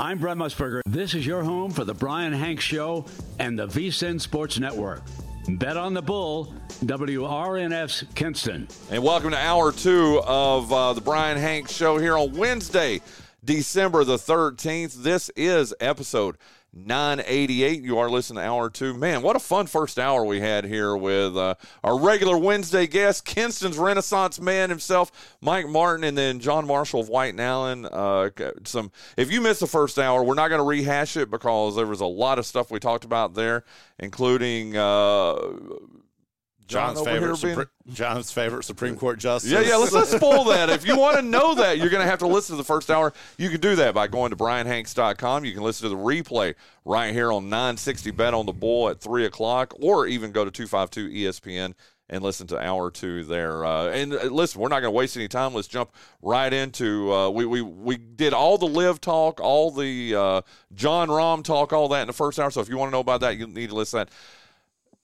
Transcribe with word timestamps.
I'm 0.00 0.16
Brent 0.16 0.40
Musburger. 0.40 0.80
This 0.86 1.12
is 1.12 1.26
your 1.26 1.42
home 1.42 1.72
for 1.72 1.84
the 1.84 1.92
Brian 1.92 2.32
Hanks 2.32 2.64
Show 2.64 3.04
and 3.38 3.58
the 3.58 3.66
VSIN 3.66 4.18
Sports 4.18 4.58
Network. 4.58 5.02
Bet 5.46 5.76
on 5.76 5.92
the 5.92 6.00
Bull, 6.00 6.54
WRNF's 6.86 8.04
Kinston. 8.14 8.66
And 8.90 9.02
welcome 9.02 9.32
to 9.32 9.36
hour 9.36 9.72
two 9.72 10.22
of 10.24 10.72
uh, 10.72 10.94
the 10.94 11.02
Brian 11.02 11.36
Hanks 11.36 11.76
Show 11.76 11.98
here 11.98 12.16
on 12.16 12.32
Wednesday, 12.32 13.02
December 13.44 14.04
the 14.04 14.16
13th. 14.16 15.02
This 15.02 15.28
is 15.36 15.74
episode 15.80 16.38
988. 16.72 17.82
You 17.82 17.98
are 17.98 18.08
listening 18.08 18.42
to 18.42 18.48
hour 18.48 18.70
two. 18.70 18.94
Man, 18.94 19.22
what 19.22 19.36
a 19.36 19.40
fun 19.40 19.66
first 19.66 19.98
hour 19.98 20.24
we 20.24 20.40
had 20.40 20.64
here 20.64 20.96
with 20.96 21.36
uh, 21.36 21.54
our 21.82 21.98
regular 21.98 22.38
Wednesday 22.38 22.86
guest, 22.86 23.24
Kinston's 23.24 23.76
Renaissance 23.76 24.40
man 24.40 24.70
himself, 24.70 25.36
Mike 25.40 25.68
Martin, 25.68 26.04
and 26.04 26.16
then 26.16 26.38
John 26.38 26.66
Marshall 26.66 27.00
of 27.00 27.08
White 27.08 27.30
and 27.30 27.40
Allen. 27.40 27.86
Uh, 27.86 28.30
some, 28.64 28.92
if 29.16 29.32
you 29.32 29.40
missed 29.40 29.60
the 29.60 29.66
first 29.66 29.98
hour, 29.98 30.22
we're 30.22 30.34
not 30.34 30.48
going 30.48 30.60
to 30.60 30.64
rehash 30.64 31.16
it 31.16 31.30
because 31.30 31.76
there 31.76 31.86
was 31.86 32.00
a 32.00 32.06
lot 32.06 32.38
of 32.38 32.46
stuff 32.46 32.70
we 32.70 32.78
talked 32.78 33.04
about 33.04 33.34
there, 33.34 33.64
including. 33.98 34.76
Uh, 34.76 35.34
John's 36.70 37.00
favorite, 37.02 37.32
Supre- 37.32 37.54
Supre- 37.54 37.94
John's 37.94 38.32
favorite 38.32 38.62
Supreme 38.64 38.96
Court 38.96 39.18
justice. 39.18 39.50
Yeah, 39.50 39.60
yeah. 39.60 39.76
Let's 39.76 39.92
not 39.92 40.06
spoil 40.06 40.44
that. 40.44 40.70
If 40.70 40.86
you 40.86 40.96
want 40.96 41.16
to 41.16 41.22
know 41.22 41.54
that, 41.56 41.78
you're 41.78 41.90
going 41.90 42.02
to 42.02 42.08
have 42.08 42.20
to 42.20 42.26
listen 42.26 42.54
to 42.54 42.56
the 42.56 42.66
first 42.66 42.90
hour. 42.90 43.12
You 43.36 43.50
can 43.50 43.60
do 43.60 43.76
that 43.76 43.94
by 43.94 44.06
going 44.06 44.30
to 44.30 44.36
brianhanks.com. 44.36 45.44
You 45.44 45.52
can 45.52 45.62
listen 45.62 45.88
to 45.88 45.94
the 45.94 46.00
replay 46.00 46.54
right 46.84 47.12
here 47.12 47.32
on 47.32 47.48
960 47.48 48.10
Bet 48.12 48.34
on 48.34 48.46
the 48.46 48.52
Bull 48.52 48.88
at 48.88 49.00
three 49.00 49.26
o'clock, 49.26 49.74
or 49.80 50.06
even 50.06 50.32
go 50.32 50.44
to 50.44 50.50
252 50.50 51.08
ESPN 51.08 51.74
and 52.10 52.24
listen 52.24 52.46
to 52.48 52.58
hour 52.58 52.90
two 52.90 53.24
there. 53.24 53.64
Uh, 53.64 53.86
and 53.86 54.12
uh, 54.12 54.24
listen, 54.24 54.60
we're 54.60 54.68
not 54.68 54.80
going 54.80 54.92
to 54.92 54.96
waste 54.96 55.16
any 55.16 55.28
time. 55.28 55.54
Let's 55.54 55.68
jump 55.68 55.92
right 56.20 56.52
into. 56.52 57.12
Uh, 57.12 57.30
we 57.30 57.46
we 57.46 57.62
we 57.62 57.96
did 57.96 58.34
all 58.34 58.58
the 58.58 58.66
LIV 58.66 59.00
talk, 59.00 59.40
all 59.40 59.70
the 59.70 60.14
uh, 60.14 60.42
Jon 60.74 61.08
Rahm 61.08 61.42
talk, 61.44 61.72
all 61.72 61.88
that 61.88 62.02
in 62.02 62.06
the 62.08 62.12
first 62.12 62.38
hour. 62.38 62.50
So 62.50 62.60
if 62.60 62.68
you 62.68 62.76
want 62.76 62.90
to 62.90 62.92
know 62.92 63.00
about 63.00 63.20
that, 63.20 63.38
you 63.38 63.46
need 63.46 63.70
to 63.70 63.76
listen 63.76 64.00
to 64.00 64.04
that 64.06 64.12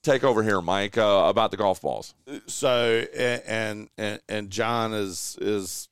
take 0.07 0.23
over 0.23 0.41
here, 0.41 0.61
Mike, 0.61 0.97
uh, 0.97 1.25
about 1.27 1.51
the 1.51 1.57
golf 1.57 1.81
balls. 1.81 2.15
So 2.47 3.05
and 3.15 3.89
and 3.97 4.21
and 4.27 4.49
John 4.49 4.93
is 4.93 5.37
is 5.41 5.89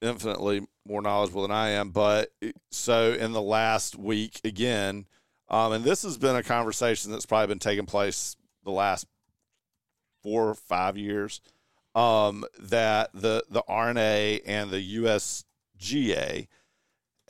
infinitely 0.00 0.66
more 0.86 1.02
knowledgeable 1.02 1.42
than 1.42 1.50
I 1.50 1.70
am, 1.70 1.90
but 1.90 2.30
so 2.70 3.12
in 3.12 3.32
the 3.32 3.42
last 3.42 3.96
week 3.96 4.40
again, 4.44 5.06
um, 5.48 5.72
and 5.72 5.84
this 5.84 6.02
has 6.02 6.16
been 6.16 6.36
a 6.36 6.42
conversation 6.42 7.10
that's 7.10 7.26
probably 7.26 7.48
been 7.48 7.58
taking 7.58 7.86
place 7.86 8.36
the 8.64 8.70
last 8.70 9.06
four 10.22 10.48
or 10.48 10.54
five 10.54 10.96
years. 10.96 11.40
Um, 11.94 12.44
that 12.58 13.10
the 13.14 13.42
the 13.50 13.62
R&A 13.66 14.40
and 14.44 14.70
the 14.70 14.96
USGA 14.98 16.46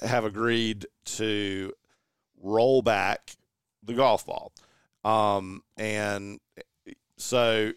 have 0.00 0.24
agreed 0.24 0.86
to 1.04 1.72
roll 2.42 2.82
back 2.82 3.36
the 3.82 3.94
golf 3.94 4.26
ball. 4.26 4.52
Um, 5.06 5.62
and 5.76 6.40
so 7.16 7.72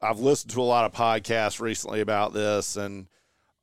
I've 0.00 0.20
listened 0.20 0.52
to 0.52 0.60
a 0.60 0.62
lot 0.62 0.84
of 0.84 0.92
podcasts 0.92 1.60
recently 1.60 2.00
about 2.00 2.32
this, 2.32 2.76
and 2.76 3.08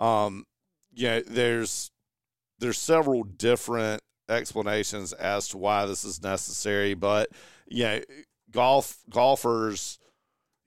um, 0.02 0.46
you 0.94 1.08
know, 1.08 1.22
there's 1.22 1.92
there's 2.60 2.78
several 2.78 3.24
different 3.24 4.02
explanations 4.28 5.14
as 5.14 5.48
to 5.50 5.58
why 5.58 5.86
this 5.86 6.04
is 6.04 6.22
necessary, 6.22 6.96
but 6.96 7.30
you 7.68 7.84
know, 7.84 8.02
golf 8.52 8.98
golfers 9.10 9.98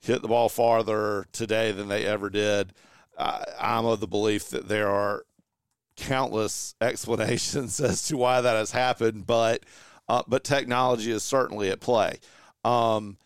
hit 0.00 0.22
the 0.22 0.28
ball 0.28 0.48
farther 0.48 1.26
today 1.32 1.72
than 1.72 1.88
they 1.88 2.06
ever 2.06 2.30
did. 2.30 2.72
I'm 3.18 3.84
of 3.84 4.00
the 4.00 4.06
belief 4.06 4.48
that 4.50 4.68
there 4.68 4.88
are 4.88 5.24
countless 5.96 6.74
explanations 6.80 7.80
as 7.80 8.02
to 8.04 8.16
why 8.16 8.40
that 8.40 8.56
has 8.56 8.70
happened, 8.70 9.26
but 9.26 9.64
uh, 10.08 10.22
but 10.26 10.44
technology 10.44 11.10
is 11.10 11.22
certainly 11.22 11.70
at 11.70 11.80
play. 11.80 12.18
Um, 12.64 13.18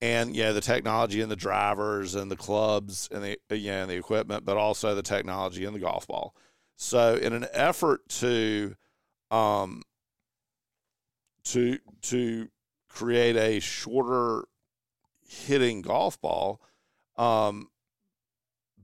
and 0.00 0.34
yeah, 0.34 0.52
the 0.52 0.60
technology 0.60 1.20
and 1.20 1.30
the 1.30 1.36
drivers 1.36 2.14
and 2.14 2.30
the 2.30 2.36
clubs 2.36 3.08
and 3.12 3.36
the 3.48 3.56
yeah 3.56 3.82
and 3.82 3.90
the 3.90 3.96
equipment, 3.96 4.44
but 4.44 4.56
also 4.56 4.94
the 4.94 5.02
technology 5.02 5.64
in 5.64 5.72
the 5.72 5.78
golf 5.78 6.06
ball. 6.06 6.34
So, 6.76 7.16
in 7.16 7.34
an 7.34 7.46
effort 7.52 8.08
to 8.20 8.74
um, 9.30 9.82
to 11.44 11.78
to 12.02 12.48
create 12.88 13.36
a 13.36 13.60
shorter 13.60 14.44
hitting 15.28 15.82
golf 15.82 16.18
ball, 16.20 16.62
um, 17.18 17.68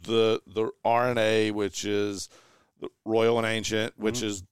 the 0.02 0.42
the 0.46 0.70
R&A, 0.84 1.50
which 1.50 1.86
is 1.86 2.28
the 2.80 2.88
Royal 3.06 3.38
and 3.38 3.46
Ancient, 3.46 3.98
which 3.98 4.16
mm-hmm. 4.16 4.26
is 4.26 4.42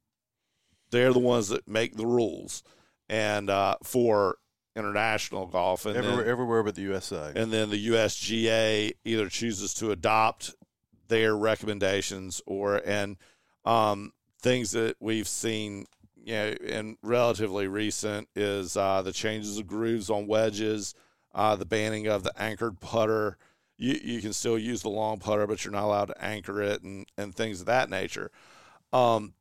they're 0.91 1.13
the 1.13 1.19
ones 1.19 1.49
that 1.49 1.69
make 1.69 1.97
the 1.97 2.07
rules 2.07 2.63
and 3.09 3.51
uh, 3.51 3.77
for 3.83 4.37
international 4.77 5.47
golf 5.47 5.87
and 5.87 5.97
everywhere, 5.97 6.23
then, 6.23 6.31
everywhere 6.31 6.63
but 6.63 6.75
the 6.75 6.83
USA. 6.83 7.33
And 7.35 7.53
then 7.53 7.71
the 7.71 7.89
USGA 7.89 8.93
either 9.05 9.29
chooses 9.29 9.75
to 9.75 9.91
adopt 9.91 10.55
their 11.09 11.37
recommendations 11.37 12.43
or 12.47 12.77
and 12.85 13.17
um, 13.65 14.13
things 14.41 14.73
that 14.73 14.97
we've 15.01 15.29
seen, 15.29 15.87
you 16.17 16.35
know, 16.35 16.49
in 16.65 16.97
relatively 17.03 17.69
recent 17.69 18.29
is 18.35 18.77
uh, 18.77 19.03
the 19.03 19.13
changes 19.13 19.59
of 19.59 19.67
grooves 19.67 20.11
on 20.11 20.27
wedges, 20.27 20.95
uh, 21.35 21.57
the 21.57 21.67
banning 21.67 22.07
of 22.07 22.23
the 22.25 22.33
anchored 22.41 22.81
putter. 22.81 23.37
You 23.77 23.99
you 24.03 24.21
can 24.21 24.33
still 24.33 24.59
use 24.59 24.83
the 24.83 24.91
long 24.91 25.19
putter, 25.19 25.47
but 25.47 25.65
you're 25.65 25.73
not 25.73 25.85
allowed 25.85 26.07
to 26.07 26.25
anchor 26.25 26.63
it 26.63 26.83
and 26.83 27.07
and 27.17 27.35
things 27.35 27.61
of 27.61 27.67
that 27.67 27.91
nature. 27.91 28.31
Um, 28.93 29.35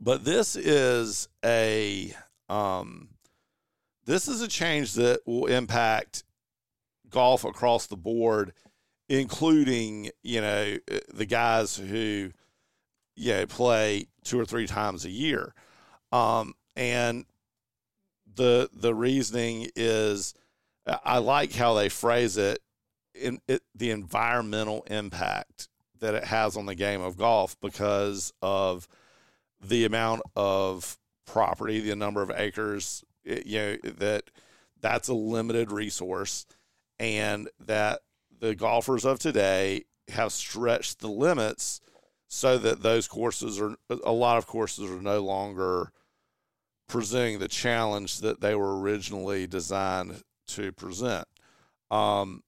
but 0.00 0.24
this 0.24 0.54
is 0.54 1.28
a 1.44 2.14
um, 2.54 3.08
this 4.06 4.28
is 4.28 4.40
a 4.40 4.48
change 4.48 4.94
that 4.94 5.20
will 5.26 5.46
impact 5.46 6.22
golf 7.10 7.44
across 7.44 7.86
the 7.86 7.96
board, 7.96 8.52
including 9.08 10.10
you 10.22 10.40
know 10.40 10.76
uh, 10.90 10.98
the 11.12 11.26
guys 11.26 11.76
who 11.76 12.30
you 13.16 13.32
know 13.32 13.46
play 13.46 14.06
two 14.22 14.38
or 14.38 14.44
three 14.44 14.66
times 14.66 15.04
a 15.04 15.10
year, 15.10 15.52
um, 16.12 16.54
and 16.76 17.24
the 18.36 18.68
the 18.72 18.94
reasoning 18.94 19.68
is 19.74 20.34
I 20.86 21.18
like 21.18 21.54
how 21.54 21.74
they 21.74 21.88
phrase 21.88 22.36
it 22.36 22.60
in 23.14 23.40
it, 23.48 23.62
the 23.74 23.90
environmental 23.90 24.84
impact 24.88 25.68
that 26.00 26.14
it 26.14 26.24
has 26.24 26.56
on 26.56 26.66
the 26.66 26.74
game 26.74 27.00
of 27.00 27.16
golf 27.16 27.56
because 27.60 28.32
of 28.42 28.86
the 29.60 29.84
amount 29.84 30.22
of 30.36 30.98
property, 31.26 31.80
the 31.80 31.96
number 31.96 32.22
of 32.22 32.30
acres, 32.30 33.04
you 33.24 33.58
know, 33.58 33.76
that 33.96 34.30
that's 34.80 35.08
a 35.08 35.14
limited 35.14 35.72
resource 35.72 36.46
and 36.98 37.48
that 37.58 38.00
the 38.40 38.54
golfers 38.54 39.04
of 39.04 39.18
today 39.18 39.84
have 40.08 40.32
stretched 40.32 41.00
the 41.00 41.08
limits 41.08 41.80
so 42.28 42.58
that 42.58 42.82
those 42.82 43.08
courses 43.08 43.60
are 43.60 43.76
a 43.88 44.12
lot 44.12 44.38
of 44.38 44.46
courses 44.46 44.90
are 44.90 45.00
no 45.00 45.20
longer 45.20 45.92
presenting 46.88 47.38
the 47.38 47.48
challenge 47.48 48.18
that 48.18 48.40
they 48.40 48.54
were 48.54 48.78
originally 48.78 49.46
designed 49.46 50.22
to 50.46 50.72
present. 50.72 51.26
Um, 51.90 52.42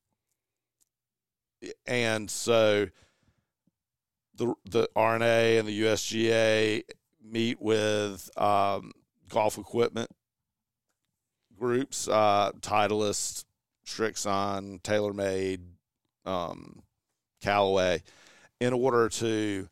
and 1.86 2.30
so 2.30 2.88
the 4.34 4.54
the 4.64 4.88
R&A 4.94 5.58
and 5.58 5.66
the 5.66 5.82
USGA 5.82 6.82
meet 7.30 7.60
with 7.60 8.30
um, 8.38 8.92
golf 9.28 9.58
equipment 9.58 10.10
groups, 11.58 12.08
uh, 12.08 12.52
Titleist, 12.60 13.44
Srixon, 13.86 14.80
TaylorMade, 14.82 15.60
um, 16.24 16.82
Callaway, 17.42 18.02
in 18.60 18.72
order 18.72 19.08
to 19.08 19.68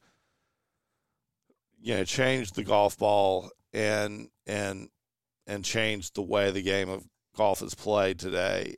you 1.80 1.94
know 1.94 2.04
change 2.04 2.52
the 2.52 2.64
golf 2.64 2.98
ball 2.98 3.50
and 3.72 4.28
and 4.46 4.88
and 5.46 5.64
change 5.64 6.12
the 6.12 6.22
way 6.22 6.50
the 6.50 6.62
game 6.62 6.88
of 6.88 7.06
golf 7.36 7.62
is 7.62 7.74
played 7.74 8.18
today. 8.18 8.76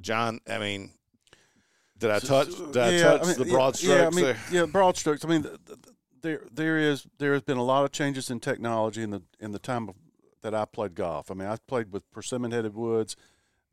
John, 0.00 0.40
I 0.48 0.58
mean, 0.58 0.92
did 1.98 2.10
I 2.10 2.18
touch? 2.18 2.48
Did 2.48 2.76
I 2.76 2.98
touch 2.98 3.22
I 3.22 3.26
mean, 3.26 3.38
the 3.38 3.44
broad 3.46 3.76
strokes? 3.76 4.00
Yeah, 4.00 4.06
I 4.06 4.10
mean, 4.10 4.24
there? 4.24 4.36
yeah, 4.50 4.66
broad 4.66 4.96
strokes. 4.96 5.24
I 5.24 5.28
mean, 5.28 5.42
the, 5.42 5.58
the, 5.64 5.78
there 6.26 6.42
there 6.52 6.76
is 6.76 7.06
there 7.18 7.32
has 7.34 7.42
been 7.42 7.56
a 7.56 7.62
lot 7.62 7.84
of 7.84 7.92
changes 7.92 8.30
in 8.30 8.40
technology 8.40 9.02
in 9.02 9.10
the 9.10 9.22
in 9.38 9.52
the 9.52 9.60
time 9.60 9.88
of, 9.88 9.94
that 10.42 10.54
I 10.54 10.64
played 10.64 10.96
golf. 10.96 11.30
I 11.30 11.34
mean, 11.34 11.48
I 11.48 11.56
played 11.68 11.92
with 11.92 12.10
persimmon 12.10 12.50
headed 12.50 12.74
woods. 12.74 13.16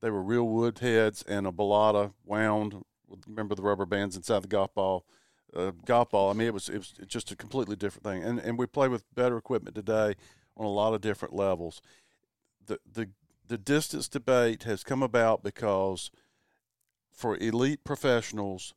They 0.02 0.12
were 0.12 0.22
real 0.22 0.48
wood 0.48 0.80
heads 0.80 1.24
and 1.24 1.48
a 1.48 1.52
balata 1.52 2.14
wound. 2.24 2.84
Remember 3.28 3.56
the 3.56 3.64
rubber 3.64 3.86
bands 3.86 4.16
inside 4.16 4.44
the 4.44 4.48
golf 4.48 4.74
ball. 4.76 5.06
Uh, 5.56 5.72
golf 5.86 6.12
ball. 6.12 6.30
I 6.30 6.34
mean, 6.34 6.48
it 6.48 6.54
was 6.54 6.70
it 6.70 6.78
was 6.78 6.94
just 7.08 7.32
a 7.32 7.36
completely 7.36 7.76
different 7.76 8.04
thing. 8.04 8.24
And 8.24 8.40
and 8.40 8.60
we 8.60 8.68
play 8.68 8.88
with 8.88 9.04
better 9.16 9.38
equipment 9.38 9.76
today 9.76 10.16
on 10.56 10.66
a 10.66 10.70
lot 10.70 10.94
of 10.94 11.02
different 11.02 11.34
levels. 11.34 11.82
The 12.64 12.80
the 12.92 13.10
the 13.48 13.58
distance 13.58 14.08
debate 14.08 14.64
has 14.64 14.84
come 14.84 15.02
about 15.02 15.44
because 15.44 16.12
for 17.12 17.36
elite 17.38 17.84
professionals, 17.84 18.76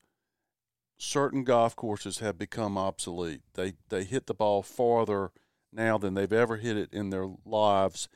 certain 0.99 1.45
golf 1.45 1.77
courses 1.77 2.19
have 2.19 2.39
become 2.39 2.79
obsolete. 2.79 3.43
They 3.55 3.75
they 3.89 4.05
hit 4.05 4.27
the 4.27 4.35
ball 4.35 4.63
farther 4.63 5.31
now 5.73 5.99
than 5.99 6.15
they've 6.15 6.33
ever 6.33 6.57
hit 6.57 6.77
it 6.77 6.93
in 6.93 7.11
their 7.11 7.29
lives. 7.45 8.09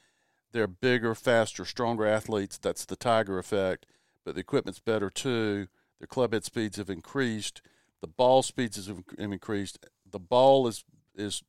They're 0.52 0.66
bigger, 0.66 1.14
faster, 1.14 1.64
stronger 1.64 2.06
athletes. 2.06 2.58
That's 2.58 2.84
the 2.84 2.96
Tiger 2.96 3.38
effect. 3.38 3.86
But 4.24 4.34
the 4.34 4.40
equipment's 4.40 4.80
better 4.80 5.10
too. 5.10 5.68
Their 5.98 6.06
club 6.06 6.32
head 6.32 6.44
speeds 6.44 6.78
have 6.78 6.90
increased. 6.90 7.62
The 8.00 8.08
ball 8.08 8.42
speeds 8.42 8.86
have 8.86 9.04
increased. 9.18 9.86
The 10.10 10.18
ball 10.18 10.66
is 10.66 10.84
is 11.14 11.42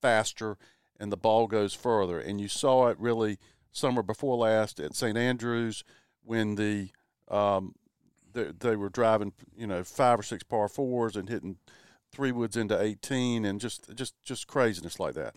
faster, 0.00 0.58
and 1.00 1.10
the 1.10 1.16
ball 1.16 1.46
goes 1.46 1.74
further. 1.74 2.20
And 2.20 2.40
you 2.40 2.48
saw 2.48 2.88
it 2.88 2.98
really 3.00 3.38
summer 3.70 4.02
before 4.02 4.36
last 4.36 4.78
at 4.78 4.94
St. 4.94 5.16
Andrews 5.16 5.82
when 6.22 6.56
the 6.56 6.90
um, 7.28 7.74
they, 8.32 8.50
they 8.58 8.76
were 8.76 8.88
driving, 8.88 9.32
you 9.56 9.66
know, 9.66 9.84
five 9.84 10.20
or 10.20 10.22
six 10.22 10.42
par 10.42 10.68
fours 10.68 11.16
and 11.16 11.28
hitting 11.28 11.56
three 12.10 12.32
woods 12.32 12.56
into 12.56 12.80
18 12.80 13.44
and 13.44 13.60
just 13.60 13.94
just 13.94 14.14
just 14.22 14.46
craziness 14.46 15.00
like 15.00 15.14
that. 15.14 15.34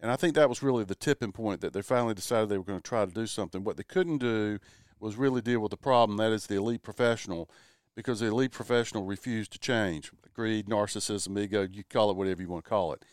And 0.00 0.10
I 0.10 0.16
think 0.16 0.34
that 0.34 0.48
was 0.48 0.62
really 0.62 0.84
the 0.84 0.94
tipping 0.94 1.32
point 1.32 1.60
that 1.60 1.72
they 1.72 1.82
finally 1.82 2.14
decided 2.14 2.48
they 2.48 2.58
were 2.58 2.64
going 2.64 2.80
to 2.80 2.88
try 2.88 3.04
to 3.04 3.10
do 3.10 3.26
something. 3.26 3.64
What 3.64 3.76
they 3.76 3.82
couldn't 3.82 4.18
do 4.18 4.58
was 5.00 5.16
really 5.16 5.40
deal 5.40 5.60
with 5.60 5.70
the 5.70 5.76
problem 5.76 6.18
that 6.18 6.32
is 6.32 6.46
the 6.46 6.56
elite 6.56 6.82
professional 6.82 7.50
because 7.96 8.20
the 8.20 8.26
elite 8.26 8.52
professional 8.52 9.04
refused 9.04 9.52
to 9.52 9.58
change. 9.58 10.12
Greed, 10.34 10.66
narcissism, 10.66 11.36
ego, 11.40 11.66
you 11.68 11.82
call 11.82 12.10
it 12.10 12.16
whatever 12.16 12.40
you 12.40 12.48
want 12.48 12.64
to 12.64 12.68
call 12.68 12.92
it. 12.92 13.04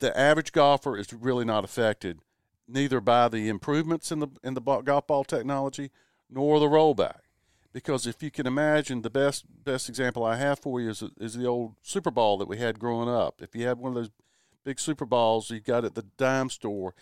The 0.00 0.16
average 0.18 0.52
golfer 0.52 0.98
is 0.98 1.12
really 1.12 1.46
not 1.46 1.64
affected 1.64 2.20
neither 2.68 3.00
by 3.00 3.28
the 3.28 3.48
improvements 3.48 4.12
in 4.12 4.20
the 4.20 4.28
in 4.44 4.54
the 4.54 4.60
golf 4.60 5.06
ball 5.06 5.24
technology 5.24 5.90
nor 6.28 6.60
the 6.60 6.66
rollback. 6.66 7.20
Because 7.72 8.06
if 8.06 8.22
you 8.22 8.30
can 8.30 8.46
imagine, 8.46 9.02
the 9.02 9.10
best 9.10 9.44
best 9.64 9.88
example 9.88 10.24
I 10.24 10.36
have 10.36 10.58
for 10.58 10.80
you 10.80 10.90
is, 10.90 11.04
is 11.18 11.34
the 11.34 11.46
old 11.46 11.76
Super 11.82 12.10
Ball 12.10 12.38
that 12.38 12.48
we 12.48 12.58
had 12.58 12.80
growing 12.80 13.08
up. 13.08 13.40
If 13.40 13.54
you 13.54 13.66
had 13.66 13.78
one 13.78 13.90
of 13.90 13.94
those 13.94 14.10
big 14.64 14.80
Super 14.80 15.06
Balls 15.06 15.50
you 15.50 15.60
got 15.60 15.84
at 15.84 15.94
the 15.94 16.06
dime 16.16 16.50
store, 16.50 16.94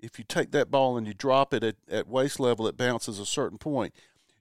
if 0.00 0.18
you 0.18 0.24
take 0.26 0.50
that 0.52 0.70
ball 0.70 0.96
and 0.96 1.06
you 1.06 1.14
drop 1.14 1.52
it 1.52 1.62
at, 1.62 1.76
at 1.90 2.08
waist 2.08 2.40
level, 2.40 2.66
it 2.66 2.76
bounces 2.76 3.18
a 3.18 3.26
certain 3.26 3.58
point. 3.58 3.92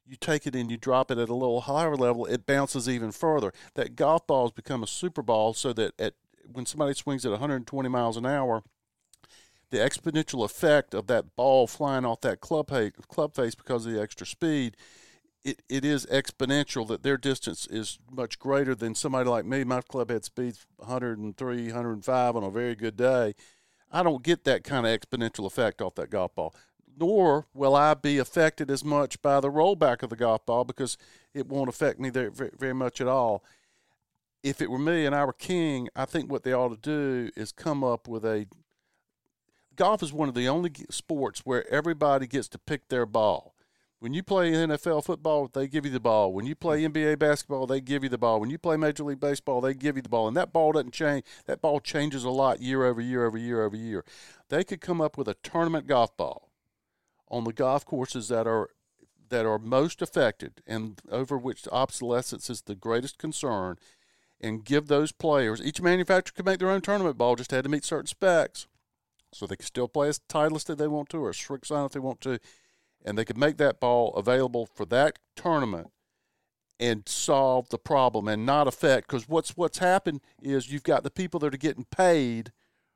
You 0.06 0.16
take 0.16 0.48
it 0.48 0.56
and 0.56 0.72
you 0.72 0.78
drop 0.78 1.12
it 1.12 1.18
at 1.18 1.28
a 1.28 1.34
little 1.34 1.62
higher 1.62 1.96
level, 1.96 2.26
it 2.26 2.46
bounces 2.46 2.88
even 2.88 3.12
further. 3.12 3.52
That 3.74 3.96
golf 3.96 4.26
ball 4.26 4.46
has 4.46 4.54
become 4.54 4.84
a 4.84 4.88
super 4.88 5.22
ball 5.22 5.54
so 5.54 5.74
that 5.74 6.00
at 6.00 6.14
when 6.50 6.66
somebody 6.66 6.94
swings 6.94 7.26
at 7.26 7.32
120 7.32 7.90
miles 7.90 8.16
an 8.16 8.26
hour, 8.26 8.64
the 9.70 9.78
exponential 9.78 10.46
effect 10.46 10.94
of 10.94 11.08
that 11.08 11.36
ball 11.36 11.68
flying 11.68 12.06
off 12.06 12.22
that 12.22 12.40
club, 12.40 12.72
club 13.10 13.36
face 13.36 13.54
because 13.54 13.86
of 13.86 13.92
the 13.92 14.02
extra 14.02 14.26
speed, 14.26 14.78
it, 15.44 15.62
it 15.70 15.86
is 15.86 16.06
exponential 16.08 16.88
that 16.88 17.04
their 17.04 17.18
distance 17.18 17.68
is 17.68 18.00
much 18.12 18.40
greater 18.40 18.76
than 18.76 18.96
somebody 18.96 19.30
like 19.30 19.46
me. 19.46 19.64
My 19.64 19.82
club 19.82 20.10
head 20.10 20.26
speeds 20.26 20.66
103, 20.78 21.66
105 21.68 22.36
on 22.36 22.44
a 22.44 22.52
very 22.52 22.76
good 22.76 22.98
day. 22.98 23.34
I 23.92 24.04
don't 24.04 24.24
get 24.24 24.44
that 24.44 24.64
kind 24.64 24.86
of 24.86 25.00
exponential 25.00 25.46
effect 25.46 25.82
off 25.82 25.96
that 25.96 26.10
golf 26.10 26.36
ball. 26.36 26.54
Nor 27.00 27.46
will 27.54 27.76
I 27.76 27.94
be 27.94 28.18
affected 28.18 28.70
as 28.72 28.84
much 28.84 29.22
by 29.22 29.40
the 29.40 29.52
rollback 29.52 30.04
of 30.04 30.10
the 30.10 30.16
golf 30.16 30.46
ball 30.46 30.66
because 30.66 30.98
it 31.34 31.48
won't 31.48 31.70
affect 31.70 32.00
me 32.00 32.10
there 32.10 32.32
very, 32.32 32.52
very 32.58 32.74
much 32.74 33.00
at 33.00 33.08
all. 33.08 33.44
If 34.44 34.62
it 34.62 34.70
were 34.70 34.80
me 34.80 35.06
and 35.06 35.16
I 35.16 35.24
were 35.26 35.34
king, 35.34 35.90
I 35.96 36.06
think 36.06 36.32
what 36.32 36.44
they 36.44 36.54
ought 36.54 36.70
to 36.70 36.78
do 36.78 37.32
is 37.36 37.52
come 37.52 37.84
up 37.84 38.08
with 38.08 38.26
a 38.26 38.48
golf 39.76 40.04
is 40.04 40.12
one 40.12 40.28
of 40.28 40.36
the 40.36 40.50
only 40.50 40.72
sports 40.90 41.42
where 41.46 41.70
everybody 41.72 42.28
gets 42.28 42.50
to 42.50 42.58
pick 42.58 42.90
their 42.90 43.06
ball. 43.06 43.54
When 44.00 44.14
you 44.14 44.22
play 44.22 44.52
NFL 44.52 45.06
football, 45.06 45.50
they 45.52 45.68
give 45.68 45.84
you 45.84 45.92
the 45.92 46.00
ball. 46.00 46.32
When 46.32 46.46
you 46.46 46.54
play 46.54 46.84
NBA 46.84 47.18
basketball, 47.18 47.66
they 47.66 47.82
give 47.82 48.04
you 48.04 48.10
the 48.10 48.18
ball. 48.18 48.40
When 48.40 48.52
you 48.52 48.60
play 48.60 48.78
Major 48.78 49.04
League 49.04 49.20
Baseball, 49.20 49.60
they 49.60 49.74
give 49.74 49.96
you 49.96 50.04
the 50.04 50.10
ball. 50.10 50.28
And 50.28 50.38
that 50.38 50.54
ball 50.54 50.74
doesn't 50.74 50.94
change. 50.94 51.26
That 51.46 51.62
ball 51.62 51.80
changes 51.80 52.24
a 52.24 52.30
lot 52.30 52.62
year 52.62 52.86
over 52.86 53.02
year 53.02 53.26
over 53.26 53.38
year 53.38 53.64
over 53.64 53.76
year. 53.76 54.06
They 54.50 54.64
could 54.64 54.82
come 54.82 55.02
up 55.02 55.18
with 55.18 55.28
a 55.28 55.34
tournament 55.36 55.88
golf 55.88 56.16
ball 56.16 56.50
on 57.30 57.44
the 57.44 57.54
golf 57.54 57.86
courses 57.86 58.28
that 58.28 58.46
are 58.46 58.70
that 59.30 59.46
are 59.46 59.60
most 59.60 60.02
affected 60.02 60.62
and 60.66 61.02
over 61.12 61.38
which 61.38 61.68
obsolescence 61.70 62.50
is 62.50 62.62
the 62.62 62.76
greatest 62.76 63.18
concern 63.18 63.76
and 64.40 64.64
give 64.64 64.88
those 64.88 65.12
players 65.12 65.62
each 65.62 65.82
manufacturer 65.82 66.34
could 66.34 66.46
make 66.46 66.60
their 66.60 66.70
own 66.70 66.80
tournament 66.80 67.18
ball 67.18 67.36
just 67.36 67.52
had 67.52 67.66
to 67.66 67.70
meet 67.70 67.84
certain 67.84 68.08
specs 68.08 68.68
so 69.34 69.46
they 69.46 69.56
can 69.56 69.66
still 69.66 69.88
play 69.88 70.08
as 70.10 70.20
Titleist 70.30 70.70
if 70.70 70.78
they 70.78 70.88
want 70.88 71.10
to, 71.10 71.18
or 71.18 71.32
Srixon 71.32 71.86
if 71.86 71.92
they 71.92 72.00
want 72.00 72.22
to, 72.22 72.40
and 73.06 73.18
they 73.18 73.26
could 73.26 73.38
make 73.38 73.58
that 73.58 73.80
ball 73.80 74.14
available 74.16 74.66
for 74.66 74.86
that 74.86 75.20
tournament 75.36 75.92
and 76.80 77.08
solve 77.08 77.70
the 77.70 77.78
problem 77.78 78.28
and 78.28 78.46
not 78.46 78.68
affect. 78.68 79.08
Because 79.08 79.28
what's 79.28 79.58
what's 79.58 79.80
happened 79.80 80.22
is 80.42 80.72
you've 80.72 80.84
got 80.84 81.04
the 81.04 81.12
people 81.12 81.40
that 81.42 81.54
are 81.54 81.58
getting 81.58 81.86
paid 81.86 82.52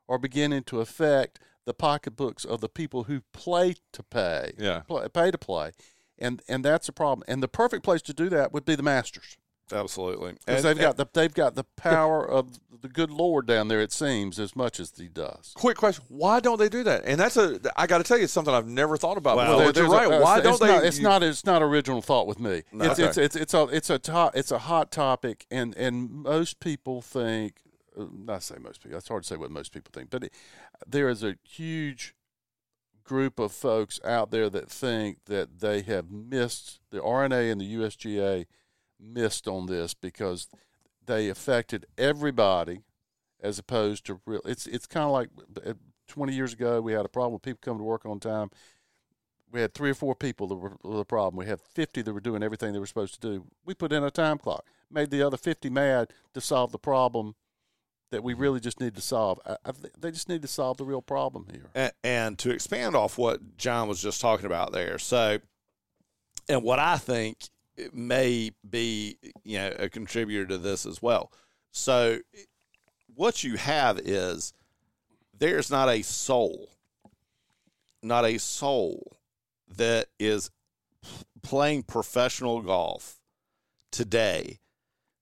are 0.07 0.17
beginning 0.17 0.63
to 0.63 0.81
affect 0.81 1.39
the 1.65 1.73
pocketbooks 1.73 2.43
of 2.43 2.59
the 2.59 2.69
people 2.69 3.03
who 3.03 3.21
play 3.33 3.75
to 3.93 4.03
pay, 4.03 4.51
yeah, 4.57 4.81
play, 4.81 5.07
pay 5.07 5.31
to 5.31 5.37
play, 5.37 5.71
and 6.17 6.41
and 6.47 6.65
that's 6.65 6.89
a 6.89 6.93
problem. 6.93 7.23
And 7.27 7.41
the 7.41 7.47
perfect 7.47 7.83
place 7.83 8.01
to 8.03 8.13
do 8.13 8.29
that 8.29 8.51
would 8.51 8.65
be 8.65 8.75
the 8.75 8.83
Masters. 8.83 9.37
Absolutely, 9.71 10.33
because 10.45 10.63
they've 10.63 10.77
got 10.77 10.97
the 10.97 11.07
they've 11.13 11.33
got 11.33 11.55
the 11.55 11.63
power 11.63 12.27
of 12.27 12.59
the 12.81 12.87
good 12.87 13.11
Lord 13.11 13.45
down 13.45 13.67
there. 13.67 13.79
It 13.79 13.91
seems 13.91 14.39
as 14.39 14.55
much 14.55 14.79
as 14.79 14.93
he 14.97 15.07
does. 15.07 15.53
Quick 15.55 15.77
question: 15.77 16.03
Why 16.09 16.39
don't 16.39 16.57
they 16.57 16.69
do 16.69 16.83
that? 16.83 17.03
And 17.05 17.19
that's 17.19 17.37
a 17.37 17.59
I 17.75 17.87
got 17.87 17.99
to 17.99 18.03
tell 18.03 18.17
you 18.17 18.25
it's 18.25 18.33
something 18.33 18.53
I've 18.53 18.67
never 18.67 18.97
thought 18.97 19.17
about. 19.17 19.37
Well, 19.37 19.67
before. 19.67 19.83
You're 19.83 19.91
right. 19.91 20.11
A, 20.11 20.21
Why 20.21 20.41
don't 20.41 20.59
they? 20.59 20.67
Not, 20.67 20.83
it's 20.83 20.97
you, 20.97 21.03
not 21.03 21.23
it's 21.23 21.45
not 21.45 21.61
original 21.61 22.01
thought 22.01 22.27
with 22.27 22.39
me. 22.39 22.63
No, 22.71 22.85
it's, 22.85 22.99
okay. 22.99 23.09
it's, 23.09 23.17
it's 23.17 23.35
it's 23.35 23.53
a 23.53 23.63
it's 23.63 23.89
a 23.89 23.99
to, 23.99 24.31
it's 24.33 24.51
a 24.51 24.59
hot 24.59 24.91
topic, 24.91 25.45
and 25.51 25.75
and 25.77 26.09
most 26.11 26.59
people 26.59 27.01
think. 27.01 27.57
Uh, 27.97 28.05
I 28.29 28.39
say 28.39 28.55
most 28.59 28.81
people. 28.81 28.97
It's 28.97 29.07
hard 29.07 29.23
to 29.23 29.27
say 29.27 29.35
what 29.35 29.51
most 29.51 29.73
people 29.73 29.91
think, 29.93 30.09
but 30.09 30.25
it, 30.25 30.33
there 30.87 31.09
is 31.09 31.23
a 31.23 31.35
huge 31.43 32.15
group 33.03 33.39
of 33.39 33.51
folks 33.51 33.99
out 34.05 34.31
there 34.31 34.49
that 34.49 34.69
think 34.69 35.17
that 35.25 35.59
they 35.59 35.81
have 35.81 36.09
missed 36.09 36.79
the 36.91 37.03
R&A 37.03 37.49
and 37.49 37.59
the 37.59 37.75
USGA 37.75 38.45
missed 39.01 39.47
on 39.47 39.65
this 39.65 39.93
because 39.93 40.47
they 41.05 41.29
affected 41.29 41.85
everybody 41.97 42.81
as 43.41 43.57
opposed 43.59 44.05
to 44.05 44.21
real. 44.25 44.41
It's 44.45 44.67
it's 44.67 44.85
kind 44.85 45.05
of 45.05 45.11
like 45.11 45.29
uh, 45.65 45.73
20 46.07 46.33
years 46.33 46.53
ago 46.53 46.81
we 46.81 46.93
had 46.93 47.05
a 47.05 47.09
problem 47.09 47.33
with 47.33 47.41
people 47.41 47.59
coming 47.61 47.79
to 47.79 47.83
work 47.83 48.05
on 48.05 48.19
time. 48.19 48.51
We 49.51 49.59
had 49.59 49.73
three 49.73 49.89
or 49.89 49.95
four 49.95 50.15
people 50.15 50.47
that 50.47 50.55
were 50.55 50.77
the 50.83 51.03
problem. 51.03 51.37
We 51.37 51.49
had 51.49 51.59
50 51.59 52.03
that 52.03 52.13
were 52.13 52.21
doing 52.21 52.41
everything 52.41 52.71
they 52.71 52.79
were 52.79 52.85
supposed 52.85 53.15
to 53.15 53.19
do. 53.19 53.47
We 53.65 53.73
put 53.73 53.91
in 53.91 54.03
a 54.03 54.11
time 54.11 54.37
clock, 54.37 54.65
made 54.89 55.09
the 55.09 55.23
other 55.23 55.35
50 55.35 55.69
mad 55.69 56.13
to 56.33 56.39
solve 56.39 56.71
the 56.71 56.79
problem 56.79 57.35
that 58.11 58.23
we 58.23 58.33
really 58.33 58.59
just 58.61 58.79
need 58.79 58.95
to 58.95 59.01
solve. 59.01 59.39
I, 59.45 59.57
I, 59.65 59.71
they 59.97 60.11
just 60.11 60.29
need 60.29 60.41
to 60.43 60.47
solve 60.47 60.77
the 60.77 60.85
real 60.85 61.01
problem 61.01 61.47
here. 61.51 61.69
And, 61.73 61.91
and 62.03 62.39
to 62.39 62.51
expand 62.51 62.95
off 62.95 63.17
what 63.17 63.57
John 63.57 63.87
was 63.89 64.01
just 64.01 64.21
talking 64.21 64.45
about 64.45 64.71
there, 64.71 64.97
so 64.99 65.39
and 66.47 66.63
what 66.63 66.79
I 66.79 66.97
think 66.97 67.37
may 67.93 68.51
be 68.67 69.17
you 69.43 69.57
know 69.57 69.73
a 69.79 69.89
contributor 69.89 70.45
to 70.45 70.57
this 70.57 70.85
as 70.85 71.01
well. 71.01 71.31
So 71.71 72.19
what 73.15 73.43
you 73.43 73.57
have 73.57 73.99
is 73.99 74.53
there's 75.37 75.71
not 75.71 75.89
a 75.89 76.01
soul, 76.01 76.69
not 78.03 78.25
a 78.25 78.37
soul 78.37 79.17
that 79.75 80.07
is 80.19 80.51
playing 81.41 81.83
professional 81.83 82.61
golf 82.61 83.19
today 83.91 84.59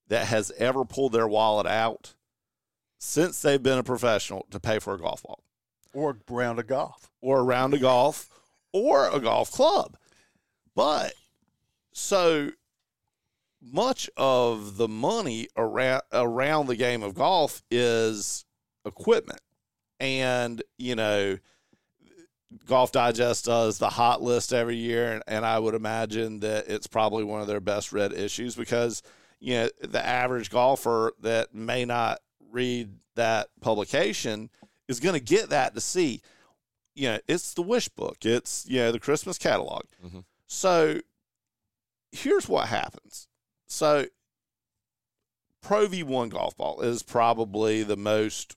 that 0.08 0.27
has 0.27 0.51
ever 0.58 0.84
pulled 0.84 1.13
their 1.13 1.27
wallet 1.27 1.68
out 1.68 2.15
since 2.98 3.41
they've 3.41 3.63
been 3.63 3.77
a 3.77 3.84
professional 3.84 4.46
to 4.51 4.60
pay 4.60 4.79
for 4.79 4.94
a 4.94 5.00
golf 5.00 5.24
ball 5.24 5.44
or 5.94 6.12
a 6.12 6.34
round 6.34 6.60
of 6.60 6.68
golf 6.68 7.10
or 7.22 7.39
a 7.39 7.44
round 7.44 7.74
of 7.74 7.82
golf 7.82 8.29
or 8.74 9.10
a 9.10 9.20
golf 9.20 9.51
club. 9.51 9.98
But 10.75 11.13
so 11.93 12.51
much 13.62 14.10
of 14.15 14.77
the 14.77 14.88
money 14.88 15.48
around 15.58 16.01
around 16.13 16.67
the 16.67 16.75
game 16.75 17.03
of 17.03 17.13
golf 17.13 17.62
is 17.69 18.46
equipment. 18.86 19.41
And, 20.00 20.63
you 20.77 20.96
know, 20.96 21.38
Golf 22.65 22.91
Digest 22.91 23.46
does 23.46 23.77
the 23.77 23.89
hot 23.89 24.22
list 24.22 24.53
every 24.53 24.77
year, 24.77 25.12
and, 25.12 25.24
and 25.27 25.46
I 25.46 25.60
would 25.60 25.75
imagine 25.75 26.39
that 26.39 26.67
it's 26.67 26.88
probably 26.88 27.24
one 27.24 27.41
of 27.41 27.48
their 27.48 27.60
best 27.60 27.91
read 27.91 28.13
issues 28.13 28.55
because, 28.55 29.03
you 29.39 29.55
know, 29.55 29.69
the 29.81 30.03
average 30.03 30.50
golfer 30.50 31.13
that 31.22 31.53
may 31.53 31.86
not 31.86 32.19
read 32.51 32.89
that 33.15 33.50
publication 33.62 34.50
is 34.88 35.00
going 35.00 35.13
to 35.13 35.19
get 35.19 35.50
that 35.50 35.75
to 35.75 35.81
see, 35.81 36.22
you 36.96 37.10
know, 37.10 37.19
it's 37.27 37.53
the 37.53 37.62
wish 37.62 37.89
book, 37.89 38.17
it's, 38.22 38.65
you 38.67 38.79
know, 38.79 38.91
the 38.91 39.00
Christmas 39.00 39.38
catalog. 39.38 39.84
Mm-hmm. 40.03 40.19
So 40.48 41.01
here's 42.12 42.48
what 42.50 42.68
happens. 42.68 43.28
So 43.68 44.06
Pro 45.62 45.88
V1 45.88 46.30
golf 46.30 46.56
ball 46.58 46.82
is 46.82 47.04
probably 47.04 47.84
the 47.84 47.98
most 47.98 48.56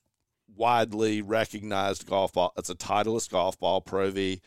widely 0.55 1.21
recognized 1.21 2.07
golf 2.07 2.33
ball. 2.33 2.53
It's 2.57 2.69
a 2.69 2.75
Titleist 2.75 3.29
golf 3.29 3.59
ball, 3.59 3.81
Pro 3.81 4.09
V. 4.11 4.41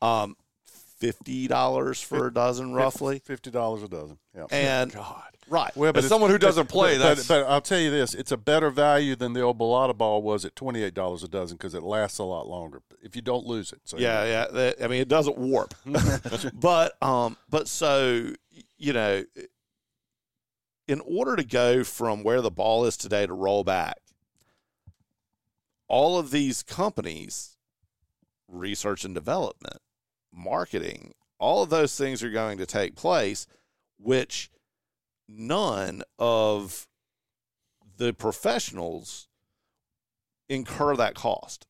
Um, 0.00 0.36
fifty 0.64 1.46
dollars 1.48 2.00
for 2.00 2.26
a 2.28 2.32
dozen, 2.32 2.72
roughly. 2.74 3.20
Fifty 3.20 3.50
dollars 3.50 3.82
a 3.82 3.88
dozen. 3.88 4.18
Yeah. 4.36 4.46
And 4.50 4.92
God, 4.92 5.22
right. 5.48 5.76
Well, 5.76 5.92
As 5.96 6.08
someone 6.08 6.30
who 6.30 6.38
doesn't 6.38 6.68
play, 6.68 6.94
but, 6.94 7.02
that's- 7.02 7.28
but, 7.28 7.42
but 7.44 7.50
I'll 7.50 7.60
tell 7.60 7.78
you 7.78 7.90
this: 7.90 8.14
it's 8.14 8.32
a 8.32 8.36
better 8.36 8.70
value 8.70 9.14
than 9.14 9.32
the 9.32 9.40
old 9.42 9.58
Balata 9.58 9.96
ball 9.96 10.22
was 10.22 10.44
at 10.44 10.56
twenty 10.56 10.82
eight 10.82 10.94
dollars 10.94 11.22
a 11.22 11.28
dozen 11.28 11.56
because 11.56 11.74
it 11.74 11.82
lasts 11.84 12.18
a 12.18 12.24
lot 12.24 12.48
longer 12.48 12.82
if 13.00 13.14
you 13.14 13.22
don't 13.22 13.46
lose 13.46 13.72
it. 13.72 13.80
So 13.84 13.96
Yeah, 13.98 14.24
yeah. 14.24 14.46
that- 14.52 14.82
I 14.82 14.88
mean, 14.88 15.00
it 15.00 15.08
doesn't 15.08 15.38
warp, 15.38 15.74
but 16.54 17.00
um, 17.02 17.36
but 17.48 17.68
so 17.68 18.32
you 18.82 18.92
know, 18.92 19.24
in 20.88 21.00
order 21.06 21.36
to 21.36 21.44
go 21.44 21.84
from 21.84 22.24
where 22.24 22.40
the 22.40 22.50
ball 22.50 22.84
is 22.84 22.96
today 22.96 23.24
to 23.24 23.32
roll 23.32 23.62
back, 23.62 23.98
all 25.86 26.18
of 26.18 26.32
these 26.32 26.64
companies, 26.64 27.56
research 28.48 29.04
and 29.04 29.14
development, 29.14 29.78
marketing, 30.34 31.14
all 31.38 31.62
of 31.62 31.70
those 31.70 31.96
things 31.96 32.24
are 32.24 32.30
going 32.30 32.58
to 32.58 32.66
take 32.66 32.96
place, 32.96 33.46
which 33.98 34.50
none 35.28 36.02
of 36.18 36.88
the 37.98 38.12
professionals 38.12 39.28
incur 40.48 40.96
that 40.96 41.14
cost. 41.14 41.68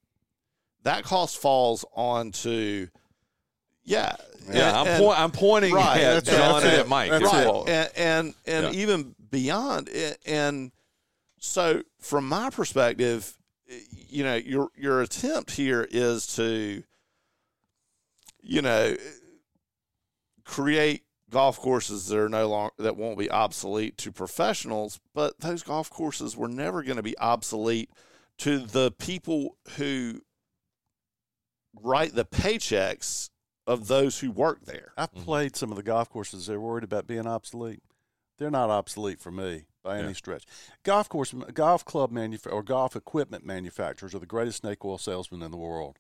That 0.83 1.05
cost 1.05 1.37
falls 1.37 1.85
onto, 1.95 2.89
yeah, 3.85 4.15
Yeah, 4.53 4.81
and- 4.81 4.89
I'm, 4.89 5.01
point, 5.01 5.19
I'm 5.19 5.31
pointing 5.31 5.73
Right, 5.75 6.01
at 6.01 6.25
John 6.25 6.63
and 6.63 6.73
at 6.73 6.89
Mike. 6.89 7.11
that's 7.11 7.25
all- 7.25 7.69
and 7.69 7.91
and, 7.97 8.35
and 8.47 8.75
Yeah. 8.75 8.81
even 8.83 9.15
beyond 9.31 9.89
and 10.27 10.73
so 11.39 11.83
from 12.01 12.29
my 12.29 12.51
perspective 12.51 13.37
you 13.67 14.23
know 14.23 14.35
your 14.35 14.69
your 14.77 15.01
attempt 15.01 15.53
here 15.53 15.89
is 15.91 16.27
to 16.37 16.83
you 18.43 18.61
know 18.61 18.95
create 20.45 21.05
golf 21.31 21.59
courses 21.59 22.09
that 22.09 22.19
are 22.19 22.29
no 22.29 22.47
longer 22.49 22.75
that 22.79 22.97
won't 22.97 23.17
be 23.19 23.31
obsolete 23.31 23.97
to 23.97 24.13
professionals 24.13 25.01
but 25.15 25.39
those 25.41 25.63
golf 25.63 25.89
courses 25.89 26.37
were 26.37 26.49
never 26.49 26.83
going 26.83 26.97
to 26.99 27.03
be 27.03 27.17
obsolete 27.19 27.89
to 28.37 28.59
the 28.59 28.91
people 28.99 29.57
who 29.77 30.21
write 31.81 32.15
the 32.15 32.25
paychecks 32.27 33.31
of 33.67 33.87
those 33.89 34.19
who 34.21 34.31
work 34.31 34.65
there 34.65 34.93
I've 34.97 35.15
played 35.15 35.55
some 35.57 35.71
of 35.71 35.77
the 35.77 35.83
golf 35.83 36.11
courses. 36.11 36.47
They're 36.47 36.61
worried 36.61 36.85
about 36.85 37.07
being 37.07 37.27
obsolete. 37.27 37.83
They're 38.39 38.51
not 38.51 38.71
obsolete 38.71 39.21
for 39.21 39.31
me 39.31 39.67
by 39.85 39.99
any 39.99 40.09
Yeah. 40.09 40.15
stretch. 40.15 40.45
Golf 40.83 41.09
course, 41.09 41.33
golf 41.55 41.85
club 41.85 42.11
manuf- 42.11 42.51
or 42.53 42.63
golf 42.63 42.97
equipment 42.97 43.45
manufacturers 43.47 44.15
are 44.15 44.19
the 44.19 44.27
greatest 44.27 44.59
snake 44.59 44.85
oil 44.85 44.99
salesmen 44.99 45.43
in 45.43 45.51
the 45.51 45.57
world. 45.57 45.99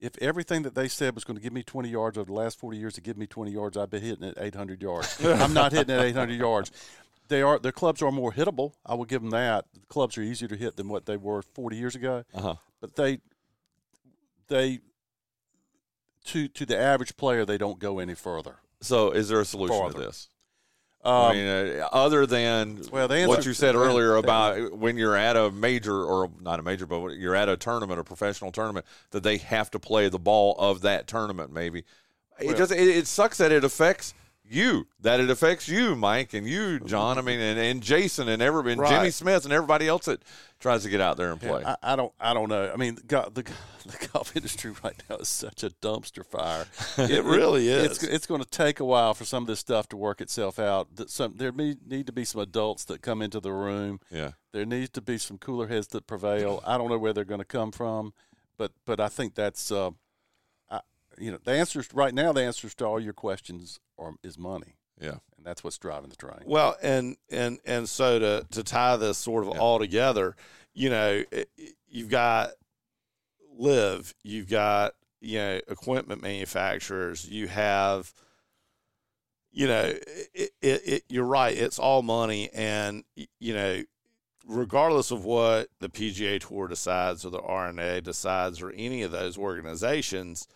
If 0.00 0.16
everything 0.18 0.62
that 0.62 0.74
they 0.74 0.88
said 0.88 1.14
was 1.14 1.24
going 1.24 1.36
to 1.36 1.42
give 1.42 1.52
me 1.52 1.62
20 1.62 1.88
yards 1.88 2.16
over 2.16 2.26
the 2.26 2.32
last 2.32 2.58
40 2.58 2.78
years 2.78 2.94
to 2.94 3.00
give 3.00 3.18
me 3.18 3.26
20 3.26 3.50
yards, 3.50 3.76
I'd 3.76 3.90
be 3.90 4.00
hitting 4.00 4.24
it 4.24 4.38
800 4.40 4.80
yards. 4.80 5.18
I'm 5.24 5.52
not 5.52 5.72
hitting 5.72 5.94
it 5.94 6.00
800 6.02 6.34
yards. 6.38 6.70
They 7.28 7.42
are 7.42 7.58
their 7.58 7.70
clubs 7.72 8.00
are 8.02 8.10
more 8.10 8.32
hittable. 8.32 8.72
I 8.86 8.94
will 8.94 9.04
give 9.04 9.20
them 9.22 9.30
that. 9.30 9.66
The 9.74 9.80
clubs 9.88 10.16
are 10.18 10.22
easier 10.22 10.48
to 10.48 10.56
hit 10.56 10.76
than 10.76 10.88
what 10.88 11.06
they 11.06 11.16
were 11.16 11.42
40 11.42 11.76
years 11.76 11.94
ago. 11.94 12.24
Uh-huh. 12.34 12.54
But 12.80 12.96
they 12.96 13.18
they 14.48 14.80
to 16.26 16.48
to 16.48 16.66
the 16.66 16.78
average 16.78 17.16
player 17.16 17.44
they 17.44 17.58
don't 17.58 17.78
go 17.78 17.98
any 17.98 18.14
further. 18.14 18.56
So, 18.80 19.10
is 19.10 19.28
there 19.28 19.40
a 19.40 19.44
solution 19.44 19.76
Farther. 19.76 19.98
to 19.98 20.06
this? 20.06 20.28
Um, 21.02 21.14
I 21.14 21.32
mean, 21.32 21.46
uh, 21.46 21.88
other 21.92 22.26
than 22.26 22.82
well, 22.92 23.08
what 23.08 23.46
you 23.46 23.54
said 23.54 23.74
earlier 23.74 24.16
about 24.16 24.76
when 24.76 24.98
you're 24.98 25.16
at 25.16 25.34
a 25.34 25.50
major 25.50 26.04
or 26.04 26.30
not 26.42 26.60
a 26.60 26.62
major, 26.62 26.86
but 26.86 27.12
you're 27.12 27.34
at 27.34 27.48
a 27.48 27.56
tournament, 27.56 27.98
a 27.98 28.04
professional 28.04 28.52
tournament, 28.52 28.84
that 29.12 29.22
they 29.22 29.38
have 29.38 29.70
to 29.70 29.78
play 29.78 30.10
the 30.10 30.18
ball 30.18 30.56
of 30.58 30.82
that 30.82 31.06
tournament. 31.06 31.52
Maybe 31.52 31.84
it 32.38 32.56
just 32.56 32.72
it, 32.72 32.88
it 32.88 33.06
sucks 33.06 33.38
that 33.38 33.50
it 33.50 33.64
affects 33.64 34.12
you, 34.50 34.86
that 35.00 35.20
it 35.20 35.30
affects 35.30 35.68
you, 35.68 35.94
Mike, 35.94 36.34
and 36.34 36.46
you, 36.46 36.80
John. 36.80 37.16
I 37.18 37.22
mean, 37.22 37.38
and, 37.40 37.58
and 37.58 37.82
Jason, 37.82 38.28
and 38.28 38.42
everybody, 38.42 38.78
and 38.80 38.86
Jimmy 38.88 39.10
Smith, 39.10 39.44
and 39.44 39.52
everybody 39.52 39.86
else 39.86 40.06
that 40.06 40.22
tries 40.58 40.82
to 40.82 40.88
get 40.90 41.00
out 41.00 41.16
there 41.16 41.30
and 41.32 41.42
Yeah, 41.42 41.48
play. 41.48 41.64
I, 41.64 41.76
I 41.82 41.96
don't. 41.96 42.12
I 42.20 42.34
don't 42.34 42.48
know. 42.48 42.70
I 42.72 42.76
mean, 42.76 42.96
the, 42.96 43.02
go- 43.02 43.30
the, 43.32 43.42
the 43.44 44.08
golf 44.12 44.34
industry 44.36 44.72
right 44.82 45.00
now 45.08 45.16
is 45.16 45.28
such 45.28 45.62
a 45.62 45.70
dumpster 45.70 46.26
fire. 46.26 46.66
It 46.98 47.24
really 47.24 47.68
It's, 47.68 48.02
is. 48.02 48.08
it's 48.08 48.26
going 48.26 48.42
to 48.42 48.48
take 48.48 48.80
a 48.80 48.84
while 48.84 49.14
for 49.14 49.24
some 49.24 49.44
of 49.44 49.46
this 49.46 49.60
stuff 49.60 49.88
to 49.90 49.96
work 49.96 50.20
itself 50.20 50.58
out. 50.58 50.96
That 50.96 51.10
Some 51.10 51.34
there 51.36 51.52
may, 51.52 51.76
need 51.86 52.06
to 52.08 52.12
be 52.12 52.24
some 52.24 52.40
adults 52.40 52.84
that 52.86 53.02
come 53.02 53.22
into 53.22 53.40
the 53.40 53.52
room. 53.52 54.00
yeah. 54.10 54.32
There 54.52 54.66
needs 54.66 54.90
to 54.90 55.00
be 55.00 55.16
some 55.16 55.38
cooler 55.38 55.68
heads 55.68 55.86
that 55.88 56.08
prevail. 56.08 56.60
I 56.66 56.76
don't 56.76 56.88
know 56.90 56.98
where 56.98 57.12
they're 57.12 57.24
going 57.24 57.38
to 57.40 57.44
come 57.44 57.70
from, 57.70 58.12
but 58.58 58.72
but 58.84 58.98
I 58.98 59.06
think 59.08 59.36
that's 59.36 59.70
uh, 59.70 59.90
you 61.20 61.30
know 61.30 61.38
the 61.44 61.52
answers 61.52 61.88
right 61.94 62.14
now. 62.14 62.32
The 62.32 62.42
answers 62.42 62.74
to 62.76 62.84
all 62.86 62.98
your 63.00 63.12
questions 63.12 63.78
are 63.98 64.14
is 64.22 64.38
money, 64.38 64.76
Yeah. 65.00 65.18
and 65.36 65.44
that's 65.44 65.62
what's 65.62 65.78
driving 65.78 66.10
the 66.10 66.16
train. 66.16 66.40
Well, 66.46 66.76
and 66.82 67.16
and 67.30 67.58
and 67.64 67.88
so 67.88 68.18
to 68.18 68.46
to 68.50 68.62
tie 68.64 68.96
this 68.96 69.18
sort 69.18 69.44
of 69.46 69.54
Yeah. 69.54 69.60
all 69.60 69.78
together, 69.78 70.34
you 70.74 70.90
know, 70.90 71.24
it- 71.30 71.50
it- 71.56 71.76
you've 71.88 72.08
got 72.10 72.52
LIV, 73.58 74.14
you've 74.22 74.48
got 74.48 74.94
you 75.20 75.38
know 75.38 75.60
equipment 75.68 76.22
manufacturers, 76.22 77.28
you 77.28 77.46
have, 77.48 78.14
you 79.52 79.66
know, 79.66 79.92
it, 80.34 80.50
it, 80.62 80.82
it 80.88 81.04
you're 81.08 81.24
right, 81.24 81.56
it's 81.56 81.78
all 81.78 82.02
money, 82.02 82.48
and 82.54 83.04
you 83.38 83.52
know, 83.52 83.82
regardless 84.46 85.10
of 85.10 85.24
what 85.24 85.68
the 85.80 85.88
PGA 85.90 86.38
Tour 86.40 86.68
decides 86.68 87.24
or 87.26 87.30
the 87.30 87.40
R&A 87.42 88.00
decides 88.00 88.62
or 88.62 88.70
any 88.70 89.02
of 89.02 89.10
those 89.12 89.36
organizations, 89.36 90.48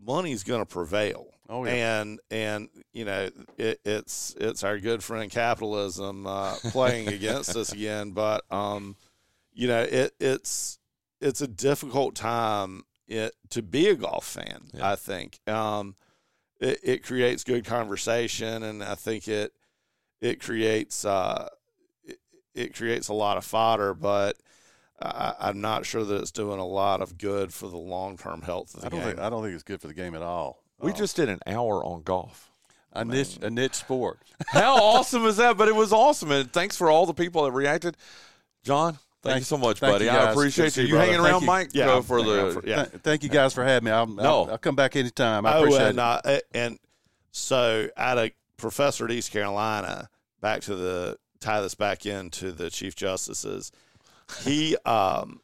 money's 0.00 0.42
going 0.42 0.60
to 0.60 0.66
prevail 0.66 1.26
Oh 1.48 1.64
yeah. 1.64 2.00
and 2.00 2.20
and 2.30 2.68
you 2.92 3.04
know 3.04 3.30
it, 3.56 3.80
it's 3.84 4.34
it's 4.38 4.64
our 4.64 4.78
good 4.78 5.02
friend 5.04 5.30
capitalism 5.30 6.26
uh, 6.26 6.56
playing 6.70 7.08
against 7.08 7.56
us 7.56 7.72
again. 7.72 8.10
But 8.10 8.44
um, 8.50 8.96
you 9.52 9.68
know 9.68 9.82
it 9.82 10.14
it's 10.18 10.78
it's 11.20 11.40
a 11.40 11.46
difficult 11.46 12.14
time 12.16 12.82
it, 13.06 13.32
to 13.50 13.62
be 13.62 13.88
a 13.88 13.94
golf 13.94 14.26
fan. 14.26 14.62
Yeah. 14.74 14.90
I 14.90 14.96
think 14.96 15.38
um, 15.46 15.94
it, 16.60 16.80
it 16.82 17.04
creates 17.04 17.44
good 17.44 17.64
conversation, 17.64 18.64
and 18.64 18.82
I 18.82 18.96
think 18.96 19.28
it 19.28 19.52
it 20.20 20.40
creates 20.40 21.04
uh, 21.04 21.48
it, 22.02 22.18
it 22.54 22.74
creates 22.74 23.08
a 23.08 23.14
lot 23.14 23.36
of 23.36 23.44
fodder, 23.44 23.94
but. 23.94 24.36
I, 25.00 25.34
I'm 25.40 25.60
not 25.60 25.84
sure 25.84 26.04
that 26.04 26.20
it's 26.22 26.30
doing 26.30 26.58
a 26.58 26.66
lot 26.66 27.02
of 27.02 27.18
good 27.18 27.52
for 27.52 27.68
the 27.68 27.76
long 27.76 28.16
term 28.16 28.42
health 28.42 28.74
of 28.74 28.80
the 28.80 28.86
I 28.86 28.88
don't 28.90 29.00
game. 29.00 29.08
think 29.08 29.18
I 29.20 29.28
don't 29.30 29.42
think 29.42 29.54
it's 29.54 29.62
good 29.62 29.80
for 29.80 29.88
the 29.88 29.94
game 29.94 30.14
at 30.14 30.22
all. 30.22 30.62
We 30.80 30.92
Uh, 30.92 30.94
just 30.94 31.16
did 31.16 31.28
an 31.28 31.40
hour 31.46 31.84
on 31.84 32.02
golf. 32.02 32.50
a 32.92 33.04
niche 33.04 33.38
a 33.42 33.50
niche 33.50 33.74
sport. 33.74 34.18
How 34.48 34.76
awesome 34.76 35.24
is 35.26 35.36
that? 35.36 35.56
But 35.58 35.68
it 35.68 35.74
was 35.74 35.92
awesome, 35.92 36.30
and 36.30 36.50
thanks 36.52 36.76
for 36.76 36.88
all 36.90 37.04
the 37.06 37.12
people 37.14 37.44
that 37.44 37.52
reacted. 37.52 37.96
John, 38.64 38.94
thank, 38.94 39.00
Thank- 39.22 39.38
you 39.40 39.44
so 39.44 39.58
much, 39.58 39.80
buddy. 39.80 40.06
you, 40.06 40.10
I 40.10 40.30
appreciate 40.32 40.76
you. 40.76 40.82
you, 40.84 40.88
You 40.88 40.94
brother. 40.94 41.06
hanging 41.12 41.22
Thank 41.22 41.32
around, 41.32 41.40
you. 41.42 41.46
Mike? 41.46 41.70
Yeah, 41.74 42.00
for 42.00 42.22
the 42.22 42.52
for- 42.60 42.66
yeah. 42.66 42.84
Th- 42.86 43.02
Thank 43.02 43.22
you 43.22 43.28
guys 43.28 43.52
for 43.52 43.64
having 43.64 43.84
me. 43.86 43.90
I'll, 43.90 44.06
No. 44.06 44.22
I'll, 44.44 44.50
I'll 44.52 44.58
come 44.58 44.76
back 44.76 44.96
anytime. 44.96 45.44
I 45.46 45.56
oh, 45.56 45.58
appreciate 45.60 45.88
and, 45.90 45.98
it. 45.98 46.00
uh, 46.00 46.38
and 46.54 46.78
so 47.32 47.88
at 47.96 48.16
a 48.18 48.32
professor 48.56 49.04
at 49.04 49.10
East 49.10 49.30
Carolina, 49.30 50.08
back 50.40 50.62
to 50.62 50.74
the 50.74 51.16
tie 51.38 51.60
this 51.60 51.74
back 51.74 52.06
into 52.06 52.50
the 52.50 52.70
chief 52.70 52.96
justices. 52.96 53.70
He 54.44 54.76
um 54.84 55.40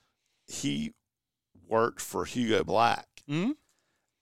he 0.47 0.93
worked 1.69 2.01
for 2.01 2.25
Hugo 2.25 2.65
Black, 2.65 3.07
Mhm. 3.29 3.55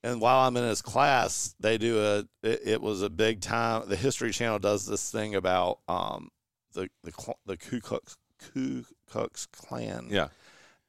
and 0.03 0.21
while 0.21 0.47
I'm 0.47 0.57
in 0.57 0.65
his 0.65 0.83
class, 0.83 1.55
they 1.61 1.79
do 1.79 1.99
a 2.01 2.19
it, 2.47 2.61
it 2.65 2.81
was 2.83 3.03
a 3.03 3.11
big 3.11 3.41
time. 3.41 3.89
The 3.89 3.97
History 3.97 4.31
Channel 4.33 4.59
does 4.59 4.87
this 4.87 5.11
thing 5.11 5.35
about 5.35 5.81
um 5.89 6.31
the 6.73 6.89
the 7.03 7.13
the 7.47 7.57
Ku 7.57 7.81
Klux 7.81 8.17
Ku 8.39 8.85
Klux 9.09 9.47
Klan, 9.47 10.07
yeah. 10.11 10.29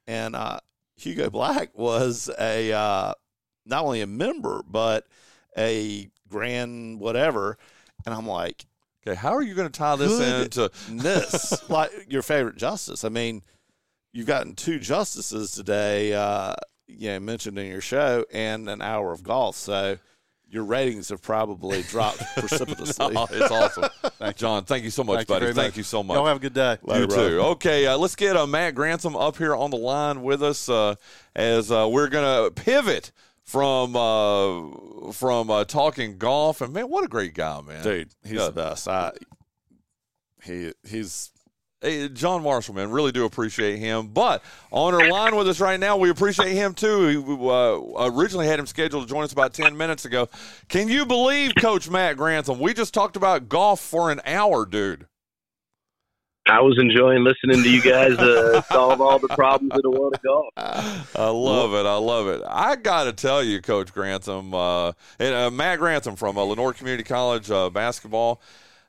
and 0.06 0.36
uh, 0.36 0.60
Hugo 0.96 1.30
Black 1.30 1.76
was 1.76 2.30
a 2.38 2.72
uh, 2.72 3.14
not 3.66 3.84
only 3.84 4.00
a 4.02 4.06
member 4.06 4.62
but 4.66 5.06
a 5.56 6.08
grand 6.28 7.00
whatever. 7.00 7.58
And 8.06 8.14
I'm 8.14 8.26
like, 8.26 8.64
Okay, 9.06 9.14
how 9.16 9.32
are 9.34 9.42
you 9.42 9.54
going 9.54 9.68
to 9.68 9.76
tie 9.78 9.96
this 9.96 10.18
into? 10.20 10.70
this 10.88 11.68
like 11.68 11.90
your 12.08 12.22
favorite 12.22 12.56
justice. 12.56 13.04
I 13.04 13.08
mean, 13.10 13.42
you've 14.12 14.26
gotten 14.26 14.54
two 14.54 14.78
justices 14.78 15.52
today, 15.52 16.12
uh, 16.14 16.54
you 16.86 17.08
know, 17.10 17.20
mentioned 17.20 17.58
in 17.58 17.66
your 17.66 17.80
show, 17.80 18.24
and 18.32 18.68
an 18.68 18.82
hour 18.82 19.12
of 19.12 19.22
golf. 19.22 19.56
So 19.56 19.98
your 20.48 20.64
ratings 20.64 21.08
have 21.08 21.22
probably 21.22 21.82
dropped 21.88 22.18
precipitously. 22.36 23.14
Oh, 23.16 23.26
it's 23.30 23.50
awesome, 23.50 23.88
John. 24.36 24.64
Thank 24.64 24.84
you 24.84 24.90
so 24.90 25.02
much, 25.02 25.16
Thank 25.18 25.28
buddy. 25.28 25.40
very 25.46 25.54
thank 25.54 25.72
much. 25.72 25.76
you 25.78 25.82
so 25.82 26.02
much. 26.02 26.14
Y'all 26.16 26.26
have 26.26 26.36
a 26.36 26.40
good 26.40 26.52
day. 26.52 26.72
you 26.82 27.06
brother. 27.06 27.06
too. 27.30 27.40
Okay, 27.40 27.86
uh, 27.86 27.96
let's 27.96 28.14
get 28.16 28.36
uh, 28.36 28.46
Matt 28.46 28.74
Grantham 28.74 29.16
up 29.16 29.38
here 29.38 29.54
on 29.56 29.70
the 29.70 29.78
line 29.78 30.22
with 30.22 30.42
us 30.42 30.68
uh, 30.68 30.94
as 31.34 31.70
uh, 31.72 31.88
we're 31.90 32.08
going 32.08 32.50
to 32.54 32.62
pivot 32.62 33.12
from 33.44 33.96
uh, 33.96 35.10
from 35.12 35.50
uh, 35.50 35.64
talking 35.64 36.18
golf. 36.18 36.60
And 36.60 36.72
man, 36.74 36.90
what 36.90 37.02
a 37.04 37.08
great 37.08 37.32
guy, 37.34 37.60
man! 37.62 37.82
Dude, 37.82 38.08
he's 38.22 38.32
Yeah. 38.32 38.46
the 38.46 38.52
best. 38.52 38.86
I 38.88 39.12
he 40.44 40.72
he's 40.86 41.30
Hey, 41.82 42.08
John 42.08 42.44
Marshall, 42.44 42.76
man, 42.76 42.92
really 42.92 43.10
do 43.10 43.24
appreciate 43.24 43.78
him. 43.78 44.06
But 44.06 44.44
on 44.70 44.94
our 44.94 45.10
line 45.10 45.34
with 45.34 45.48
us 45.48 45.58
right 45.58 45.80
now, 45.80 45.96
we 45.96 46.10
appreciate 46.10 46.52
him 46.52 46.74
too. 46.74 47.22
We 47.22 47.48
uh, 47.50 48.08
originally 48.08 48.46
had 48.46 48.60
him 48.60 48.66
scheduled 48.66 49.02
to 49.02 49.08
join 49.12 49.24
us 49.24 49.32
about 49.32 49.52
10 49.52 49.76
minutes 49.76 50.04
ago. 50.04 50.28
Can 50.68 50.86
you 50.88 51.04
believe 51.04 51.54
Coach 51.58 51.90
Matt 51.90 52.16
Grantham? 52.16 52.60
We 52.60 52.72
just 52.72 52.94
talked 52.94 53.16
about 53.16 53.48
golf 53.48 53.80
for 53.80 54.12
an 54.12 54.20
hour, 54.24 54.64
dude. 54.64 55.06
I 56.46 56.60
was 56.60 56.76
enjoying 56.78 57.24
listening 57.24 57.62
to 57.62 57.70
you 57.70 57.80
guys 57.80 58.18
uh, 58.18 58.62
solve 58.62 59.00
all 59.00 59.18
the 59.18 59.28
problems 59.28 59.72
in 59.74 59.80
the 59.82 59.90
world 59.90 60.14
of 60.14 60.22
golf. 60.22 61.16
I 61.16 61.28
love 61.28 61.72
it. 61.74 61.86
I 61.86 61.96
love 61.96 62.26
it. 62.28 62.42
I 62.46 62.74
got 62.76 63.04
to 63.04 63.12
tell 63.12 63.44
you, 63.44 63.60
Coach 63.60 63.92
Grantham, 63.92 64.52
uh, 64.52 64.92
and 65.20 65.34
uh, 65.34 65.50
Matt 65.50 65.78
Grantham 65.78 66.16
from 66.16 66.36
uh, 66.36 66.42
Lenoir 66.42 66.72
Community 66.72 67.04
College 67.04 67.50
uh, 67.50 67.70
basketball. 67.70 68.40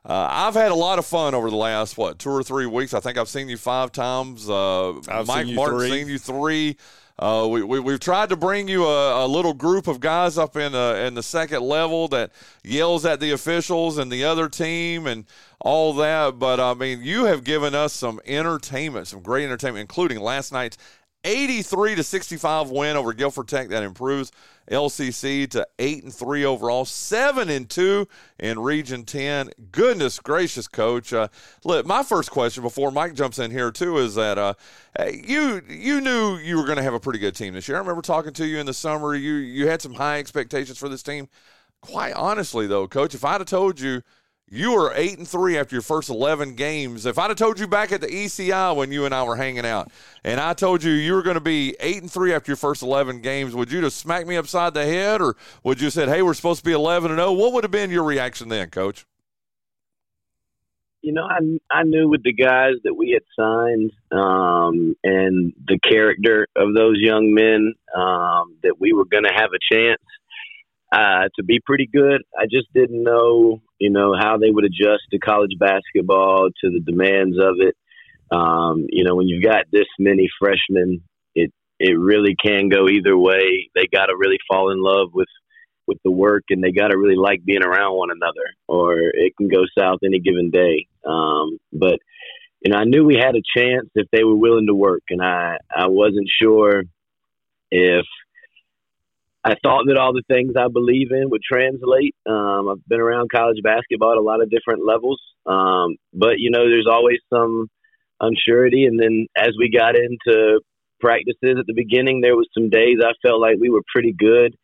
Uh, 0.06 0.28
I've 0.30 0.54
had 0.54 0.70
a 0.70 0.74
lot 0.74 0.98
of 0.98 1.06
fun 1.06 1.34
over 1.34 1.48
the 1.48 1.56
last 1.56 1.96
what 1.96 2.18
two 2.18 2.30
or 2.30 2.42
three 2.42 2.66
weeks. 2.66 2.92
I 2.92 3.00
think 3.00 3.16
I've 3.16 3.28
seen 3.28 3.48
you 3.48 3.56
five 3.56 3.90
times. 3.90 4.50
I've 4.50 5.26
Mike 5.26 5.46
seen 5.46 5.54
Martin 5.54 5.78
three. 5.78 5.90
seen 5.90 6.08
you 6.08 6.18
three. 6.18 6.76
Uh, 7.16 7.46
we, 7.48 7.62
we 7.62 7.78
we've 7.78 8.00
tried 8.00 8.28
to 8.28 8.36
bring 8.36 8.66
you 8.66 8.84
a, 8.84 9.24
a 9.24 9.28
little 9.28 9.54
group 9.54 9.86
of 9.86 10.00
guys 10.00 10.36
up 10.36 10.56
in 10.56 10.74
uh, 10.74 10.94
in 10.94 11.14
the 11.14 11.22
second 11.22 11.62
level 11.62 12.08
that 12.08 12.32
yells 12.64 13.06
at 13.06 13.20
the 13.20 13.30
officials 13.30 13.98
and 13.98 14.10
the 14.10 14.24
other 14.24 14.48
team 14.48 15.06
and 15.06 15.24
all 15.60 15.94
that. 15.94 16.38
But 16.38 16.58
I 16.58 16.74
mean, 16.74 17.02
you 17.02 17.24
have 17.24 17.44
given 17.44 17.74
us 17.74 17.92
some 17.92 18.20
entertainment, 18.26 19.06
some 19.06 19.20
great 19.20 19.44
entertainment, 19.44 19.82
including 19.82 20.18
last 20.20 20.52
night's 20.52 20.76
83 21.22 21.94
to 21.94 22.02
65 22.02 22.70
win 22.70 22.96
over 22.96 23.12
Guilford 23.12 23.48
Tech 23.48 23.68
that 23.68 23.82
improves 23.82 24.30
LCC 24.70 25.48
to 25.50 25.66
8 25.78 26.04
and 26.04 26.14
3 26.14 26.44
overall, 26.44 26.84
7 26.84 27.48
and 27.48 27.68
2 27.68 28.08
in 28.38 28.58
Region 28.58 29.04
10. 29.04 29.50
Goodness 29.70 30.18
gracious, 30.18 30.68
coach. 30.68 31.12
Uh, 31.12 31.28
look, 31.64 31.86
my 31.86 32.02
first 32.02 32.30
question 32.30 32.62
before 32.62 32.90
Mike 32.90 33.14
jumps 33.14 33.38
in 33.38 33.50
here 33.50 33.70
too 33.70 33.98
is 33.98 34.14
that 34.14 34.38
uh, 34.38 34.54
you 35.12 35.62
you 35.68 36.00
knew 36.00 36.36
you 36.36 36.56
were 36.56 36.64
going 36.64 36.78
to 36.78 36.82
have 36.82 36.94
a 36.94 37.00
pretty 37.00 37.18
good 37.18 37.34
team 37.34 37.54
this 37.54 37.68
year. 37.68 37.76
I 37.76 37.80
remember 37.80 38.02
talking 38.02 38.32
to 38.34 38.46
you 38.46 38.58
in 38.58 38.66
the 38.66 38.74
summer. 38.74 39.14
You 39.14 39.34
you 39.34 39.68
had 39.68 39.82
some 39.82 39.94
high 39.94 40.18
expectations 40.18 40.78
for 40.78 40.88
this 40.88 41.02
team. 41.02 41.28
Quite 41.80 42.14
honestly 42.14 42.66
though, 42.66 42.88
coach, 42.88 43.14
if 43.14 43.24
I'd 43.24 43.40
have 43.40 43.46
told 43.46 43.78
you 43.78 44.02
you 44.50 44.72
were 44.72 44.92
eight 44.94 45.18
and 45.18 45.26
three 45.26 45.58
after 45.58 45.74
your 45.74 45.82
first 45.82 46.10
eleven 46.10 46.54
games. 46.54 47.06
If 47.06 47.18
I'd 47.18 47.30
have 47.30 47.38
told 47.38 47.58
you 47.58 47.66
back 47.66 47.92
at 47.92 48.00
the 48.00 48.06
ECI 48.06 48.76
when 48.76 48.92
you 48.92 49.04
and 49.06 49.14
I 49.14 49.22
were 49.24 49.36
hanging 49.36 49.64
out, 49.64 49.90
and 50.22 50.40
I 50.40 50.52
told 50.52 50.82
you 50.82 50.92
you 50.92 51.14
were 51.14 51.22
going 51.22 51.34
to 51.34 51.40
be 51.40 51.74
eight 51.80 52.02
and 52.02 52.10
three 52.10 52.34
after 52.34 52.50
your 52.50 52.56
first 52.56 52.82
eleven 52.82 53.20
games, 53.20 53.54
would 53.54 53.72
you 53.72 53.80
just 53.80 53.98
smack 53.98 54.26
me 54.26 54.36
upside 54.36 54.74
the 54.74 54.84
head, 54.84 55.22
or 55.22 55.36
would 55.62 55.80
you 55.80 55.86
have 55.86 55.94
said, 55.94 56.08
"Hey, 56.08 56.22
we're 56.22 56.34
supposed 56.34 56.60
to 56.60 56.64
be 56.64 56.72
eleven 56.72 57.10
and 57.10 57.18
zero"? 57.18 57.32
What 57.32 57.52
would 57.54 57.64
have 57.64 57.70
been 57.70 57.90
your 57.90 58.04
reaction 58.04 58.48
then, 58.48 58.70
Coach? 58.70 59.06
You 61.00 61.12
know, 61.12 61.24
I 61.24 61.38
I 61.70 61.82
knew 61.82 62.08
with 62.08 62.22
the 62.22 62.32
guys 62.32 62.74
that 62.84 62.94
we 62.94 63.10
had 63.10 63.22
signed 63.38 63.92
um, 64.12 64.94
and 65.02 65.52
the 65.66 65.78
character 65.78 66.46
of 66.56 66.74
those 66.74 66.96
young 66.98 67.34
men 67.34 67.74
um, 67.94 68.56
that 68.62 68.76
we 68.78 68.92
were 68.92 69.04
going 69.04 69.24
to 69.24 69.32
have 69.34 69.50
a 69.54 69.74
chance 69.74 70.00
uh, 70.92 71.28
to 71.36 71.42
be 71.42 71.60
pretty 71.64 71.88
good. 71.92 72.22
I 72.38 72.44
just 72.44 72.72
didn't 72.72 73.02
know, 73.02 73.60
you 73.78 73.90
know, 73.90 74.14
how 74.18 74.38
they 74.38 74.50
would 74.50 74.64
adjust 74.64 75.02
to 75.10 75.18
college 75.18 75.52
basketball, 75.58 76.48
to 76.60 76.70
the 76.70 76.80
demands 76.80 77.36
of 77.38 77.56
it. 77.58 77.76
Um, 78.30 78.86
you 78.88 79.04
know, 79.04 79.14
when 79.14 79.28
you've 79.28 79.44
got 79.44 79.66
this 79.70 79.86
many 79.98 80.28
freshmen, 80.38 81.02
it 81.34 81.52
it 81.78 81.98
really 81.98 82.34
can 82.42 82.68
go 82.68 82.88
either 82.88 83.16
way. 83.16 83.70
They 83.74 83.86
got 83.92 84.06
to 84.06 84.16
really 84.16 84.38
fall 84.48 84.70
in 84.70 84.82
love 84.82 85.08
with 85.12 85.28
with 85.86 85.98
the 86.04 86.10
work, 86.10 86.44
and 86.50 86.62
they 86.62 86.72
got 86.72 86.88
to 86.88 86.98
really 86.98 87.16
like 87.16 87.44
being 87.44 87.62
around 87.62 87.96
one 87.96 88.10
another, 88.10 88.54
or 88.66 88.98
it 88.98 89.36
can 89.36 89.48
go 89.48 89.64
south 89.78 89.98
any 90.04 90.20
given 90.20 90.50
day. 90.50 90.86
Um, 91.06 91.58
but 91.72 91.98
you 92.60 92.72
know, 92.72 92.78
I 92.78 92.84
knew 92.84 93.04
we 93.04 93.16
had 93.16 93.36
a 93.36 93.42
chance 93.56 93.90
if 93.94 94.08
they 94.10 94.24
were 94.24 94.36
willing 94.36 94.66
to 94.66 94.74
work, 94.74 95.02
and 95.10 95.22
I 95.22 95.58
I 95.74 95.88
wasn't 95.88 96.30
sure 96.40 96.84
if 97.70 98.06
I 99.44 99.56
thought 99.62 99.84
that 99.88 99.98
all 99.98 100.14
the 100.14 100.22
things 100.26 100.54
I 100.56 100.68
believe 100.72 101.12
in 101.12 101.28
would 101.28 101.42
translate. 101.42 102.14
Um, 102.26 102.68
I've 102.68 102.88
been 102.88 103.00
around 103.00 103.30
college 103.30 103.58
basketball 103.62 104.12
at 104.12 104.18
a 104.18 104.22
lot 104.22 104.42
of 104.42 104.48
different 104.48 104.86
levels, 104.86 105.20
um, 105.44 105.96
but 106.14 106.38
you 106.38 106.50
know, 106.50 106.64
there's 106.64 106.88
always 106.90 107.18
some 107.32 107.68
unsurety. 108.22 108.86
And 108.86 108.98
then 108.98 109.26
as 109.36 109.50
we 109.58 109.70
got 109.70 109.96
into 109.96 110.60
practices 110.98 111.56
at 111.58 111.66
the 111.66 111.74
beginning, 111.74 112.22
there 112.22 112.36
was 112.36 112.48
some 112.56 112.70
days 112.70 112.98
I 113.04 113.12
felt 113.20 113.40
like 113.40 113.56
we 113.60 113.68
were 113.68 113.82
pretty 113.92 114.14
good, 114.18 114.56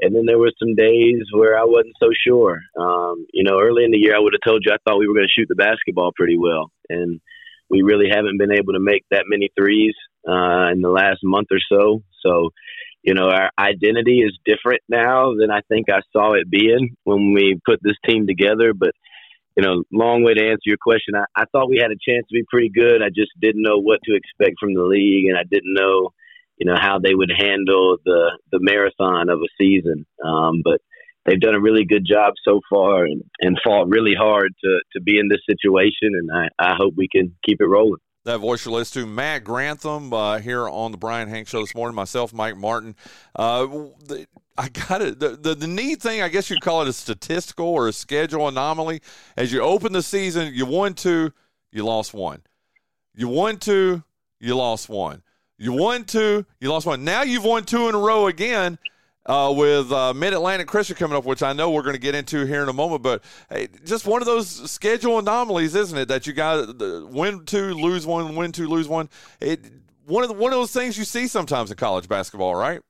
and 0.00 0.14
then 0.14 0.26
there 0.26 0.38
were 0.38 0.52
some 0.58 0.74
days 0.74 1.24
where 1.32 1.58
I 1.58 1.64
wasn't 1.64 1.96
so 1.98 2.10
sure. 2.12 2.60
Um, 2.78 3.26
you 3.32 3.42
know, 3.42 3.58
early 3.58 3.84
in 3.84 3.90
the 3.90 3.98
year, 3.98 4.14
I 4.14 4.20
would 4.20 4.34
have 4.34 4.46
told 4.46 4.64
you 4.66 4.72
I 4.72 4.76
thought 4.84 4.98
we 4.98 5.08
were 5.08 5.14
going 5.14 5.28
to 5.28 5.40
shoot 5.40 5.48
the 5.48 5.54
basketball 5.54 6.12
pretty 6.14 6.36
well, 6.36 6.70
and 6.90 7.22
we 7.70 7.80
really 7.80 8.10
haven't 8.12 8.38
been 8.38 8.52
able 8.52 8.74
to 8.74 8.80
make 8.80 9.04
that 9.10 9.24
many 9.26 9.48
threes 9.58 9.94
uh, 10.28 10.68
in 10.72 10.82
the 10.82 10.90
last 10.90 11.20
month 11.24 11.48
or 11.50 11.58
so. 11.70 12.02
So 12.20 12.50
you 13.06 13.14
know, 13.14 13.30
our 13.30 13.50
identity 13.56 14.18
is 14.18 14.36
different 14.44 14.82
now 14.88 15.32
than 15.38 15.48
I 15.48 15.60
think 15.68 15.86
I 15.88 16.00
saw 16.12 16.32
it 16.34 16.50
being 16.50 16.96
when 17.04 17.32
we 17.32 17.60
put 17.64 17.78
this 17.80 17.94
team 18.04 18.26
together. 18.26 18.74
But, 18.74 18.90
you 19.56 19.62
know, 19.62 19.84
long 19.92 20.24
way 20.24 20.34
to 20.34 20.44
answer 20.44 20.66
your 20.66 20.76
question. 20.76 21.14
I, 21.14 21.24
I 21.40 21.44
thought 21.52 21.70
we 21.70 21.78
had 21.80 21.92
a 21.92 22.02
chance 22.04 22.26
to 22.28 22.34
be 22.34 22.44
pretty 22.50 22.68
good. 22.68 23.02
I 23.02 23.08
just 23.08 23.30
didn't 23.40 23.62
know 23.62 23.78
what 23.78 24.00
to 24.04 24.16
expect 24.16 24.56
from 24.58 24.74
the 24.74 24.82
league, 24.82 25.26
and 25.28 25.38
I 25.38 25.44
didn't 25.48 25.72
know, 25.72 26.10
you 26.58 26.66
know, 26.66 26.74
how 26.76 26.98
they 26.98 27.14
would 27.14 27.30
handle 27.30 27.96
the 28.04 28.38
the 28.50 28.58
marathon 28.60 29.30
of 29.30 29.38
a 29.38 29.54
season. 29.56 30.04
Um, 30.24 30.62
but 30.64 30.80
they've 31.24 31.40
done 31.40 31.54
a 31.54 31.60
really 31.60 31.84
good 31.84 32.04
job 32.04 32.34
so 32.44 32.60
far 32.68 33.04
and, 33.04 33.22
and 33.40 33.56
fought 33.64 33.88
really 33.88 34.14
hard 34.18 34.52
to 34.64 34.80
to 34.94 35.00
be 35.00 35.16
in 35.20 35.28
this 35.28 35.46
situation, 35.48 36.10
and 36.18 36.28
I, 36.34 36.48
I 36.58 36.74
hope 36.76 36.94
we 36.96 37.08
can 37.08 37.36
keep 37.46 37.60
it 37.60 37.66
rolling. 37.66 38.00
That 38.26 38.38
voice 38.38 38.64
you're 38.64 38.74
listening 38.74 39.04
to, 39.04 39.10
Matt 39.12 39.44
Grantham, 39.44 40.12
uh, 40.12 40.40
here 40.40 40.68
on 40.68 40.90
the 40.90 40.98
Brian 40.98 41.28
Hank 41.28 41.46
Show 41.46 41.60
this 41.60 41.76
morning. 41.76 41.94
Myself, 41.94 42.32
Mike 42.32 42.56
Martin. 42.56 42.96
Uh, 43.36 43.66
the, 44.04 44.26
I 44.58 44.68
got 44.68 45.00
it. 45.00 45.20
The, 45.20 45.54
the 45.54 45.68
neat 45.68 46.02
thing, 46.02 46.22
I 46.22 46.28
guess 46.28 46.50
you'd 46.50 46.60
call 46.60 46.82
it 46.82 46.88
a 46.88 46.92
statistical 46.92 47.66
or 47.66 47.86
a 47.86 47.92
schedule 47.92 48.48
anomaly. 48.48 49.00
As 49.36 49.52
you 49.52 49.60
open 49.60 49.92
the 49.92 50.02
season, 50.02 50.52
you 50.52 50.66
won 50.66 50.94
two, 50.94 51.32
you 51.70 51.84
lost 51.84 52.14
one. 52.14 52.42
You 53.14 53.28
won 53.28 53.58
two, 53.58 54.02
you 54.40 54.56
lost 54.56 54.88
one. 54.88 55.22
You 55.56 55.74
won 55.74 56.02
two, 56.02 56.46
you 56.58 56.68
lost 56.68 56.84
one. 56.84 57.04
Now 57.04 57.22
you've 57.22 57.44
won 57.44 57.62
two 57.62 57.88
in 57.88 57.94
a 57.94 57.98
row 57.98 58.26
again. 58.26 58.76
Uh, 59.26 59.52
with 59.56 59.90
uh, 59.90 60.14
Mid 60.14 60.32
Atlantic 60.32 60.68
Christian 60.68 60.94
coming 60.94 61.16
up, 61.16 61.24
which 61.24 61.42
I 61.42 61.52
know 61.52 61.72
we're 61.72 61.82
going 61.82 61.96
to 61.96 62.00
get 62.00 62.14
into 62.14 62.46
here 62.46 62.62
in 62.62 62.68
a 62.68 62.72
moment. 62.72 63.02
But 63.02 63.24
hey, 63.50 63.66
just 63.84 64.06
one 64.06 64.22
of 64.22 64.26
those 64.26 64.70
schedule 64.70 65.18
anomalies, 65.18 65.74
isn't 65.74 65.98
it? 65.98 66.06
That 66.06 66.28
you 66.28 66.32
got 66.32 66.78
win 67.10 67.44
two, 67.44 67.74
lose 67.74 68.06
one, 68.06 68.36
win 68.36 68.52
two, 68.52 68.68
lose 68.68 68.86
one. 68.86 69.08
It 69.40 69.64
one 70.06 70.22
of 70.22 70.28
the, 70.28 70.36
one 70.36 70.52
of 70.52 70.58
those 70.58 70.72
things 70.72 70.96
you 70.96 71.04
see 71.04 71.26
sometimes 71.26 71.72
in 71.72 71.76
college 71.76 72.08
basketball, 72.08 72.54
right? 72.54 72.80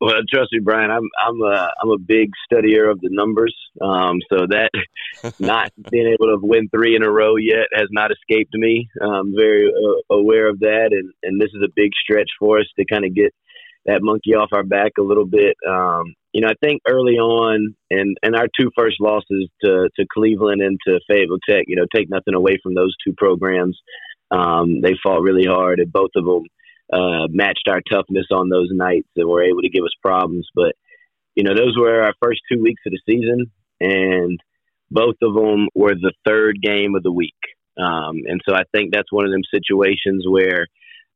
Well, 0.00 0.20
trust 0.28 0.50
me, 0.52 0.60
Brian. 0.62 0.90
I'm 0.90 1.08
I'm 1.18 1.40
a 1.40 1.70
I'm 1.82 1.90
a 1.90 1.98
big 1.98 2.30
studier 2.50 2.90
of 2.90 3.00
the 3.00 3.08
numbers. 3.10 3.54
Um, 3.80 4.18
so 4.28 4.46
that 4.50 4.70
not 5.38 5.72
being 5.90 6.06
able 6.06 6.26
to 6.26 6.38
win 6.42 6.68
three 6.68 6.94
in 6.94 7.02
a 7.02 7.10
row 7.10 7.36
yet 7.36 7.68
has 7.72 7.88
not 7.90 8.10
escaped 8.10 8.54
me. 8.54 8.88
I'm 9.00 9.34
very 9.34 9.66
uh, 9.66 10.14
aware 10.14 10.48
of 10.48 10.60
that, 10.60 10.88
and 10.90 11.12
and 11.22 11.40
this 11.40 11.50
is 11.54 11.62
a 11.64 11.72
big 11.74 11.92
stretch 12.02 12.28
for 12.38 12.58
us 12.58 12.66
to 12.78 12.84
kind 12.84 13.04
of 13.04 13.14
get 13.14 13.32
that 13.86 14.02
monkey 14.02 14.34
off 14.34 14.50
our 14.52 14.62
back 14.62 14.92
a 14.98 15.02
little 15.02 15.26
bit. 15.26 15.56
Um, 15.68 16.14
you 16.32 16.40
know, 16.40 16.48
I 16.48 16.54
think 16.64 16.82
early 16.88 17.14
on, 17.14 17.76
and 17.90 18.16
and 18.22 18.34
our 18.34 18.48
two 18.58 18.70
first 18.76 18.96
losses 19.00 19.48
to 19.62 19.88
to 19.96 20.06
Cleveland 20.12 20.62
and 20.62 20.78
to 20.86 21.00
Fayetteville 21.08 21.38
Tech, 21.48 21.64
you 21.66 21.76
know, 21.76 21.86
take 21.94 22.10
nothing 22.10 22.34
away 22.34 22.58
from 22.62 22.74
those 22.74 22.94
two 23.04 23.14
programs. 23.16 23.78
Um, 24.30 24.80
they 24.80 24.94
fought 25.02 25.22
really 25.22 25.46
hard, 25.46 25.78
and 25.78 25.92
both 25.92 26.10
of 26.16 26.24
them 26.24 26.42
uh, 26.92 27.28
matched 27.30 27.68
our 27.68 27.80
toughness 27.90 28.26
on 28.32 28.48
those 28.48 28.68
nights 28.72 29.08
and 29.16 29.28
were 29.28 29.44
able 29.44 29.62
to 29.62 29.70
give 29.70 29.84
us 29.84 29.94
problems. 30.02 30.48
But 30.54 30.74
you 31.34 31.44
know, 31.44 31.54
those 31.54 31.76
were 31.78 32.02
our 32.02 32.14
first 32.22 32.40
two 32.50 32.62
weeks 32.62 32.82
of 32.86 32.92
the 32.92 33.00
season, 33.08 33.50
and 33.80 34.40
both 34.90 35.16
of 35.22 35.34
them 35.34 35.68
were 35.74 35.94
the 35.94 36.12
third 36.26 36.60
game 36.62 36.94
of 36.94 37.02
the 37.02 37.12
week. 37.12 37.34
Um, 37.76 38.22
and 38.26 38.40
so 38.48 38.54
I 38.54 38.62
think 38.72 38.92
that's 38.92 39.12
one 39.12 39.24
of 39.24 39.32
them 39.32 39.42
situations 39.52 40.24
where 40.28 40.66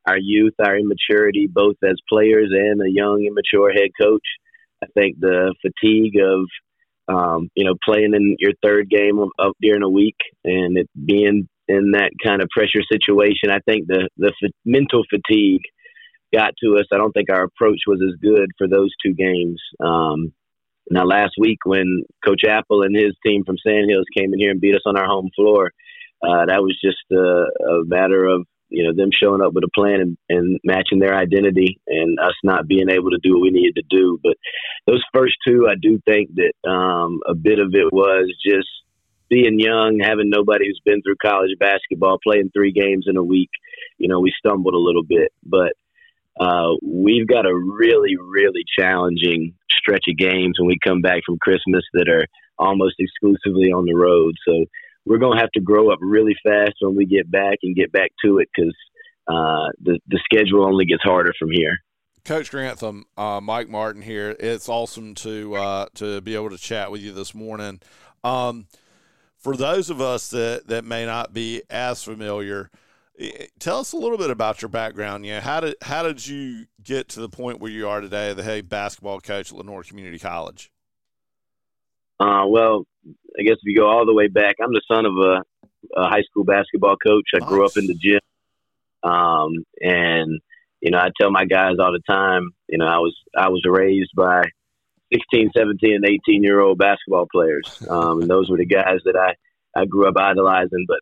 our 0.08 0.18
youth, 0.18 0.54
our 0.58 0.76
immaturity, 0.76 1.48
both 1.50 1.76
as 1.84 1.96
players 2.08 2.50
and 2.52 2.80
a 2.80 2.90
young, 2.90 3.24
immature 3.26 3.72
head 3.72 3.90
coach. 4.00 4.26
I 4.82 4.86
think 4.94 5.18
the 5.20 5.54
fatigue 5.60 6.14
of, 6.22 7.14
um, 7.14 7.48
you 7.54 7.64
know, 7.64 7.74
playing 7.84 8.14
in 8.14 8.36
your 8.38 8.52
third 8.62 8.88
game 8.88 9.18
of, 9.18 9.30
of 9.38 9.52
during 9.60 9.82
a 9.82 9.88
week 9.90 10.16
and 10.44 10.78
it 10.78 10.88
being 11.04 11.48
in 11.68 11.90
that 11.92 12.12
kind 12.24 12.42
of 12.42 12.48
pressure 12.48 12.82
situation, 12.90 13.50
I 13.50 13.60
think 13.68 13.86
the 13.86 14.08
the 14.16 14.32
f- 14.42 14.50
mental 14.64 15.04
fatigue 15.10 15.62
got 16.32 16.54
to 16.62 16.76
us. 16.78 16.86
I 16.92 16.96
don't 16.96 17.12
think 17.12 17.30
our 17.30 17.44
approach 17.44 17.80
was 17.86 18.00
as 18.02 18.18
good 18.20 18.50
for 18.56 18.68
those 18.68 18.90
two 19.04 19.14
games. 19.14 19.60
Um, 19.80 20.32
now, 20.90 21.04
last 21.04 21.34
week 21.38 21.58
when 21.64 22.04
Coach 22.24 22.42
Apple 22.48 22.82
and 22.82 22.96
his 22.96 23.14
team 23.24 23.44
from 23.44 23.56
Sandhills 23.58 24.06
came 24.16 24.32
in 24.32 24.38
here 24.38 24.50
and 24.50 24.60
beat 24.60 24.74
us 24.74 24.86
on 24.86 24.96
our 24.96 25.06
home 25.06 25.30
floor, 25.36 25.70
uh, 26.22 26.46
that 26.46 26.62
was 26.62 26.78
just 26.82 27.04
a, 27.12 27.16
a 27.16 27.84
matter 27.84 28.24
of 28.24 28.46
you 28.68 28.84
know 28.84 28.92
them 28.94 29.10
showing 29.12 29.42
up 29.42 29.52
with 29.52 29.64
a 29.64 29.70
plan 29.74 30.00
and, 30.00 30.18
and 30.28 30.60
matching 30.64 30.98
their 30.98 31.14
identity 31.14 31.80
and 31.86 32.18
us 32.18 32.34
not 32.44 32.66
being 32.66 32.90
able 32.90 33.10
to 33.10 33.18
do 33.22 33.34
what 33.34 33.42
we 33.42 33.50
needed 33.50 33.74
to 33.74 33.96
do 33.96 34.18
but 34.22 34.34
those 34.86 35.02
first 35.14 35.34
two 35.46 35.66
i 35.68 35.74
do 35.80 36.00
think 36.06 36.30
that 36.34 36.68
um, 36.68 37.20
a 37.26 37.34
bit 37.34 37.58
of 37.58 37.74
it 37.74 37.92
was 37.92 38.32
just 38.44 38.68
being 39.28 39.60
young, 39.60 40.00
having 40.02 40.30
nobody 40.30 40.66
who's 40.66 40.80
been 40.84 41.02
through 41.02 41.16
college 41.20 41.50
basketball, 41.58 42.18
playing 42.22 42.50
three 42.52 42.72
games 42.72 43.06
in 43.06 43.16
a 43.16 43.22
week, 43.22 43.50
you 43.98 44.08
know, 44.08 44.20
we 44.20 44.32
stumbled 44.38 44.74
a 44.74 44.78
little 44.78 45.02
bit. 45.02 45.32
But 45.44 45.72
uh, 46.40 46.74
we've 46.82 47.26
got 47.26 47.46
a 47.46 47.54
really, 47.54 48.16
really 48.16 48.64
challenging 48.78 49.54
stretch 49.70 50.06
of 50.08 50.16
games 50.16 50.58
when 50.58 50.68
we 50.68 50.78
come 50.82 51.00
back 51.00 51.22
from 51.26 51.38
Christmas 51.38 51.84
that 51.94 52.08
are 52.08 52.26
almost 52.58 52.96
exclusively 52.98 53.72
on 53.72 53.84
the 53.84 53.94
road. 53.94 54.34
So 54.46 54.64
we're 55.08 55.18
going 55.18 55.36
to 55.36 55.40
have 55.40 55.50
to 55.52 55.60
grow 55.60 55.90
up 55.90 55.98
really 56.02 56.36
fast 56.44 56.74
when 56.80 56.94
we 56.94 57.06
get 57.06 57.30
back 57.30 57.58
and 57.62 57.74
get 57.74 57.90
back 57.90 58.10
to 58.24 58.38
it 58.38 58.48
because 58.54 58.74
uh, 59.26 59.68
the 59.82 59.98
the 60.08 60.20
schedule 60.24 60.64
only 60.64 60.84
gets 60.84 61.02
harder 61.02 61.32
from 61.38 61.50
here. 61.50 61.76
Coach 62.24 62.50
Grantham, 62.50 63.06
uh, 63.16 63.40
Mike 63.40 63.68
Martin 63.68 64.02
here. 64.02 64.36
It's 64.38 64.68
awesome 64.68 65.14
to 65.16 65.54
uh, 65.54 65.86
to 65.94 66.20
be 66.20 66.34
able 66.34 66.50
to 66.50 66.58
chat 66.58 66.90
with 66.90 67.00
you 67.00 67.12
this 67.12 67.34
morning. 67.34 67.80
Um, 68.22 68.66
for 69.36 69.56
those 69.56 69.88
of 69.88 70.00
us 70.00 70.28
that, 70.30 70.66
that 70.66 70.84
may 70.84 71.06
not 71.06 71.32
be 71.32 71.62
as 71.70 72.02
familiar, 72.02 72.70
tell 73.58 73.78
us 73.78 73.92
a 73.92 73.96
little 73.96 74.18
bit 74.18 74.30
about 74.30 74.60
your 74.60 74.68
background. 74.68 75.24
You 75.24 75.34
know, 75.34 75.40
how 75.40 75.60
did 75.60 75.76
how 75.82 76.02
did 76.02 76.26
you 76.26 76.66
get 76.82 77.08
to 77.10 77.20
the 77.20 77.28
point 77.28 77.60
where 77.60 77.70
you 77.70 77.88
are 77.88 78.00
today, 78.00 78.32
the 78.34 78.42
head 78.42 78.68
basketball 78.68 79.20
coach 79.20 79.52
at 79.52 79.56
Lenoir 79.58 79.82
Community 79.82 80.18
College? 80.18 80.70
Uh, 82.20 82.44
well, 82.46 82.84
I 83.38 83.42
guess 83.42 83.56
if 83.56 83.64
you 83.64 83.76
go 83.76 83.88
all 83.88 84.06
the 84.06 84.14
way 84.14 84.28
back, 84.28 84.56
I'm 84.62 84.72
the 84.72 84.82
son 84.90 85.06
of 85.06 85.12
a, 85.16 86.00
a 86.00 86.08
high 86.08 86.22
school 86.22 86.44
basketball 86.44 86.96
coach. 86.96 87.28
I 87.34 87.38
nice. 87.38 87.48
grew 87.48 87.64
up 87.64 87.76
in 87.76 87.86
the 87.86 87.94
gym, 87.94 88.20
um, 89.02 89.64
and 89.80 90.40
you 90.80 90.90
know, 90.90 90.98
I 90.98 91.10
tell 91.20 91.30
my 91.30 91.44
guys 91.44 91.76
all 91.80 91.92
the 91.92 92.02
time, 92.08 92.50
you 92.68 92.78
know, 92.78 92.86
I 92.86 92.98
was 92.98 93.16
I 93.36 93.48
was 93.48 93.62
raised 93.66 94.10
by 94.16 94.44
16, 95.12 95.50
17, 95.56 95.94
and 95.94 96.04
18 96.04 96.42
year 96.42 96.60
old 96.60 96.78
basketball 96.78 97.26
players. 97.30 97.82
Um, 97.88 98.22
and 98.22 98.30
those 98.30 98.50
were 98.50 98.58
the 98.58 98.66
guys 98.66 99.00
that 99.04 99.16
I, 99.16 99.34
I 99.78 99.86
grew 99.86 100.08
up 100.08 100.16
idolizing. 100.16 100.84
But 100.86 101.00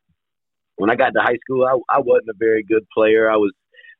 when 0.76 0.90
I 0.90 0.94
got 0.94 1.10
to 1.10 1.20
high 1.20 1.38
school, 1.44 1.64
I, 1.64 1.96
I 1.96 2.00
wasn't 2.00 2.30
a 2.30 2.38
very 2.38 2.62
good 2.62 2.86
player. 2.94 3.30
I 3.30 3.36
was 3.36 3.52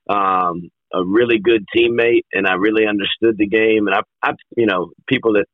um, 0.08 0.70
a 0.92 1.04
really 1.04 1.38
good 1.38 1.64
teammate, 1.74 2.24
and 2.32 2.46
I 2.46 2.54
really 2.54 2.86
understood 2.86 3.36
the 3.36 3.48
game. 3.48 3.88
And 3.88 3.96
I, 3.96 4.02
I, 4.22 4.32
you 4.56 4.66
know, 4.66 4.92
people 5.08 5.34
that 5.34 5.46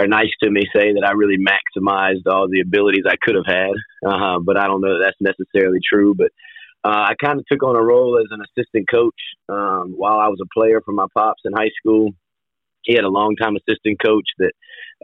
are 0.00 0.06
nice 0.06 0.30
to 0.42 0.50
me 0.50 0.62
say 0.74 0.92
that 0.94 1.04
I 1.06 1.12
really 1.12 1.38
maximized 1.38 2.26
all 2.26 2.48
the 2.48 2.60
abilities 2.60 3.04
I 3.06 3.16
could 3.20 3.34
have 3.34 3.46
had. 3.46 3.74
Uh, 4.06 4.38
but 4.40 4.56
I 4.56 4.66
don't 4.66 4.80
know 4.80 4.98
that 4.98 5.04
that's 5.04 5.20
necessarily 5.20 5.78
true. 5.86 6.14
But 6.14 6.32
uh, 6.84 7.10
I 7.10 7.14
kind 7.22 7.38
of 7.38 7.46
took 7.46 7.62
on 7.62 7.76
a 7.76 7.82
role 7.82 8.18
as 8.18 8.26
an 8.30 8.40
assistant 8.40 8.88
coach 8.90 9.20
um, 9.48 9.94
while 9.96 10.18
I 10.18 10.28
was 10.28 10.40
a 10.42 10.48
player 10.58 10.80
for 10.84 10.92
my 10.92 11.06
pops 11.14 11.42
in 11.44 11.52
high 11.52 11.70
school 11.78 12.12
he 12.84 12.94
had 12.94 13.04
a 13.04 13.08
longtime 13.08 13.56
assistant 13.56 13.98
coach 14.04 14.26
that 14.38 14.52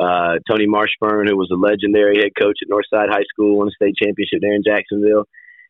uh, 0.00 0.38
Tony 0.48 0.66
Marshburn, 0.66 1.28
who 1.28 1.36
was 1.36 1.50
a 1.52 1.56
legendary 1.56 2.18
head 2.18 2.32
coach 2.40 2.58
at 2.62 2.68
Northside 2.68 3.10
High 3.10 3.24
School, 3.28 3.58
won 3.58 3.68
a 3.68 3.70
state 3.70 3.94
championship 3.96 4.40
there 4.40 4.54
in 4.54 4.62
Jacksonville. 4.64 5.24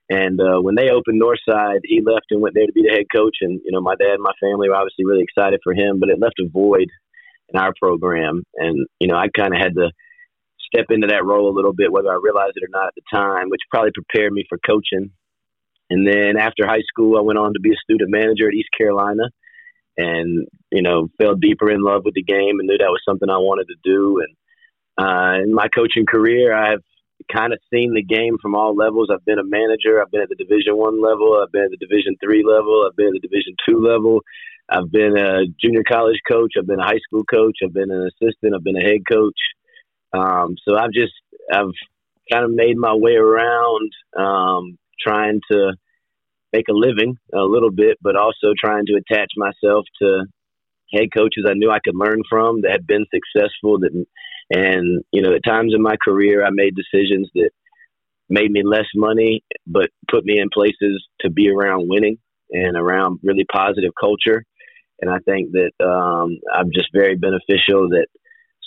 And 0.09 0.41
uh, 0.41 0.61
when 0.61 0.77
they 0.77 0.91
opened 0.91 1.21
Northside, 1.21 1.81
he 1.85 2.01
left 2.01 2.31
and 2.31 2.41
went 2.41 2.55
there 2.55 2.67
to 2.67 2.73
be 2.73 2.83
the 2.83 2.95
head 2.95 3.07
coach. 3.15 3.37
And 3.41 3.61
you 3.65 3.73
know, 3.73 3.81
my 3.81 3.97
dad 3.97 4.15
and 4.15 4.23
my 4.23 4.35
family 4.41 4.69
were 4.69 4.77
obviously 4.77 5.05
really 5.05 5.25
excited 5.25 5.61
for 5.65 5.75
him, 5.75 5.99
but 5.99 6.09
it 6.09 6.21
left 6.21 6.39
a 6.39 6.49
void 6.49 6.89
in 7.53 7.59
our 7.59 7.73
program. 7.81 8.43
And 8.55 8.87
you 9.01 9.09
know, 9.09 9.17
I 9.17 9.29
kind 9.37 9.55
of 9.55 9.61
had 9.61 9.75
to 9.75 9.91
step 10.73 10.87
into 10.91 11.07
that 11.09 11.25
role 11.25 11.49
a 11.49 11.55
little 11.55 11.73
bit, 11.73 11.93
whether 11.93 12.11
I 12.11 12.19
realized 12.21 12.55
it 12.57 12.65
or 12.65 12.71
not 12.71 12.89
at 12.89 12.95
the 12.97 13.17
time, 13.17 13.49
which 13.49 13.61
probably 13.71 13.93
prepared 13.95 14.33
me 14.33 14.45
for 14.49 14.59
coaching. 14.67 15.11
And 15.89 16.07
then 16.07 16.37
after 16.37 16.67
high 16.67 16.83
school, 16.89 17.17
I 17.17 17.23
went 17.23 17.39
on 17.39 17.53
to 17.55 17.61
be 17.61 17.71
a 17.71 17.83
student 17.83 18.11
manager 18.11 18.49
at 18.49 18.55
East 18.55 18.71
Carolina 18.77 19.31
and 19.97 20.47
you 20.71 20.83
know 20.83 21.09
fell 21.19 21.35
deeper 21.35 21.71
in 21.71 21.83
love 21.83 22.03
with 22.05 22.15
the 22.15 22.23
game 22.23 22.59
and 22.59 22.67
knew 22.67 22.79
that 22.79 22.91
was 22.91 23.03
something 23.07 23.31
I 23.31 23.39
wanted 23.39 23.69
to 23.69 23.77
do. 23.85 24.21
And 24.21 24.37
uh, 24.99 25.43
in 25.43 25.55
my 25.55 25.69
coaching 25.69 26.07
career, 26.07 26.55
I've 26.55 26.83
kind 27.33 27.53
of 27.53 27.61
seen 27.73 27.95
the 27.95 28.03
game 28.03 28.37
from 28.41 28.55
all 28.55 28.75
levels. 28.75 29.09
I've 29.13 29.25
been 29.25 29.39
a 29.39 29.45
manager. 29.45 30.01
I've 30.01 30.11
been 30.11 30.23
at 30.23 30.29
the 30.29 30.37
Division 30.37 30.77
One 30.77 31.03
level. 31.03 31.41
I've 31.43 31.53
been 31.53 31.65
at 31.65 31.71
the 31.71 31.87
Division 31.87 32.17
Three 32.23 32.45
level. 32.45 32.87
I've 32.87 32.97
been 32.97 33.09
at 33.09 33.21
the 33.21 33.29
Division 33.29 33.55
Two 33.67 33.81
level. 33.81 34.21
I've 34.69 34.91
been 34.91 35.17
a 35.17 35.47
junior 35.61 35.85
college 35.87 36.19
coach. 36.29 36.53
I've 36.59 36.67
been 36.67 36.81
a 36.81 36.85
high 36.87 37.01
school 37.07 37.25
coach. 37.25 37.59
I've 37.65 37.73
been 37.73 37.91
an 37.91 38.09
assistant. 38.09 38.55
I've 38.55 38.65
been 38.65 38.77
a 38.77 38.85
head 38.85 39.03
coach. 39.11 39.39
Um, 40.13 40.57
so 40.67 40.77
I've 40.77 40.93
just 40.93 41.13
I've 41.53 41.73
kind 42.31 42.45
of 42.45 42.51
made 42.51 42.77
my 42.77 42.95
way 42.95 43.15
around, 43.15 43.93
um, 44.19 44.79
trying 45.01 45.41
to 45.53 45.75
make 46.53 46.69
a 46.69 46.73
living 46.73 47.17
a 47.33 47.43
little 47.43 47.71
bit, 47.71 47.99
but 48.01 48.17
also 48.17 48.53
trying 48.59 48.87
to 48.87 48.95
attach 48.95 49.31
myself 49.37 49.85
to 50.03 50.25
head 50.93 51.09
coaches 51.17 51.45
I 51.49 51.55
knew 51.55 51.71
I 51.71 51.81
could 51.85 51.97
learn 51.97 52.23
from 52.29 52.63
that 52.63 52.73
had 52.73 52.87
been 52.87 53.07
successful. 53.13 53.79
That 53.79 53.93
and 54.51 55.03
you 55.13 55.23
know, 55.23 55.35
at 55.35 55.45
times 55.45 55.75
in 55.75 55.83
my 55.83 55.97
career, 56.05 56.45
I 56.45 56.51
made 56.51 56.75
decisions 56.75 57.29
that 57.35 57.51
made 58.29 58.51
me 58.51 58.63
less 58.65 58.87
money, 58.95 59.45
but 59.67 59.91
put 60.11 60.25
me 60.25 60.41
in 60.41 60.49
places 60.53 61.05
to 61.21 61.31
be 61.31 61.51
around 61.51 61.89
winning 61.89 62.19
and 62.51 62.77
around 62.77 63.21
really 63.23 63.45
positive 63.53 63.93
culture. 64.01 64.45
And 65.01 65.11
I 65.11 65.19
think 65.19 65.53
that 65.53 65.73
um, 65.85 66.39
I'm 66.53 66.71
just 66.73 66.89
very 66.93 67.17
beneficial 67.17 67.91
that 67.91 68.07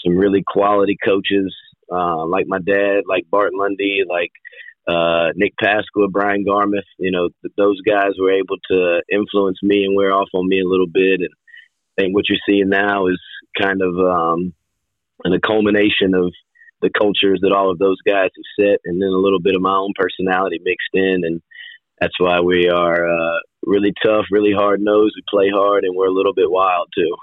some 0.06 0.18
really 0.18 0.44
quality 0.46 0.98
coaches, 1.04 1.56
uh, 1.92 2.26
like 2.26 2.46
my 2.48 2.60
dad, 2.60 3.02
like 3.08 3.30
Bart 3.30 3.52
Lundy, 3.54 4.04
like 4.08 4.32
uh, 4.88 5.32
Nick 5.36 5.54
Pasqua, 5.62 6.10
Brian 6.10 6.46
Garmuth, 6.46 6.82
you 6.98 7.12
know, 7.12 7.30
th- 7.42 7.54
those 7.58 7.82
guys 7.82 8.14
were 8.20 8.32
able 8.32 8.58
to 8.72 9.02
influence 9.12 9.58
me 9.62 9.84
and 9.84 9.96
wear 9.96 10.12
off 10.12 10.30
on 10.34 10.48
me 10.48 10.62
a 10.62 10.68
little 10.68 10.88
bit. 10.88 11.20
And 11.20 11.30
I 11.98 12.02
think 12.02 12.16
what 12.16 12.30
you're 12.30 12.40
seeing 12.48 12.70
now 12.70 13.08
is 13.08 13.20
kind 13.60 13.82
of 13.82 13.96
um, 13.98 14.54
a 15.26 15.40
culmination 15.40 16.14
of 16.16 16.34
the 16.82 16.90
cultures 16.90 17.40
that 17.42 17.52
all 17.52 17.70
of 17.70 17.78
those 17.78 17.98
guys 18.08 18.30
have 18.36 18.66
set, 18.66 18.80
and 18.86 19.02
then 19.02 19.10
a 19.10 19.18
little 19.18 19.42
bit 19.42 19.56
of 19.56 19.62
my 19.62 19.76
own 19.76 19.92
personality 19.96 20.60
mixed 20.64 20.94
in. 20.94 21.22
And 21.24 21.42
that's 22.00 22.20
why 22.20 22.40
we 22.40 22.70
are 22.70 23.08
uh, 23.08 23.40
really 23.66 23.94
tough, 24.04 24.26
really 24.32 24.54
hard 24.54 24.82
nosed. 24.82 25.16
We 25.16 25.24
play 25.30 25.50
hard, 25.54 25.84
and 25.84 25.96
we're 25.96 26.08
a 26.08 26.14
little 26.14 26.34
bit 26.34 26.50
wild 26.50 26.88
too. 26.96 27.16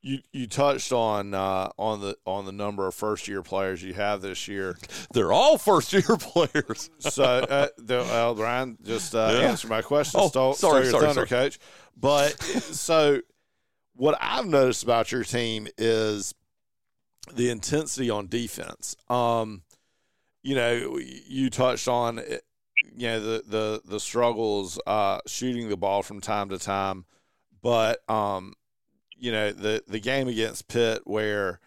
You 0.00 0.18
you 0.32 0.46
touched 0.48 0.92
on 0.92 1.32
uh, 1.34 1.70
on 1.78 2.00
the 2.00 2.16
on 2.26 2.44
the 2.44 2.52
number 2.52 2.86
of 2.86 2.94
first 2.94 3.28
year 3.28 3.42
players 3.42 3.82
you 3.82 3.94
have 3.94 4.20
this 4.20 4.48
year. 4.48 4.76
They're 5.12 5.32
all 5.32 5.58
first 5.58 5.92
year 5.92 6.02
players. 6.18 6.90
so 6.98 7.22
uh, 7.22 7.68
the, 7.78 8.00
uh, 8.00 8.34
Ryan 8.36 8.78
just 8.82 9.14
uh, 9.14 9.30
yeah. 9.32 9.48
answered 9.48 9.70
my 9.70 9.82
question. 9.82 10.20
Oh, 10.20 10.28
stole, 10.28 10.54
sorry, 10.54 10.86
stole 10.86 11.00
sorry, 11.00 11.14
thunder, 11.14 11.26
sorry. 11.26 11.42
coach. 11.44 11.58
But 11.96 12.40
so 12.42 13.20
what 13.94 14.18
I've 14.20 14.46
noticed 14.46 14.82
about 14.82 15.12
your 15.12 15.22
team 15.22 15.68
is 15.78 16.34
the 17.32 17.50
intensity 17.50 18.10
on 18.10 18.26
defense. 18.26 18.96
Um, 19.08 19.62
you 20.42 20.56
know, 20.56 20.98
you 20.98 21.50
touched 21.50 21.86
on 21.86 22.20
you 22.96 23.06
know 23.08 23.20
the 23.20 23.42
the 23.46 23.82
the 23.84 24.00
struggles 24.00 24.78
uh, 24.86 25.20
shooting 25.26 25.68
the 25.68 25.76
ball 25.76 26.02
from 26.02 26.20
time 26.20 26.48
to 26.48 26.58
time, 26.58 27.04
but 27.62 28.08
um, 28.10 28.54
you 29.16 29.32
know 29.32 29.52
the 29.52 29.82
the 29.86 30.00
game 30.00 30.28
against 30.28 30.68
Pitt 30.68 31.02
where 31.04 31.60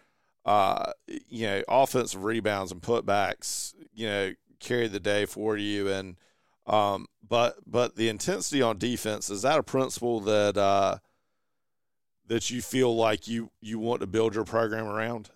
uh, 0.45 0.91
you 1.07 1.47
know 1.47 1.63
offensive 1.67 2.23
rebounds 2.23 2.71
and 2.71 2.81
putbacks 2.81 3.73
you 3.93 4.07
know 4.07 4.33
carried 4.59 4.91
the 4.91 4.99
day 4.99 5.25
for 5.25 5.57
you 5.57 5.89
and 5.89 6.15
um, 6.67 7.07
but 7.27 7.57
but 7.67 7.95
the 7.95 8.09
intensity 8.09 8.61
on 8.61 8.77
defense 8.77 9.29
is 9.29 9.43
that 9.43 9.59
a 9.59 9.63
principle 9.63 10.19
that 10.21 10.57
uh, 10.57 10.97
that 12.27 12.49
you 12.49 12.61
feel 12.61 12.95
like 12.95 13.27
you 13.27 13.51
you 13.61 13.79
want 13.79 14.01
to 14.01 14.07
build 14.07 14.35
your 14.35 14.45
program 14.45 14.85
around? 14.85 15.29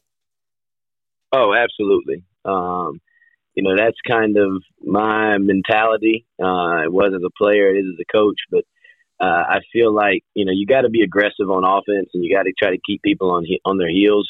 Oh, 1.32 1.54
absolutely. 1.54 2.24
Um, 2.46 3.00
you 3.56 3.64
know 3.64 3.76
that's 3.76 3.98
kind 4.08 4.38
of 4.38 4.62
my 4.82 5.38
mentality. 5.38 6.26
Uh, 6.42 6.84
it 6.84 6.92
was 6.92 7.14
as 7.16 7.22
a 7.26 7.38
player, 7.38 7.70
it 7.70 7.80
is 7.80 7.86
as 7.94 8.00
a 8.00 8.18
coach, 8.18 8.38
but 8.52 8.64
uh, 9.20 9.44
I 9.50 9.60
feel 9.74 9.94
like 9.94 10.24
you 10.34 10.46
know 10.46 10.54
you 10.54 10.66
got 10.66 10.82
to 10.82 10.90
be 10.90 11.02
aggressive 11.02 11.50
on 11.50 11.66
offense 11.66 12.10
and 12.14 12.24
you 12.24 12.34
got 12.34 12.44
to 12.44 12.54
try 12.58 12.72
to 12.72 12.80
keep 12.86 13.02
people 13.02 13.32
on 13.32 13.46
on 13.66 13.78
their 13.78 13.90
heels. 13.90 14.30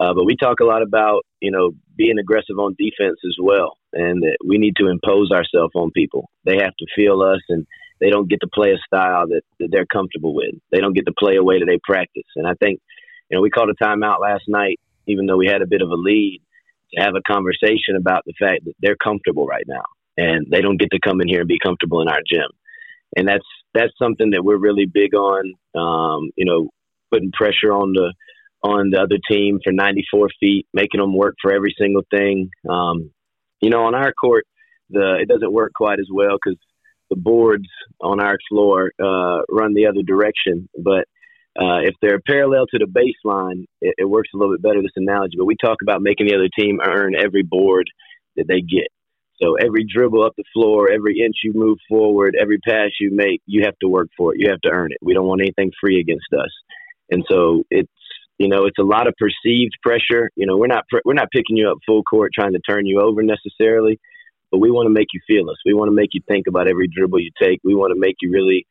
Uh, 0.00 0.12
but 0.12 0.24
we 0.24 0.36
talk 0.36 0.58
a 0.60 0.64
lot 0.64 0.82
about 0.82 1.22
you 1.40 1.50
know 1.50 1.72
being 1.96 2.18
aggressive 2.18 2.58
on 2.58 2.74
defense 2.78 3.18
as 3.24 3.36
well, 3.40 3.78
and 3.92 4.22
that 4.22 4.38
we 4.44 4.58
need 4.58 4.74
to 4.76 4.88
impose 4.88 5.30
ourselves 5.30 5.72
on 5.76 5.90
people. 5.92 6.30
They 6.44 6.56
have 6.56 6.74
to 6.76 6.86
feel 6.96 7.22
us, 7.22 7.40
and 7.48 7.66
they 8.00 8.10
don't 8.10 8.28
get 8.28 8.40
to 8.40 8.48
play 8.52 8.72
a 8.72 8.78
style 8.86 9.28
that, 9.28 9.42
that 9.60 9.68
they're 9.70 9.86
comfortable 9.86 10.34
with. 10.34 10.54
They 10.72 10.80
don't 10.80 10.94
get 10.94 11.06
to 11.06 11.14
play 11.16 11.36
a 11.36 11.44
way 11.44 11.60
that 11.60 11.66
they 11.66 11.78
practice. 11.84 12.26
And 12.34 12.46
I 12.46 12.54
think 12.54 12.80
you 13.30 13.36
know 13.36 13.40
we 13.40 13.50
called 13.50 13.70
a 13.70 13.84
timeout 13.84 14.20
last 14.20 14.44
night, 14.48 14.80
even 15.06 15.26
though 15.26 15.36
we 15.36 15.46
had 15.46 15.62
a 15.62 15.66
bit 15.66 15.82
of 15.82 15.90
a 15.90 15.94
lead, 15.94 16.42
to 16.96 17.02
have 17.02 17.14
a 17.14 17.32
conversation 17.32 17.96
about 17.96 18.22
the 18.26 18.34
fact 18.38 18.64
that 18.64 18.74
they're 18.80 18.96
comfortable 18.96 19.46
right 19.46 19.64
now, 19.66 19.84
and 20.16 20.46
they 20.50 20.60
don't 20.60 20.80
get 20.80 20.90
to 20.92 21.00
come 21.00 21.20
in 21.20 21.28
here 21.28 21.40
and 21.40 21.48
be 21.48 21.58
comfortable 21.62 22.00
in 22.02 22.08
our 22.08 22.20
gym 22.28 22.48
and 23.16 23.28
that's 23.28 23.46
that's 23.72 23.92
something 23.98 24.30
that 24.30 24.44
we're 24.44 24.58
really 24.58 24.86
big 24.86 25.14
on. 25.14 25.52
Um, 25.74 26.30
you 26.36 26.44
know, 26.44 26.70
putting 27.10 27.32
pressure 27.32 27.72
on 27.72 27.92
the 27.92 28.12
on 28.62 28.90
the 28.90 29.00
other 29.00 29.18
team 29.28 29.60
for 29.62 29.72
94 29.72 30.28
feet, 30.40 30.66
making 30.72 31.00
them 31.00 31.16
work 31.16 31.34
for 31.40 31.52
every 31.52 31.74
single 31.78 32.02
thing. 32.10 32.50
Um, 32.68 33.10
you 33.60 33.70
know, 33.70 33.84
on 33.84 33.94
our 33.94 34.12
court, 34.12 34.44
the 34.90 35.18
it 35.20 35.28
doesn't 35.28 35.52
work 35.52 35.72
quite 35.74 35.98
as 35.98 36.08
well 36.12 36.36
because 36.42 36.58
the 37.10 37.16
boards 37.16 37.68
on 38.00 38.20
our 38.20 38.38
floor 38.48 38.92
uh, 39.02 39.42
run 39.50 39.74
the 39.74 39.86
other 39.86 40.02
direction. 40.02 40.68
But 40.78 41.06
uh, 41.56 41.86
if 41.86 41.94
they're 42.02 42.20
parallel 42.20 42.66
to 42.66 42.78
the 42.78 42.86
baseline, 42.86 43.66
it, 43.80 43.94
it, 43.98 44.04
works 44.04 44.30
a 44.34 44.36
little 44.36 44.54
bit 44.54 44.62
better. 44.62 44.82
This 44.82 44.90
analogy, 44.96 45.36
but 45.38 45.44
we 45.44 45.56
talk 45.56 45.78
about 45.82 46.02
making 46.02 46.26
the 46.26 46.34
other 46.34 46.48
team 46.58 46.80
earn 46.84 47.14
every 47.14 47.42
board 47.42 47.88
that 48.36 48.46
they 48.48 48.60
get. 48.60 48.88
So 49.42 49.54
every 49.54 49.84
dribble 49.84 50.24
up 50.24 50.32
the 50.36 50.44
floor, 50.52 50.90
every 50.90 51.20
inch 51.20 51.36
you 51.44 51.52
move 51.54 51.78
forward, 51.88 52.36
every 52.40 52.58
pass 52.58 52.90
you 53.00 53.10
make, 53.12 53.40
you 53.46 53.64
have 53.64 53.78
to 53.80 53.88
work 53.88 54.08
for 54.16 54.34
it. 54.34 54.40
You 54.40 54.50
have 54.50 54.60
to 54.62 54.70
earn 54.70 54.92
it. 54.92 54.98
We 55.02 55.14
don't 55.14 55.26
want 55.26 55.42
anything 55.42 55.70
free 55.80 56.00
against 56.00 56.32
us. 56.32 56.50
And 57.10 57.24
so 57.30 57.64
it's 57.70 57.90
you 58.38 58.48
know 58.48 58.64
it's 58.64 58.78
a 58.78 58.84
lot 58.84 59.06
of 59.06 59.14
perceived 59.18 59.74
pressure. 59.82 60.30
You 60.34 60.46
know 60.46 60.56
we're 60.56 60.66
not 60.66 60.84
we're 61.04 61.14
not 61.14 61.30
picking 61.30 61.56
you 61.56 61.70
up 61.70 61.78
full 61.86 62.02
court 62.02 62.32
trying 62.34 62.52
to 62.52 62.60
turn 62.60 62.86
you 62.86 63.00
over 63.00 63.22
necessarily, 63.22 64.00
but 64.50 64.58
we 64.58 64.70
want 64.70 64.86
to 64.86 64.92
make 64.92 65.08
you 65.12 65.20
feel 65.26 65.50
us. 65.50 65.56
We 65.64 65.74
want 65.74 65.88
to 65.88 65.94
make 65.94 66.10
you 66.14 66.22
think 66.26 66.46
about 66.48 66.68
every 66.68 66.88
dribble 66.88 67.20
you 67.20 67.30
take. 67.40 67.60
We 67.62 67.74
want 67.74 67.92
to 67.94 68.00
make 68.00 68.16
you 68.20 68.30
really 68.32 68.66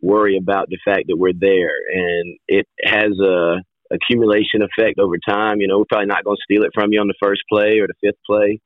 worry 0.00 0.36
about 0.36 0.68
the 0.68 0.78
fact 0.84 1.04
that 1.08 1.16
we're 1.16 1.32
there, 1.32 1.74
and 1.92 2.38
it 2.46 2.66
has 2.84 3.12
a 3.24 3.56
accumulation 3.90 4.62
effect 4.62 4.98
over 4.98 5.16
time. 5.28 5.60
You 5.60 5.68
know 5.68 5.78
we're 5.78 5.84
probably 5.88 6.06
not 6.06 6.24
going 6.24 6.36
to 6.36 6.42
steal 6.42 6.64
it 6.64 6.72
from 6.74 6.92
you 6.92 7.00
on 7.00 7.08
the 7.08 7.14
first 7.22 7.42
play 7.50 7.78
or 7.78 7.86
the 7.86 7.94
fifth 8.02 8.20
play 8.26 8.60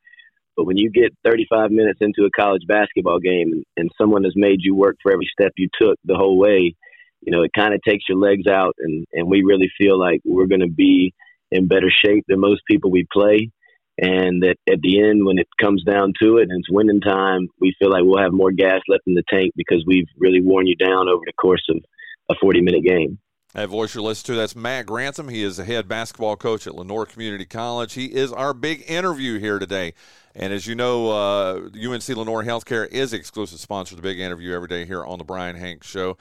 but 0.56 0.64
when 0.64 0.76
you 0.76 0.90
get 0.90 1.16
35 1.24 1.70
minutes 1.70 1.98
into 2.00 2.24
a 2.24 2.40
college 2.40 2.62
basketball 2.66 3.18
game 3.18 3.52
and, 3.52 3.64
and 3.76 3.90
someone 3.98 4.24
has 4.24 4.34
made 4.36 4.58
you 4.60 4.74
work 4.74 4.96
for 5.02 5.12
every 5.12 5.28
step 5.32 5.52
you 5.56 5.68
took 5.80 5.98
the 6.04 6.16
whole 6.16 6.38
way, 6.38 6.74
you 7.20 7.32
know, 7.32 7.42
it 7.42 7.52
kind 7.56 7.74
of 7.74 7.80
takes 7.82 8.04
your 8.08 8.18
legs 8.18 8.46
out. 8.46 8.74
And, 8.78 9.06
and 9.12 9.28
we 9.28 9.42
really 9.42 9.70
feel 9.78 9.98
like 9.98 10.20
we're 10.24 10.46
going 10.46 10.60
to 10.60 10.68
be 10.68 11.14
in 11.50 11.68
better 11.68 11.90
shape 11.90 12.24
than 12.28 12.40
most 12.40 12.62
people 12.70 12.90
we 12.90 13.06
play. 13.10 13.50
And 14.02 14.42
that 14.42 14.56
at 14.68 14.80
the 14.82 15.00
end, 15.00 15.24
when 15.24 15.38
it 15.38 15.46
comes 15.60 15.84
down 15.84 16.12
to 16.20 16.38
it 16.38 16.48
and 16.50 16.58
it's 16.58 16.68
winning 16.68 17.00
time, 17.00 17.46
we 17.60 17.72
feel 17.78 17.88
like 17.88 18.02
we'll 18.02 18.20
have 18.20 18.32
more 18.32 18.50
gas 18.50 18.80
left 18.88 19.04
in 19.06 19.14
the 19.14 19.22
tank 19.30 19.52
because 19.56 19.84
we've 19.86 20.08
really 20.18 20.40
worn 20.40 20.66
you 20.66 20.74
down 20.74 21.08
over 21.08 21.22
the 21.24 21.32
course 21.40 21.64
of 21.70 21.76
a 22.28 22.34
40 22.40 22.62
minute 22.62 22.82
game. 22.84 23.18
That 23.54 23.68
voice 23.68 23.94
you're 23.94 24.02
listening 24.02 24.34
to, 24.34 24.40
that's 24.40 24.56
Matt 24.56 24.86
Grantham. 24.86 25.28
He 25.28 25.44
is 25.44 25.58
the 25.58 25.64
head 25.64 25.86
basketball 25.86 26.36
coach 26.36 26.66
at 26.66 26.74
Lenoir 26.74 27.06
Community 27.06 27.44
College. 27.44 27.92
He 27.92 28.06
is 28.06 28.32
our 28.32 28.52
big 28.52 28.82
interview 28.88 29.38
here 29.38 29.60
today. 29.60 29.92
And 30.34 30.52
as 30.52 30.66
you 30.66 30.74
know, 30.74 31.10
uh, 31.10 31.68
UNC 31.76 32.08
Lenoir 32.08 32.42
Healthcare 32.42 32.88
is 32.88 33.12
exclusive 33.12 33.60
sponsor 33.60 33.94
of 33.94 34.02
the 34.02 34.08
big 34.08 34.18
interview 34.18 34.52
every 34.52 34.68
day 34.68 34.84
here 34.84 35.04
on 35.04 35.18
the 35.18 35.24
Brian 35.24 35.54
Hanks 35.54 35.86
Show. 35.86 36.16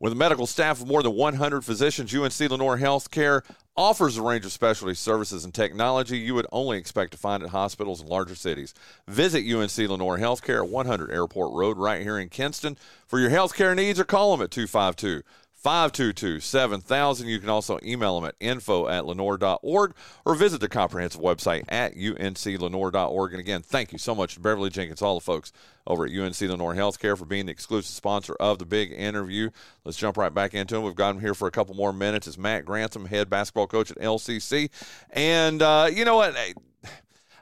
With 0.00 0.14
a 0.14 0.16
medical 0.16 0.46
staff 0.46 0.80
of 0.80 0.88
more 0.88 1.02
than 1.02 1.12
100 1.12 1.62
physicians, 1.62 2.14
UNC 2.14 2.40
Lenoir 2.50 2.78
Healthcare 2.78 3.42
offers 3.76 4.16
a 4.16 4.22
range 4.22 4.46
of 4.46 4.52
specialty 4.52 4.94
services 4.94 5.44
and 5.44 5.52
technology 5.52 6.16
you 6.16 6.34
would 6.34 6.46
only 6.50 6.78
expect 6.78 7.12
to 7.12 7.18
find 7.18 7.42
at 7.42 7.50
hospitals 7.50 8.00
in 8.00 8.06
larger 8.08 8.34
cities. 8.34 8.72
Visit 9.06 9.44
UNC 9.46 9.76
Lenoir 9.76 10.16
Healthcare, 10.16 10.64
at 10.64 10.70
100 10.70 11.10
Airport 11.10 11.52
Road, 11.52 11.76
right 11.76 12.00
here 12.00 12.18
in 12.18 12.30
Kinston, 12.30 12.78
for 13.06 13.20
your 13.20 13.28
healthcare 13.28 13.76
needs 13.76 14.00
or 14.00 14.04
call 14.04 14.34
them 14.34 14.42
at 14.42 14.50
252 14.50 15.22
522 15.60 16.40
7000. 16.40 17.28
You 17.28 17.38
can 17.38 17.50
also 17.50 17.78
email 17.82 18.18
them 18.18 18.28
at 18.28 18.34
info 18.40 18.88
at 18.88 19.04
lenoir.org 19.04 19.94
or 20.24 20.34
visit 20.34 20.60
the 20.60 20.70
comprehensive 20.70 21.20
website 21.20 21.64
at 21.68 21.94
unclenoir.org. 21.94 23.32
And 23.32 23.40
again, 23.40 23.60
thank 23.60 23.92
you 23.92 23.98
so 23.98 24.14
much 24.14 24.34
to 24.34 24.40
Beverly 24.40 24.70
Jenkins, 24.70 25.02
all 25.02 25.16
the 25.16 25.20
folks 25.20 25.52
over 25.86 26.06
at 26.06 26.12
UNC 26.12 26.40
Lenoir 26.40 26.74
Healthcare 26.74 27.18
for 27.18 27.26
being 27.26 27.46
the 27.46 27.52
exclusive 27.52 27.94
sponsor 27.94 28.34
of 28.40 28.58
the 28.58 28.64
big 28.64 28.90
interview. 28.92 29.50
Let's 29.84 29.98
jump 29.98 30.16
right 30.16 30.32
back 30.32 30.54
into 30.54 30.76
it. 30.76 30.80
We've 30.80 30.94
got 30.94 31.14
him 31.14 31.20
here 31.20 31.34
for 31.34 31.46
a 31.46 31.50
couple 31.52 31.74
more 31.74 31.92
minutes. 31.92 32.26
It's 32.26 32.38
Matt 32.38 32.64
Grantham, 32.64 33.04
head 33.06 33.28
basketball 33.28 33.66
coach 33.66 33.90
at 33.90 33.98
LCC. 33.98 34.70
And 35.10 35.60
uh, 35.60 35.90
you 35.92 36.06
know 36.06 36.16
what? 36.16 36.34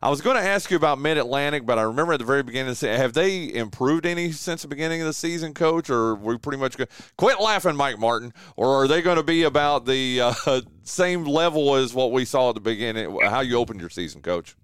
I 0.00 0.10
was 0.10 0.20
going 0.20 0.36
to 0.36 0.42
ask 0.42 0.70
you 0.70 0.76
about 0.76 1.00
Mid 1.00 1.18
Atlantic, 1.18 1.66
but 1.66 1.78
I 1.78 1.82
remember 1.82 2.12
at 2.12 2.20
the 2.20 2.24
very 2.24 2.42
beginning, 2.44 2.70
of 2.70 2.78
the 2.78 2.96
have 2.96 3.14
they 3.14 3.52
improved 3.52 4.06
any 4.06 4.30
since 4.30 4.62
the 4.62 4.68
beginning 4.68 5.00
of 5.00 5.06
the 5.06 5.12
season, 5.12 5.54
Coach? 5.54 5.90
Or 5.90 6.14
we 6.14 6.38
pretty 6.38 6.58
much 6.58 6.76
go, 6.76 6.84
quit 7.16 7.40
laughing, 7.40 7.74
Mike 7.74 7.98
Martin? 7.98 8.32
Or 8.56 8.84
are 8.84 8.88
they 8.88 9.02
going 9.02 9.16
to 9.16 9.24
be 9.24 9.42
about 9.42 9.86
the 9.86 10.20
uh, 10.20 10.60
same 10.84 11.24
level 11.24 11.74
as 11.74 11.94
what 11.94 12.12
we 12.12 12.24
saw 12.24 12.50
at 12.50 12.54
the 12.54 12.60
beginning? 12.60 13.18
How 13.22 13.40
you 13.40 13.56
opened 13.56 13.80
your 13.80 13.90
season, 13.90 14.22
Coach? 14.22 14.54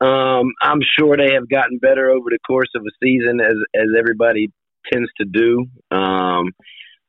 Um, 0.00 0.52
I'm 0.62 0.80
sure 0.98 1.16
they 1.18 1.34
have 1.34 1.48
gotten 1.50 1.76
better 1.78 2.08
over 2.08 2.30
the 2.30 2.38
course 2.46 2.70
of 2.74 2.82
a 2.82 3.04
season, 3.04 3.40
as 3.40 3.56
as 3.74 3.88
everybody 3.98 4.50
tends 4.90 5.10
to 5.18 5.26
do. 5.26 5.66
Um, 5.94 6.52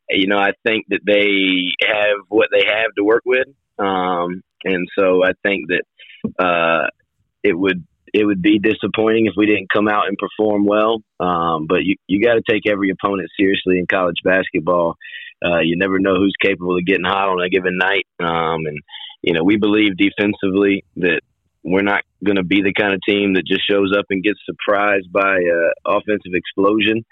you 0.10 0.27
know, 0.27 0.38
I 0.38 0.51
think 0.65 0.88
that 0.89 0.99
they 1.06 1.71
have 1.88 2.17
what 2.27 2.49
they 2.51 2.65
have 2.65 2.93
to 2.97 3.06
work 3.06 3.23
with, 3.25 3.47
um, 3.80 4.43
and 4.65 4.89
so 4.99 5.23
I 5.23 5.32
think 5.41 5.69
that 5.69 5.84
uh, 6.39 6.88
it 7.43 7.57
would 7.57 7.86
it 8.13 8.25
would 8.25 8.41
be 8.41 8.60
disappointing 8.60 9.25
if 9.25 9.34
we 9.38 9.45
didn't 9.45 9.71
come 9.73 9.88
out 9.88 10.07
and 10.07 10.17
perform 10.17 10.65
well. 10.65 11.01
Um, 11.19 11.67
but 11.67 11.84
you 11.84 11.95
you 12.07 12.23
got 12.23 12.36
to 12.36 12.43
take 12.49 12.63
every 12.67 12.89
opponent 12.89 13.29
seriously 13.39 13.79
in 13.79 13.88
college 13.88 14.17
basketball. 14.23 14.95
Uh, 15.43 15.60
you 15.60 15.75
never 15.77 15.99
know 15.99 16.15
who's 16.15 16.36
capable 16.41 16.77
of 16.77 16.86
getting 16.86 17.05
hot 17.05 17.29
on 17.29 17.41
a 17.41 17.49
given 17.49 17.77
night. 17.77 18.05
Um, 18.19 18.65
and 18.65 18.79
you 19.21 19.34
know 19.34 19.43
we 19.43 19.57
believe 19.57 19.97
defensively 19.97 20.84
that 20.97 21.21
we're 21.63 21.84
not 21.84 22.03
going 22.23 22.38
to 22.38 22.43
be 22.43 22.62
the 22.62 22.73
kind 22.73 22.93
of 22.93 22.99
team 23.07 23.34
that 23.36 23.45
just 23.45 23.67
shows 23.69 23.93
up 23.97 24.05
and 24.10 24.23
gets 24.23 24.39
surprised 24.45 25.12
by 25.12 25.38
uh, 25.38 25.97
offensive 25.97 26.34
explosion. 26.34 27.03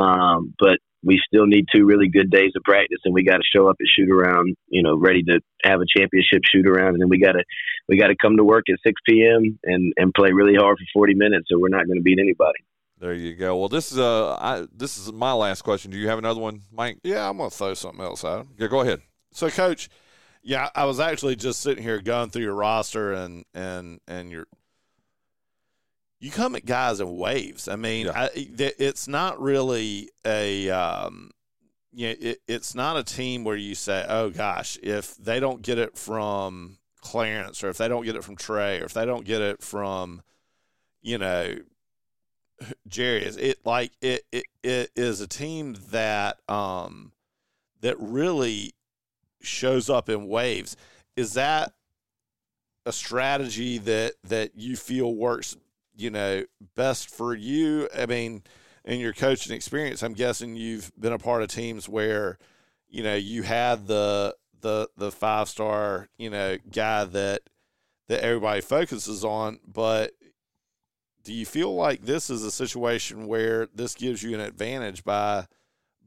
Um, 0.00 0.54
but 0.58 0.78
we 1.02 1.20
still 1.26 1.46
need 1.46 1.66
two 1.74 1.86
really 1.86 2.08
good 2.08 2.30
days 2.30 2.52
of 2.56 2.62
practice, 2.64 2.98
and 3.04 3.14
we 3.14 3.22
got 3.22 3.36
to 3.36 3.42
show 3.54 3.68
up 3.68 3.76
at 3.80 3.86
shoot 3.86 4.10
around, 4.10 4.56
you 4.68 4.82
know, 4.82 4.96
ready 4.96 5.22
to 5.24 5.40
have 5.64 5.80
a 5.80 5.98
championship 5.98 6.42
shoot 6.52 6.66
around, 6.66 6.94
and 6.94 7.00
then 7.00 7.08
we 7.08 7.20
got 7.20 7.32
to 7.32 7.44
we 7.88 7.98
got 7.98 8.08
to 8.08 8.16
come 8.20 8.36
to 8.36 8.44
work 8.44 8.64
at 8.68 8.78
6 8.84 9.00
p.m. 9.08 9.58
and 9.64 9.92
and 9.96 10.12
play 10.14 10.30
really 10.32 10.56
hard 10.56 10.78
for 10.78 11.00
40 11.00 11.14
minutes, 11.14 11.48
or 11.52 11.60
we're 11.60 11.68
not 11.68 11.86
going 11.86 11.98
to 11.98 12.02
beat 12.02 12.18
anybody. 12.20 12.58
There 13.00 13.14
you 13.14 13.36
go. 13.36 13.56
Well, 13.56 13.68
this 13.68 13.92
is 13.92 13.98
uh, 13.98 14.34
I, 14.34 14.66
this 14.74 14.98
is 14.98 15.12
my 15.12 15.32
last 15.32 15.62
question. 15.62 15.90
Do 15.90 15.98
you 15.98 16.08
have 16.08 16.18
another 16.18 16.40
one, 16.40 16.62
Mike? 16.72 16.98
Yeah, 17.04 17.28
I'm 17.28 17.36
gonna 17.36 17.50
throw 17.50 17.74
something 17.74 18.02
else 18.02 18.24
out. 18.24 18.48
Yeah, 18.58 18.66
go 18.66 18.80
ahead. 18.80 19.02
So, 19.30 19.48
Coach, 19.50 19.88
yeah, 20.42 20.68
I 20.74 20.84
was 20.84 20.98
actually 20.98 21.36
just 21.36 21.60
sitting 21.60 21.82
here 21.82 22.00
going 22.00 22.30
through 22.30 22.42
your 22.42 22.54
roster 22.54 23.12
and 23.12 23.44
and 23.54 24.00
and 24.08 24.32
your 24.32 24.46
you 26.20 26.30
come 26.30 26.56
at 26.56 26.66
guys 26.66 27.00
in 27.00 27.16
waves. 27.16 27.68
I 27.68 27.76
mean, 27.76 28.06
yeah. 28.06 28.12
I, 28.14 28.30
it's 28.34 29.06
not 29.06 29.40
really 29.40 30.10
a, 30.26 30.68
um, 30.70 31.30
you 31.92 32.08
know, 32.08 32.14
it, 32.20 32.38
it's 32.46 32.74
not 32.74 32.96
a 32.96 33.04
team 33.04 33.44
where 33.44 33.56
you 33.56 33.74
say, 33.74 34.04
oh 34.08 34.30
gosh, 34.30 34.78
if 34.82 35.16
they 35.16 35.40
don't 35.40 35.62
get 35.62 35.78
it 35.78 35.96
from 35.96 36.78
Clarence 37.00 37.62
or 37.62 37.68
if 37.68 37.78
they 37.78 37.88
don't 37.88 38.04
get 38.04 38.16
it 38.16 38.24
from 38.24 38.36
Trey 38.36 38.80
or 38.80 38.84
if 38.84 38.94
they 38.94 39.06
don't 39.06 39.24
get 39.24 39.40
it 39.40 39.62
from, 39.62 40.22
you 41.02 41.18
know, 41.18 41.56
Jerry, 42.88 43.24
is 43.24 43.36
it 43.36 43.64
like 43.64 43.92
it, 44.02 44.24
it, 44.32 44.44
it 44.64 44.90
is 44.96 45.20
a 45.20 45.28
team 45.28 45.76
that, 45.90 46.38
um, 46.48 47.12
that 47.80 47.96
really 48.00 48.74
shows 49.40 49.88
up 49.88 50.08
in 50.08 50.26
waves. 50.26 50.76
Is 51.14 51.34
that 51.34 51.72
a 52.84 52.92
strategy 52.92 53.78
that, 53.78 54.14
that 54.24 54.56
you 54.56 54.76
feel 54.76 55.14
works 55.14 55.56
you 55.98 56.10
know, 56.10 56.44
best 56.76 57.10
for 57.10 57.34
you? 57.34 57.88
I 57.96 58.06
mean, 58.06 58.42
in 58.84 59.00
your 59.00 59.12
coaching 59.12 59.54
experience, 59.54 60.02
I'm 60.02 60.14
guessing 60.14 60.56
you've 60.56 60.92
been 60.98 61.12
a 61.12 61.18
part 61.18 61.42
of 61.42 61.48
teams 61.48 61.88
where, 61.88 62.38
you 62.88 63.02
know, 63.02 63.16
you 63.16 63.42
had 63.42 63.86
the 63.86 64.34
the 64.60 64.88
the 64.96 65.10
five 65.10 65.48
star, 65.48 66.08
you 66.16 66.30
know, 66.30 66.56
guy 66.72 67.04
that 67.04 67.42
that 68.08 68.24
everybody 68.24 68.60
focuses 68.60 69.24
on, 69.24 69.60
but 69.66 70.12
do 71.24 71.34
you 71.34 71.44
feel 71.44 71.74
like 71.74 72.02
this 72.02 72.30
is 72.30 72.42
a 72.42 72.50
situation 72.50 73.26
where 73.26 73.68
this 73.74 73.94
gives 73.94 74.22
you 74.22 74.34
an 74.34 74.40
advantage 74.40 75.04
by 75.04 75.46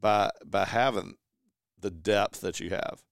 by 0.00 0.30
by 0.44 0.64
having 0.64 1.14
the 1.78 1.90
depth 1.90 2.40
that 2.40 2.58
you 2.58 2.70
have? 2.70 3.02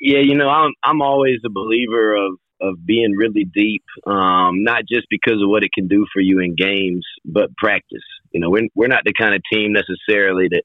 Yeah, 0.00 0.20
you 0.20 0.34
know, 0.34 0.48
I'm 0.48 0.72
I'm 0.84 1.02
always 1.02 1.40
a 1.44 1.50
believer 1.50 2.14
of 2.14 2.38
of 2.62 2.86
being 2.86 3.12
really 3.16 3.44
deep, 3.44 3.84
um, 4.06 4.62
not 4.62 4.82
just 4.88 5.06
because 5.10 5.42
of 5.42 5.48
what 5.48 5.64
it 5.64 5.72
can 5.74 5.88
do 5.88 6.06
for 6.12 6.20
you 6.20 6.38
in 6.38 6.54
games, 6.54 7.04
but 7.24 7.54
practice. 7.56 8.06
You 8.30 8.40
know, 8.40 8.50
we're 8.50 8.68
we're 8.74 8.86
not 8.86 9.04
the 9.04 9.12
kind 9.12 9.34
of 9.34 9.42
team 9.52 9.72
necessarily 9.72 10.48
that 10.50 10.62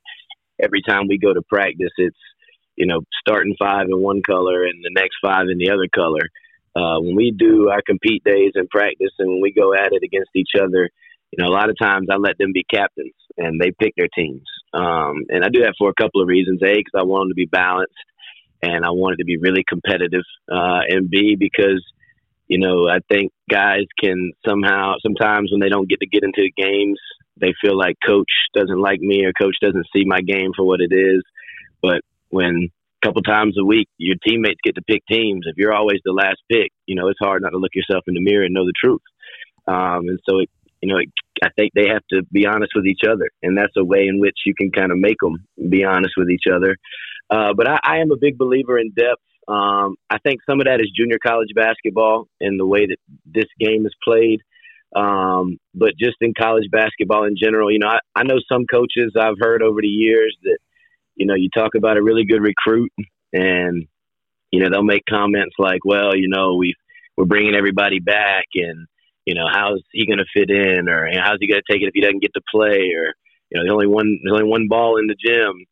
every 0.62 0.82
time 0.88 1.08
we 1.08 1.18
go 1.18 1.34
to 1.34 1.42
practice, 1.42 1.92
it's 1.98 2.18
you 2.76 2.86
know 2.86 3.02
starting 3.20 3.56
five 3.60 3.88
in 3.90 4.02
one 4.02 4.22
color 4.22 4.64
and 4.64 4.84
the 4.84 4.92
next 4.94 5.18
five 5.22 5.48
in 5.52 5.58
the 5.58 5.72
other 5.72 5.88
color. 5.94 6.30
Uh, 6.76 7.00
when 7.02 7.16
we 7.16 7.34
do 7.36 7.70
our 7.70 7.82
compete 7.82 8.24
days 8.24 8.52
and 8.54 8.70
practice 8.70 9.12
and 9.18 9.28
when 9.28 9.42
we 9.42 9.52
go 9.52 9.74
at 9.74 9.94
it 9.94 10.04
against 10.04 10.30
each 10.36 10.52
other, 10.56 10.92
you 11.32 11.44
know, 11.44 11.50
a 11.50 11.56
lot 11.58 11.72
of 11.72 11.76
times 11.82 12.08
I 12.12 12.18
let 12.18 12.38
them 12.38 12.54
be 12.54 12.64
captains 12.72 13.16
and 13.36 13.60
they 13.60 13.72
pick 13.72 13.94
their 13.98 14.10
teams. 14.14 14.46
Um, 14.74 15.26
and 15.30 15.44
I 15.44 15.50
do 15.50 15.62
that 15.62 15.74
for 15.80 15.90
a 15.90 16.00
couple 16.00 16.22
of 16.22 16.28
reasons. 16.28 16.62
A, 16.62 16.76
because 16.76 16.94
I 16.96 17.02
want 17.02 17.24
them 17.24 17.30
to 17.30 17.36
be 17.36 17.46
balanced 17.46 17.98
and 18.62 18.86
I 18.86 18.92
wanted 18.92 19.18
to 19.18 19.26
be 19.26 19.38
really 19.38 19.64
competitive. 19.68 20.24
Uh, 20.52 20.82
and 20.88 21.10
B, 21.10 21.36
because 21.38 21.84
you 22.48 22.60
know 22.60 22.88
I 22.88 23.00
think 23.12 23.32
guys 23.50 23.86
can 24.02 24.34
somehow 24.48 24.96
sometimes 25.02 25.52
when 25.52 25.60
they 25.60 25.70
don't 25.70 25.90
get 25.90 26.00
to 26.00 26.08
get 26.08 26.24
into 26.24 26.50
games, 26.58 27.00
they 27.40 27.54
feel 27.62 27.78
like 27.78 27.96
coach 28.06 28.32
doesn't 28.56 28.80
like 28.80 29.00
me 29.00 29.26
or 29.26 29.34
coach 29.34 29.56
doesn't 29.62 29.88
see 29.96 30.04
my 30.06 30.22
game 30.22 30.52
for 30.56 30.66
what 30.66 30.82
it 30.82 30.94
is. 30.94 31.24
But 31.82 32.02
when 32.30 32.70
a 33.02 33.06
couple 33.06 33.22
times 33.22 33.56
a 33.60 33.66
week 33.66 33.88
your 33.98 34.16
teammates 34.26 34.60
get 34.64 34.76
to 34.76 34.82
pick 34.82 35.04
teams, 35.10 35.46
if 35.46 35.56
you're 35.58 35.74
always 35.74 36.00
the 36.04 36.14
last 36.14 36.42
pick, 36.52 36.72
you 36.86 36.96
know 36.96 37.08
it's 37.08 37.20
hard 37.22 37.42
not 37.42 37.52
to 37.52 37.58
look 37.58 37.76
yourself 37.76 38.04
in 38.08 38.14
the 38.14 38.22
mirror 38.22 38.44
and 38.44 38.54
know 38.54 38.66
the 38.66 38.74
truth. 38.84 39.02
Um, 39.68 40.08
and 40.08 40.20
so 40.28 40.40
it, 40.40 40.50
you 40.82 40.90
know, 40.90 41.00
it, 41.00 41.10
I 41.44 41.50
think 41.58 41.74
they 41.76 41.88
have 41.90 42.04
to 42.12 42.24
be 42.32 42.46
honest 42.46 42.72
with 42.76 42.86
each 42.86 43.02
other, 43.08 43.30
and 43.44 43.58
that's 43.58 43.74
a 43.78 43.84
way 43.84 44.08
in 44.08 44.20
which 44.20 44.38
you 44.46 44.54
can 44.56 44.72
kind 44.72 44.92
of 44.92 44.98
make 44.98 45.18
them 45.22 45.46
be 45.70 45.84
honest 45.84 46.14
with 46.18 46.30
each 46.30 46.46
other. 46.52 46.76
Uh, 47.30 47.54
but 47.56 47.68
I, 47.68 47.80
I, 47.84 47.98
am 47.98 48.12
a 48.12 48.18
big 48.18 48.38
believer 48.38 48.80
in 48.80 48.92
depth. 48.92 49.22
Um, 49.48 49.96
I 50.10 50.18
think 50.20 50.42
some 50.50 50.60
of 50.60 50.66
that 50.66 50.80
is 50.80 50.92
junior 50.96 51.18
college 51.26 51.50
basketball 51.54 52.28
and 52.40 52.60
the 52.60 52.66
way 52.66 52.86
that 52.86 52.98
this 53.26 53.48
game 53.60 53.86
is 53.86 53.94
played. 54.04 54.42
Um, 54.96 55.58
but 55.74 55.98
just 56.00 56.18
in 56.22 56.34
college 56.38 56.70
basketball 56.72 57.26
in 57.26 57.36
general, 57.42 57.72
you 57.72 57.80
know, 57.80 57.90
I, 57.90 58.00
I 58.16 58.24
know 58.24 58.40
some 58.52 58.66
coaches 58.66 59.14
I've 59.20 59.40
heard 59.40 59.62
over 59.62 59.82
the 59.82 59.88
years 59.88 60.36
that, 60.44 60.58
you 61.16 61.26
know, 61.26 61.36
you 61.36 61.50
talk 61.54 61.76
about 61.76 61.98
a 61.98 62.04
really 62.04 62.26
good 62.26 62.42
recruit 62.42 62.92
and, 63.34 63.88
you 64.52 64.62
know, 64.62 64.70
they'll 64.70 64.84
make 64.84 65.04
comments 65.10 65.56
like, 65.60 65.84
well, 65.84 66.16
you 66.16 66.30
know, 66.30 66.56
we 66.56 66.74
we're 67.18 67.26
bringing 67.26 67.56
everybody 67.56 68.00
back 68.00 68.46
and, 68.54 68.88
you 69.26 69.34
know, 69.34 69.48
how's 69.52 69.82
he 69.92 70.06
going 70.06 70.20
to 70.20 70.26
fit 70.34 70.50
in 70.50 70.88
or 70.88 71.10
you 71.10 71.16
know, 71.16 71.24
how's 71.24 71.40
he 71.42 71.50
going 71.50 71.62
to 71.62 71.74
take 71.74 71.82
it 71.82 71.88
if 71.88 71.94
he 71.94 72.02
doesn't 72.02 72.22
get 72.22 72.34
to 72.36 72.42
play 72.50 72.92
or, 72.96 73.14
you 73.50 73.56
know, 73.56 73.64
there's 73.64 73.74
only 73.74 73.88
one, 73.88 74.20
there's 74.24 74.40
only 74.40 74.50
one 74.50 74.68
ball 74.70 74.98
in 74.98 75.08
the 75.08 75.16
gym. 75.16 75.66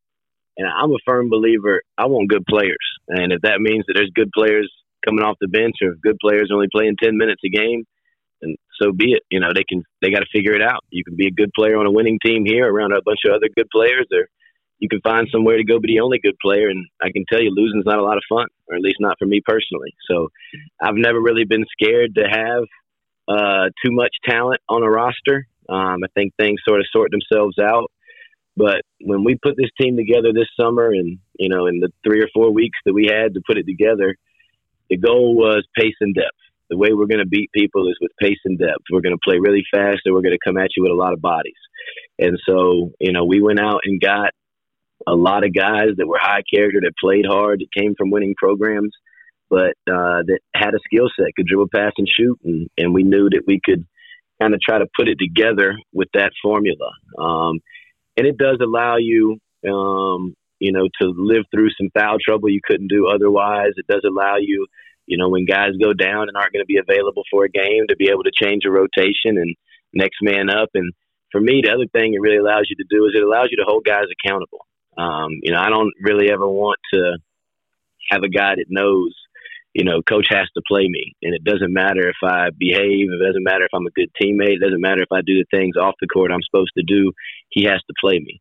And 0.57 0.67
I'm 0.67 0.91
a 0.91 1.03
firm 1.05 1.29
believer. 1.29 1.81
I 1.97 2.05
want 2.05 2.29
good 2.29 2.45
players, 2.47 2.85
and 3.09 3.33
if 3.33 3.41
that 3.41 3.59
means 3.59 3.83
that 3.87 3.93
there's 3.95 4.11
good 4.15 4.31
players 4.33 4.71
coming 5.05 5.23
off 5.23 5.37
the 5.41 5.47
bench, 5.47 5.75
or 5.81 5.91
if 5.91 6.01
good 6.01 6.17
players 6.21 6.49
only 6.53 6.67
playing 6.71 6.95
ten 7.01 7.17
minutes 7.17 7.41
a 7.45 7.49
game, 7.49 7.83
and 8.41 8.57
so 8.81 8.91
be 8.91 9.13
it. 9.13 9.23
You 9.29 9.39
know, 9.39 9.51
they 9.53 9.63
can 9.67 9.83
they 10.01 10.11
got 10.11 10.19
to 10.19 10.33
figure 10.33 10.53
it 10.53 10.61
out. 10.61 10.83
You 10.89 11.03
can 11.03 11.15
be 11.15 11.27
a 11.27 11.31
good 11.31 11.51
player 11.53 11.77
on 11.77 11.85
a 11.85 11.91
winning 11.91 12.19
team 12.25 12.45
here 12.45 12.65
around 12.71 12.93
a 12.93 13.01
bunch 13.03 13.19
of 13.25 13.33
other 13.33 13.49
good 13.55 13.67
players, 13.71 14.07
or 14.11 14.27
you 14.79 14.89
can 14.89 15.01
find 15.01 15.27
somewhere 15.31 15.57
to 15.57 15.63
go 15.63 15.79
be 15.79 15.95
the 15.95 16.01
only 16.01 16.19
good 16.19 16.35
player. 16.41 16.69
And 16.69 16.85
I 17.01 17.11
can 17.11 17.25
tell 17.29 17.41
you, 17.41 17.51
losing 17.51 17.79
is 17.79 17.85
not 17.85 17.99
a 17.99 18.03
lot 18.03 18.17
of 18.17 18.23
fun, 18.29 18.47
or 18.67 18.75
at 18.75 18.81
least 18.81 18.97
not 18.99 19.17
for 19.19 19.25
me 19.25 19.41
personally. 19.45 19.93
So 20.09 20.29
I've 20.81 20.95
never 20.95 21.21
really 21.21 21.45
been 21.45 21.65
scared 21.71 22.15
to 22.15 22.23
have 22.23 22.63
uh, 23.27 23.69
too 23.83 23.91
much 23.91 24.13
talent 24.27 24.61
on 24.69 24.83
a 24.83 24.89
roster. 24.89 25.47
Um, 25.67 26.03
I 26.03 26.07
think 26.13 26.33
things 26.39 26.59
sort 26.67 26.79
of 26.79 26.87
sort 26.91 27.11
themselves 27.11 27.57
out. 27.59 27.91
But 28.57 28.81
when 29.01 29.23
we 29.23 29.37
put 29.41 29.55
this 29.57 29.71
team 29.79 29.97
together 29.97 30.31
this 30.33 30.49
summer, 30.59 30.89
and 30.89 31.19
you 31.37 31.49
know, 31.49 31.67
in 31.67 31.79
the 31.79 31.91
three 32.05 32.21
or 32.21 32.29
four 32.33 32.51
weeks 32.51 32.79
that 32.85 32.93
we 32.93 33.09
had 33.11 33.33
to 33.33 33.41
put 33.45 33.57
it 33.57 33.65
together, 33.65 34.15
the 34.89 34.97
goal 34.97 35.35
was 35.35 35.65
pace 35.77 35.95
and 35.99 36.15
depth. 36.15 36.37
The 36.69 36.77
way 36.77 36.93
we're 36.93 37.07
going 37.07 37.19
to 37.19 37.27
beat 37.27 37.51
people 37.53 37.87
is 37.87 37.97
with 38.01 38.11
pace 38.19 38.39
and 38.45 38.57
depth. 38.57 38.85
We're 38.91 39.01
going 39.01 39.15
to 39.15 39.23
play 39.23 39.37
really 39.39 39.63
fast, 39.71 39.99
and 40.05 40.15
we're 40.15 40.21
going 40.21 40.37
to 40.37 40.45
come 40.49 40.57
at 40.57 40.69
you 40.75 40.83
with 40.83 40.91
a 40.91 40.95
lot 40.95 41.13
of 41.13 41.21
bodies. 41.21 41.53
And 42.17 42.39
so, 42.47 42.91
you 42.99 43.11
know, 43.11 43.25
we 43.25 43.41
went 43.41 43.59
out 43.59 43.81
and 43.83 44.01
got 44.01 44.31
a 45.05 45.13
lot 45.13 45.45
of 45.45 45.53
guys 45.53 45.89
that 45.97 46.07
were 46.07 46.17
high 46.19 46.41
character, 46.51 46.79
that 46.81 46.93
played 46.99 47.25
hard, 47.27 47.59
that 47.59 47.79
came 47.79 47.93
from 47.95 48.09
winning 48.09 48.33
programs, 48.37 48.93
but 49.49 49.75
uh, 49.87 50.23
that 50.25 50.39
had 50.55 50.73
a 50.73 50.79
skill 50.85 51.09
set, 51.15 51.35
could 51.35 51.45
dribble, 51.45 51.67
pass, 51.73 51.91
and 51.97 52.07
shoot, 52.07 52.39
and, 52.43 52.69
and 52.77 52.93
we 52.93 53.03
knew 53.03 53.29
that 53.29 53.43
we 53.45 53.59
could 53.63 53.85
kind 54.41 54.53
of 54.53 54.61
try 54.61 54.79
to 54.79 54.87
put 54.97 55.07
it 55.07 55.17
together 55.19 55.75
with 55.93 56.07
that 56.13 56.31
formula. 56.41 56.91
Um, 57.19 57.59
and 58.17 58.27
it 58.27 58.37
does 58.37 58.57
allow 58.61 58.97
you, 58.97 59.39
um, 59.67 60.35
you 60.59 60.71
know, 60.71 60.87
to 61.01 61.13
live 61.15 61.45
through 61.51 61.69
some 61.77 61.89
foul 61.97 62.17
trouble 62.23 62.49
you 62.49 62.61
couldn't 62.63 62.87
do 62.87 63.07
otherwise. 63.07 63.73
It 63.75 63.87
does 63.87 64.03
allow 64.05 64.37
you, 64.39 64.67
you 65.05 65.17
know, 65.17 65.29
when 65.29 65.45
guys 65.45 65.71
go 65.81 65.93
down 65.93 66.27
and 66.27 66.37
aren't 66.37 66.53
going 66.53 66.63
to 66.63 66.73
be 66.73 66.79
available 66.79 67.23
for 67.29 67.45
a 67.45 67.49
game, 67.49 67.85
to 67.89 67.95
be 67.95 68.09
able 68.09 68.23
to 68.23 68.31
change 68.31 68.63
a 68.65 68.71
rotation 68.71 69.37
and 69.37 69.55
next 69.93 70.17
man 70.21 70.49
up. 70.49 70.69
And 70.73 70.93
for 71.31 71.41
me, 71.41 71.61
the 71.63 71.73
other 71.73 71.87
thing 71.91 72.13
it 72.13 72.21
really 72.21 72.37
allows 72.37 72.67
you 72.69 72.75
to 72.77 72.85
do 72.89 73.05
is 73.05 73.13
it 73.15 73.23
allows 73.23 73.49
you 73.51 73.57
to 73.57 73.67
hold 73.67 73.85
guys 73.85 74.05
accountable. 74.11 74.65
Um, 74.97 75.39
you 75.43 75.51
know, 75.51 75.59
I 75.59 75.69
don't 75.69 75.91
really 76.01 76.31
ever 76.31 76.47
want 76.47 76.79
to 76.93 77.17
have 78.09 78.23
a 78.23 78.29
guy 78.29 78.55
that 78.55 78.65
knows 78.69 79.13
you 79.75 79.83
know, 79.83 80.01
coach 80.01 80.27
has 80.29 80.47
to 80.55 80.61
play 80.65 80.87
me. 80.87 81.13
And 81.21 81.35
it 81.35 81.43
doesn't 81.43 81.73
matter 81.73 82.07
if 82.07 82.15
I 82.23 82.47
behave, 82.57 83.09
it 83.11 83.25
doesn't 83.25 83.43
matter 83.43 83.65
if 83.65 83.73
I'm 83.73 83.85
a 83.85 83.91
good 83.91 84.09
teammate, 84.19 84.55
it 84.55 84.61
doesn't 84.61 84.79
matter 84.79 85.01
if 85.01 85.11
I 85.11 85.19
do 85.19 85.35
the 85.35 85.45
things 85.51 85.75
off 85.75 85.95
the 85.99 86.07
court 86.07 86.31
I'm 86.31 86.41
supposed 86.41 86.71
to 86.77 86.83
do. 86.83 87.11
He 87.49 87.65
has 87.65 87.81
to 87.81 87.93
play 87.99 88.17
me. 88.17 88.39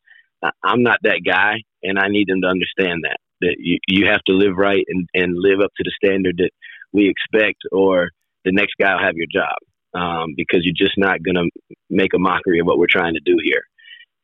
I'm 0.63 0.83
not 0.83 1.01
that 1.03 1.23
guy, 1.27 1.63
and 1.83 1.99
I 1.99 2.09
need 2.09 2.29
them 2.29 2.43
to 2.43 2.49
understand 2.49 3.03
that 3.03 3.17
that 3.41 3.57
you, 3.59 3.79
you 3.89 4.07
have 4.07 4.23
to 4.27 4.33
live 4.33 4.57
right 4.57 4.85
and, 4.89 5.09
and 5.13 5.35
live 5.37 5.59
up 5.61 5.73
to 5.77 5.83
the 5.83 5.93
standard 6.03 6.37
that 6.39 6.51
we 6.93 7.11
expect, 7.11 7.63
or 7.73 8.11
the 8.45 8.53
next 8.53 8.75
guy 8.81 8.95
will 8.95 9.03
have 9.03 9.17
your 9.17 9.27
job 9.27 9.57
um, 10.01 10.35
because 10.37 10.61
you're 10.63 10.73
just 10.77 10.97
not 10.97 11.23
going 11.23 11.35
to 11.35 11.51
make 11.91 12.15
a 12.15 12.19
mockery 12.19 12.61
of 12.61 12.67
what 12.67 12.79
we're 12.79 12.87
trying 12.89 13.15
to 13.15 13.21
do 13.25 13.37
here. 13.43 13.63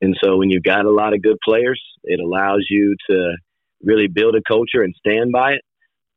And 0.01 0.17
so, 0.23 0.37
when 0.37 0.51
you've 0.51 0.63
got 0.63 0.85
a 0.85 0.93
lot 0.93 1.13
of 1.13 1.23
good 1.23 1.39
players, 1.45 1.83
it 2.05 2.21
allows 2.21 2.67
you 2.71 2.95
to 3.09 3.35
really 3.83 4.07
build 4.07 4.37
a 4.37 4.43
culture 4.47 4.83
and 4.83 4.95
stand 4.97 5.33
by 5.33 5.53
it 5.53 5.63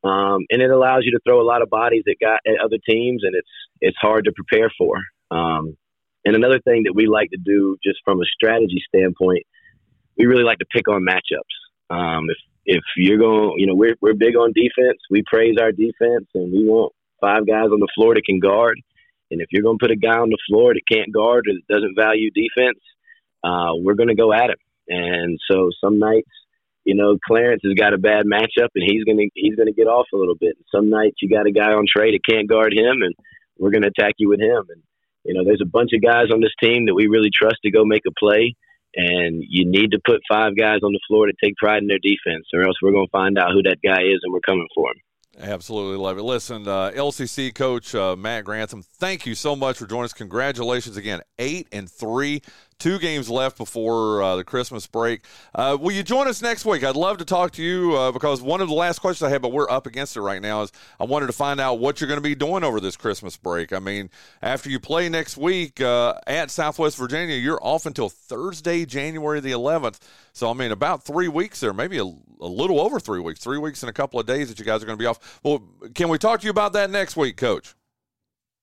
um, 0.04 0.46
and 0.50 0.62
it 0.62 0.70
allows 0.70 1.04
you 1.04 1.12
to 1.12 1.20
throw 1.26 1.42
a 1.42 1.48
lot 1.48 1.62
of 1.62 1.70
bodies 1.70 2.04
at, 2.10 2.16
guy, 2.20 2.38
at 2.46 2.64
other 2.64 2.78
teams, 2.88 3.24
and 3.24 3.36
it's 3.36 3.48
it's 3.82 3.98
hard 4.02 4.26
to 4.26 4.32
prepare 4.32 4.72
for. 4.78 4.98
Um, 5.32 5.78
and 6.26 6.36
another 6.36 6.60
thing 6.60 6.84
that 6.84 6.94
we 6.94 7.08
like 7.08 7.30
to 7.32 7.38
do, 7.38 7.78
just 7.84 8.00
from 8.06 8.22
a 8.22 8.26
strategy 8.26 8.82
standpoint, 8.88 9.44
we 10.18 10.26
really 10.26 10.44
like 10.44 10.60
to 10.60 10.66
pick 10.72 10.88
on 10.88 11.06
matchups. 11.06 11.96
Um, 11.96 12.30
if 12.30 12.38
if 12.66 12.84
you're 12.98 13.18
going, 13.18 13.56
you 13.58 13.68
know, 13.68 13.76
we're 13.76 13.96
we're 14.02 14.14
big 14.14 14.36
on 14.36 14.54
defense. 14.54 15.00
We 15.10 15.24
praise 15.26 15.56
our 15.60 15.72
defense, 15.72 16.28
and 16.34 16.52
we 16.52 16.66
want 16.66 16.94
five 17.22 17.48
guys 17.48 17.70
on 17.72 17.80
the 17.80 17.92
floor 17.96 18.16
that 18.16 18.26
can 18.26 18.40
guard. 18.40 18.80
And 19.32 19.42
if 19.42 19.48
you're 19.52 19.64
going 19.64 19.80
to 19.80 19.84
put 19.84 19.92
a 19.92 19.96
guy 19.96 20.18
on 20.18 20.30
the 20.30 20.38
floor 20.48 20.74
that 20.74 20.82
can't 20.92 21.12
guard 21.14 21.48
or 21.48 21.54
that 21.54 21.74
doesn't 21.74 21.96
value 21.96 22.30
defense, 22.30 22.80
uh, 23.44 23.74
we're 23.76 23.96
going 23.96 24.10
to 24.10 24.16
go 24.16 24.32
at 24.32 24.50
him. 24.50 24.58
And 24.90 25.40
so 25.50 25.72
some 25.82 25.98
nights 25.98 26.30
you 26.86 26.96
know, 26.96 27.18
Clarence 27.26 27.62
has 27.64 27.74
got 27.74 27.94
a 27.94 27.98
bad 27.98 28.26
matchup 28.26 28.70
and 28.76 28.84
he's 28.86 29.04
gonna 29.04 29.28
he's 29.34 29.56
gonna 29.56 29.72
get 29.72 29.88
off 29.88 30.08
a 30.14 30.18
little 30.18 30.36
bit. 30.36 30.56
And 30.58 30.66
Some 30.74 30.90
nights 30.90 31.18
you 31.22 31.30
got 31.30 31.48
a 31.48 31.52
guy 31.52 31.72
on 31.72 31.86
trade 31.88 32.14
that 32.14 32.26
can't 32.30 32.50
guard 32.50 32.74
him, 32.74 33.02
and 33.02 33.16
we're 33.58 33.72
gonna 33.72 33.88
attack 33.88 34.16
you 34.18 34.30
with 34.30 34.40
him. 34.40 34.66
And 34.70 34.84
you 35.24 35.34
know, 35.34 35.44
there's 35.44 35.62
a 35.62 35.70
bunch 35.70 35.92
of 35.94 36.02
guys 36.02 36.32
on 36.34 36.42
this 36.42 36.56
team 36.62 36.86
that 36.86 36.96
we 36.96 37.08
really 37.08 37.30
trust 37.34 37.58
to 37.64 37.72
go 37.72 37.86
make 37.86 38.04
a 38.08 38.12
play. 38.20 38.56
And 38.96 39.44
you 39.48 39.66
need 39.66 39.92
to 39.92 40.00
put 40.06 40.22
five 40.30 40.56
guys 40.56 40.80
on 40.84 40.92
the 40.92 41.00
floor 41.08 41.26
to 41.26 41.34
take 41.44 41.56
pride 41.58 41.82
in 41.82 41.88
their 41.88 41.98
defense, 41.98 42.46
or 42.54 42.62
else 42.62 42.76
we're 42.80 42.92
going 42.92 43.08
to 43.08 43.12
find 43.12 43.40
out 43.40 43.52
who 43.52 43.64
that 43.64 43.80
guy 43.84 44.04
is, 44.04 44.20
and 44.22 44.32
we're 44.32 44.40
coming 44.42 44.68
for 44.76 44.92
him. 44.92 44.98
Absolutely 45.40 45.98
love 45.98 46.20
it. 46.20 46.22
Listen, 46.22 46.68
uh, 46.68 46.92
LCC 46.92 47.56
coach 47.56 47.96
uh, 47.96 48.16
Matt 48.16 48.46
Grantham, 48.46 48.84
thank 48.84 49.26
you 49.26 49.34
so 49.34 49.56
much 49.56 49.80
for 49.80 49.88
joining 49.88 50.06
us. 50.06 50.14
Congratulations 50.14 50.96
again, 50.96 51.22
eight 51.40 51.68
and 51.72 51.90
three 51.90 52.44
Two 52.80 53.00
games 53.00 53.30
left 53.30 53.58
before 53.58 54.22
uh, 54.22 54.36
the 54.36 54.44
Christmas 54.44 54.88
break. 54.88 55.26
Uh, 55.56 55.78
will 55.80 55.92
you 55.92 56.04
join 56.04 56.28
us 56.28 56.42
next 56.42 56.66
week? 56.66 56.84
I'd 56.84 56.96
love 56.96 57.18
to 57.18 57.26
talk 57.26 57.52
to 57.54 57.64
you 57.64 57.96
uh, 57.96 58.12
because 58.12 58.42
one 58.42 58.62
of 58.62 58.68
the 58.68 58.74
last 58.74 59.00
questions 59.00 59.28
I 59.28 59.30
have, 59.32 59.42
but 59.42 59.52
we're 59.52 59.70
up 59.70 59.88
against 59.88 60.18
it 60.18 60.22
right 60.22 60.42
now, 60.42 60.62
is 60.64 60.72
I 61.00 61.06
wanted 61.06 61.28
to 61.28 61.34
find 61.34 61.60
out 61.60 61.80
what 61.80 62.02
you're 62.02 62.08
going 62.08 62.18
to 62.18 62.22
be 62.22 62.36
doing 62.36 62.64
over 62.64 62.80
this 62.80 62.98
Christmas 62.98 63.38
break. 63.38 63.74
I 63.74 63.80
mean, 63.80 64.10
after 64.42 64.70
you 64.70 64.80
play 64.80 65.10
next 65.10 65.38
week 65.38 65.82
uh, 65.82 66.16
at 66.28 66.52
Southwest 66.52 66.98
Virginia, 66.98 67.36
you're 67.36 67.64
off 67.64 67.86
until 67.86 68.10
Thursday, 68.10 68.86
January 68.86 69.40
the 69.40 69.52
11th. 69.52 70.00
So, 70.34 70.50
I 70.50 70.54
mean, 70.54 70.72
about 70.72 71.04
three 71.04 71.28
weeks 71.28 71.60
there, 71.60 71.74
maybe 71.74 72.00
a, 72.00 72.04
a 72.04 72.48
little 72.48 72.80
over 72.80 73.00
three 73.00 73.20
weeks, 73.20 73.40
three 73.40 73.60
weeks 73.60 73.84
and 73.84 73.90
a 73.90 73.94
couple 73.94 74.20
of 74.20 74.26
days 74.26 74.50
that 74.50 74.60
you 74.60 74.66
guys 74.66 74.82
are 74.82 74.86
going 74.86 74.98
to 74.98 75.02
be 75.02 75.06
off. 75.06 75.40
Well, 75.44 75.64
can 75.94 76.10
we 76.10 76.18
talk 76.18 76.40
to 76.42 76.46
you 76.46 76.52
about 76.52 76.74
that 76.74 76.90
next 76.90 77.16
week, 77.16 77.38
Coach? 77.38 77.76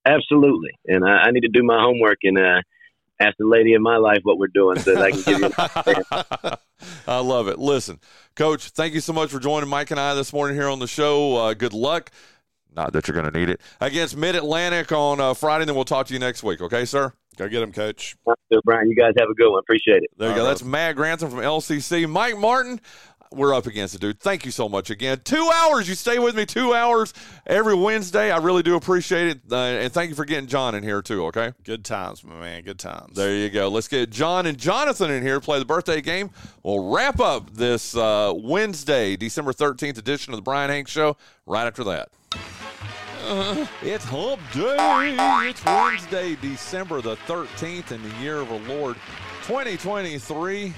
Absolutely. 0.05 0.71
And 0.87 1.05
I, 1.05 1.25
I 1.27 1.31
need 1.31 1.43
to 1.43 1.49
do 1.49 1.63
my 1.63 1.81
homework 1.81 2.19
and, 2.23 2.39
uh, 2.39 2.63
ask 3.21 3.37
the 3.39 3.47
lady 3.47 3.75
in 3.75 3.83
my 3.83 3.97
life 3.97 4.21
what 4.23 4.39
we're 4.39 4.49
doing 4.49 4.79
so 4.79 4.95
that 4.95 5.03
I 5.03 5.11
can 5.11 5.23
give 5.23 5.41
you. 5.41 6.51
I 7.07 7.19
love 7.21 7.49
it. 7.49 7.59
Listen, 7.59 8.01
Coach, 8.35 8.71
thank 8.71 8.95
you 8.95 9.01
so 9.01 9.13
much 9.13 9.31
for 9.31 9.39
joining 9.39 9.69
Mike 9.69 9.91
and 9.91 10.01
I 10.01 10.15
this 10.15 10.33
morning 10.33 10.57
here 10.57 10.69
on 10.69 10.79
the 10.79 10.89
show. 10.89 11.37
Uh, 11.37 11.55
good 11.55 11.75
luck. 11.75 12.11
Not 12.75 12.93
that 12.93 13.09
you're 13.09 13.15
going 13.15 13.31
to 13.31 13.39
need 13.39 13.51
it 13.51 13.61
against 13.81 14.17
Mid 14.17 14.37
Atlantic 14.37 14.93
on 14.93 15.21
uh, 15.21 15.35
Friday. 15.35 15.65
Then 15.65 15.75
we'll 15.75 15.85
talk 15.85 16.07
to 16.07 16.13
you 16.13 16.21
next 16.21 16.43
week. 16.43 16.61
Okay, 16.61 16.85
sir. 16.85 17.13
Go 17.37 17.49
get 17.49 17.63
him, 17.63 17.73
Coach. 17.73 18.17
Bryan. 18.65 18.89
You 18.89 18.95
guys 18.95 19.13
have 19.19 19.29
a 19.29 19.35
good 19.35 19.51
one. 19.51 19.59
Appreciate 19.59 20.03
it. 20.03 20.11
There 20.17 20.29
you 20.29 20.33
All 20.33 20.39
go. 20.39 20.45
Right. 20.45 20.51
That's 20.51 20.65
Matt 20.65 20.97
Grantham 20.97 21.31
from 21.31 21.41
LCC. 21.41 22.09
Mike 22.09 22.39
Martin 22.39 22.81
we're 23.33 23.55
up 23.55 23.67
against 23.67 23.95
it, 23.95 24.01
dude. 24.01 24.21
Thank 24.21 24.45
you 24.45 24.51
so 24.51 24.69
much 24.69 24.91
again. 24.91 25.21
Two 25.25 25.51
hours. 25.55 25.89
You 25.89 25.95
stay 25.95 26.19
with 26.19 26.35
me 26.35 26.47
two 26.47 26.75
hours 26.75 27.15
every 27.47 27.75
Wednesday. 27.75 28.31
I 28.31 28.39
really 28.39 28.63
do 28.63 28.75
appreciate 28.75 29.29
it. 29.29 29.41
Uh, 29.51 29.57
and 29.57 29.93
thank 29.93 30.09
you 30.09 30.17
for 30.17 30.25
getting 30.25 30.49
John 30.49 30.75
in 30.75 30.83
here, 30.83 31.01
too, 31.01 31.27
okay? 31.27 31.53
Good 31.63 31.85
times, 31.85 32.25
my 32.25 32.35
man. 32.35 32.63
Good 32.63 32.79
times. 32.79 33.15
There 33.15 33.35
you 33.35 33.49
go. 33.49 33.69
Let's 33.69 33.89
get 33.89 34.11
John 34.11 34.47
and 34.47 34.59
Jonathan 34.59 35.11
in 35.11 35.23
here 35.23 35.35
to 35.35 35.41
play 35.41 35.59
the 35.59 35.65
birthday 35.65 36.01
game. 36.01 36.31
We'll 36.63 36.91
wrap 36.91 37.21
up 37.21 37.51
this 37.51 37.97
uh, 37.97 38.33
Wednesday, 38.35 39.17
December 39.17 39.53
13th 39.53 39.99
edition 39.99 40.33
of 40.33 40.39
the 40.39 40.43
Bryan 40.43 40.71
Hanks 40.71 40.91
Show 40.91 41.17
right 41.47 41.67
after 41.67 41.85
that. 41.85 42.09
Uh, 43.27 43.67
it's 43.83 44.05
hump 44.05 44.41
day. 44.53 45.15
It's 45.49 45.65
Wednesday, 45.65 46.37
December 46.37 47.01
the 47.01 47.17
13th 47.17 47.93
in 47.93 48.03
the 48.03 48.15
year 48.17 48.39
of 48.39 48.51
our 48.51 48.59
Lord 48.61 48.97
2023. 49.47 50.73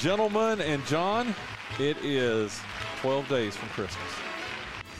Gentlemen 0.00 0.62
and 0.62 0.84
John, 0.86 1.34
it 1.78 1.94
is 2.02 2.58
12 3.02 3.28
days 3.28 3.54
from 3.54 3.68
Christmas. 3.68 4.02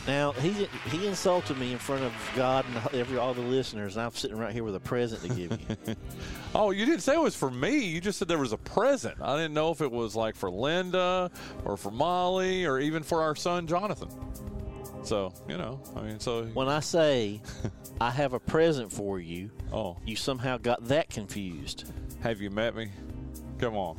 Now 0.07 0.33
he 0.33 0.69
he 0.91 1.07
insulted 1.07 1.57
me 1.57 1.72
in 1.72 1.79
front 1.79 2.03
of 2.03 2.12
God 2.37 2.66
and 2.66 2.95
every 2.95 3.16
all 3.16 3.33
the 3.33 3.41
listeners, 3.41 3.97
and 3.97 4.05
I'm 4.05 4.12
sitting 4.12 4.37
right 4.37 4.53
here 4.53 4.62
with 4.62 4.77
a 4.77 4.81
present 4.81 5.22
to 5.22 5.29
give 5.29 5.59
you. 5.87 5.97
oh, 6.55 6.70
you 6.70 6.85
didn't 6.85 7.01
say 7.01 7.14
it 7.14 7.20
was 7.20 7.35
for 7.35 7.51
me. 7.51 7.79
You 7.79 8.03
just 8.03 8.18
said 8.18 8.29
there 8.29 8.37
was 8.37 8.53
a 8.53 8.59
present. 8.59 9.22
I 9.22 9.37
didn't 9.37 9.55
know 9.55 9.70
if 9.70 9.81
it 9.81 9.91
was 9.91 10.14
like 10.14 10.37
for 10.37 10.51
Linda 10.51 11.31
or 11.64 11.79
for 11.79 11.91
Molly 11.91 12.66
or 12.66 12.79
even 12.79 13.03
for 13.03 13.22
our 13.22 13.35
son 13.35 13.66
Jonathan. 13.66 14.11
So 15.03 15.33
you 15.49 15.57
know, 15.57 15.81
I 15.97 16.03
mean, 16.03 16.20
so 16.20 16.45
when 16.53 16.68
I 16.68 16.81
say 16.81 17.41
I 18.03 18.11
have 18.11 18.35
a 18.35 18.41
present 18.41 18.93
for 18.93 19.18
you, 19.18 19.51
oh, 19.72 19.97
you 20.05 20.14
somehow 20.14 20.59
got 20.59 20.89
that 20.89 21.09
confused. 21.09 21.91
Have 22.22 22.43
you 22.43 22.51
met 22.51 22.74
me? 22.77 22.91
Come 23.61 23.77
on. 23.77 23.97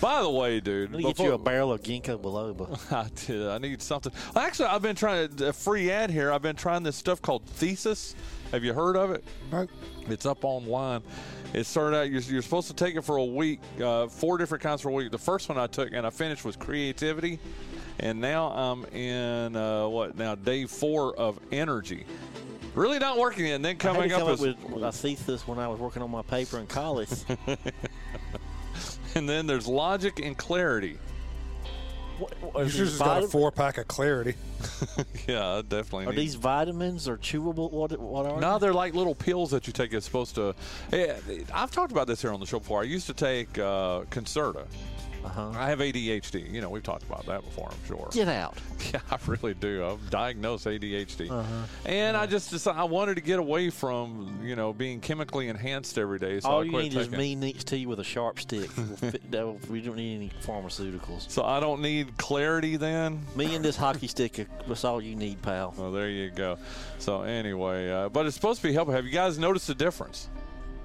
By 0.00 0.22
the 0.22 0.30
way, 0.30 0.58
dude, 0.58 0.90
Let 0.92 0.98
me 0.98 1.04
get 1.04 1.18
you 1.20 1.32
a 1.32 1.38
barrel 1.38 1.72
of 1.72 1.80
ginkgo 1.80 2.20
biloba. 2.20 2.92
I 2.92 3.08
did. 3.26 3.46
I 3.48 3.58
need 3.58 3.80
something. 3.80 4.12
Actually, 4.34 4.66
I've 4.66 4.82
been 4.82 4.96
trying 4.96 5.34
to 5.36 5.48
a 5.48 5.52
free 5.52 5.92
ad 5.92 6.10
here. 6.10 6.32
I've 6.32 6.42
been 6.42 6.56
trying 6.56 6.82
this 6.82 6.96
stuff 6.96 7.22
called 7.22 7.46
Thesis. 7.46 8.16
Have 8.50 8.64
you 8.64 8.74
heard 8.74 8.96
of 8.96 9.12
it? 9.12 9.24
Nope. 9.52 9.70
It's 10.08 10.26
up 10.26 10.44
online. 10.44 11.02
It 11.54 11.66
started 11.66 11.96
out. 11.96 12.10
You're, 12.10 12.20
you're 12.22 12.42
supposed 12.42 12.66
to 12.66 12.74
take 12.74 12.96
it 12.96 13.02
for 13.02 13.16
a 13.16 13.24
week, 13.24 13.60
uh, 13.80 14.08
four 14.08 14.38
different 14.38 14.62
kinds 14.62 14.82
for 14.82 14.88
a 14.88 14.92
week. 14.92 15.12
The 15.12 15.18
first 15.18 15.48
one 15.48 15.56
I 15.56 15.68
took 15.68 15.92
and 15.92 16.04
I 16.04 16.10
finished 16.10 16.44
was 16.44 16.56
creativity, 16.56 17.38
and 18.00 18.20
now 18.20 18.48
I'm 18.48 18.84
in 18.86 19.54
uh, 19.54 19.88
what 19.88 20.18
now 20.18 20.34
day 20.34 20.66
four 20.66 21.16
of 21.16 21.38
energy. 21.52 22.04
Really 22.74 22.98
not 22.98 23.18
working 23.18 23.46
yet. 23.46 23.54
And 23.54 23.64
then 23.64 23.76
I 23.80 23.84
had 23.84 23.94
coming 23.94 24.08
to 24.10 24.16
up 24.16 24.20
come 24.20 24.28
up 24.28 24.34
is, 24.34 24.40
with 24.40 24.82
a 24.82 24.92
thesis 24.92 25.46
when 25.46 25.58
I 25.58 25.68
was 25.68 25.80
working 25.80 26.02
on 26.02 26.10
my 26.10 26.22
paper 26.22 26.58
in 26.58 26.66
college. 26.66 27.08
and 29.18 29.28
then 29.28 29.46
there's 29.46 29.66
logic 29.66 30.18
and 30.20 30.36
clarity. 30.36 30.98
what, 32.18 32.34
what, 32.40 32.54
You 32.60 32.66
are, 32.66 32.68
should 32.68 32.86
just 32.86 32.98
got 32.98 33.22
a 33.24 33.28
four 33.28 33.50
pack 33.50 33.78
of 33.78 33.88
clarity. 33.88 34.34
Yeah, 35.28 35.56
I 35.56 35.62
definitely. 35.62 36.06
are 36.06 36.10
need- 36.10 36.18
these 36.18 36.34
vitamins 36.36 37.08
or 37.08 37.16
chewable? 37.16 37.70
What, 37.72 37.98
what 37.98 38.26
are 38.26 38.34
they? 38.34 38.40
No, 38.40 38.58
they? 38.58 38.66
they're 38.66 38.74
like 38.74 38.94
little 38.94 39.14
pills 39.14 39.50
that 39.50 39.66
you 39.66 39.72
take. 39.72 39.92
It's 39.92 40.06
supposed 40.06 40.36
to. 40.36 40.54
Yeah, 40.92 41.16
I've 41.52 41.72
talked 41.72 41.90
about 41.90 42.06
this 42.06 42.22
here 42.22 42.32
on 42.32 42.38
the 42.38 42.46
show 42.46 42.60
before. 42.60 42.80
I 42.80 42.84
used 42.84 43.06
to 43.08 43.14
take 43.14 43.58
uh, 43.58 44.02
Concerta. 44.10 44.66
Uh-huh. 45.26 45.52
I 45.56 45.68
have 45.68 45.80
ADHD. 45.80 46.50
You 46.52 46.60
know, 46.60 46.70
we've 46.70 46.82
talked 46.82 47.02
about 47.02 47.26
that 47.26 47.44
before. 47.44 47.68
I'm 47.70 47.86
sure. 47.86 48.08
Get 48.12 48.28
out. 48.28 48.56
Yeah, 48.92 49.00
I 49.10 49.18
really 49.26 49.54
do. 49.54 49.84
I've 49.84 50.10
diagnosed 50.10 50.64
ADHD, 50.66 51.28
Uh-huh. 51.28 51.66
and 51.86 52.16
I 52.16 52.26
just 52.26 52.50
decided 52.50 52.78
I 52.78 52.84
wanted 52.84 53.16
to 53.16 53.20
get 53.20 53.40
away 53.40 53.68
from 53.70 54.38
you 54.44 54.54
know 54.54 54.72
being 54.72 55.00
chemically 55.00 55.48
enhanced 55.48 55.98
every 55.98 56.20
day. 56.20 56.38
So 56.38 56.48
All 56.48 56.60
I 56.60 56.64
you 56.64 56.72
need 56.72 56.94
is 56.94 57.06
taking- 57.06 57.18
me 57.18 57.34
next 57.34 57.66
to 57.68 57.76
you 57.78 57.88
with 57.88 57.98
a 58.00 58.04
sharp 58.04 58.38
stick. 58.38 58.70
We'll 58.76 58.96
fit- 58.96 59.30
that 59.32 59.44
will- 59.44 59.58
we 59.68 59.80
don't 59.80 59.96
need 59.96 60.14
any 60.16 60.30
pharmaceuticals. 60.44 61.28
So 61.30 61.42
I 61.44 61.58
don't 61.58 61.82
need 61.82 62.16
clarity 62.16 62.76
then. 62.76 63.26
Me 63.34 63.54
and 63.56 63.64
this 63.64 63.76
hockey 63.76 64.06
stick, 64.06 64.46
that's 64.68 64.84
all 64.84 65.02
you 65.02 65.16
need, 65.16 65.42
pal. 65.42 65.74
Well, 65.76 65.90
there 65.90 66.08
you 66.10 66.30
go. 66.30 66.58
So 66.98 67.22
anyway, 67.22 67.90
uh, 67.90 68.08
but 68.08 68.26
it's 68.26 68.36
supposed 68.36 68.60
to 68.62 68.68
be 68.68 68.72
helpful. 68.72 68.94
Have 68.94 69.04
you 69.04 69.10
guys 69.12 69.36
noticed 69.38 69.68
a 69.68 69.74
difference? 69.74 70.28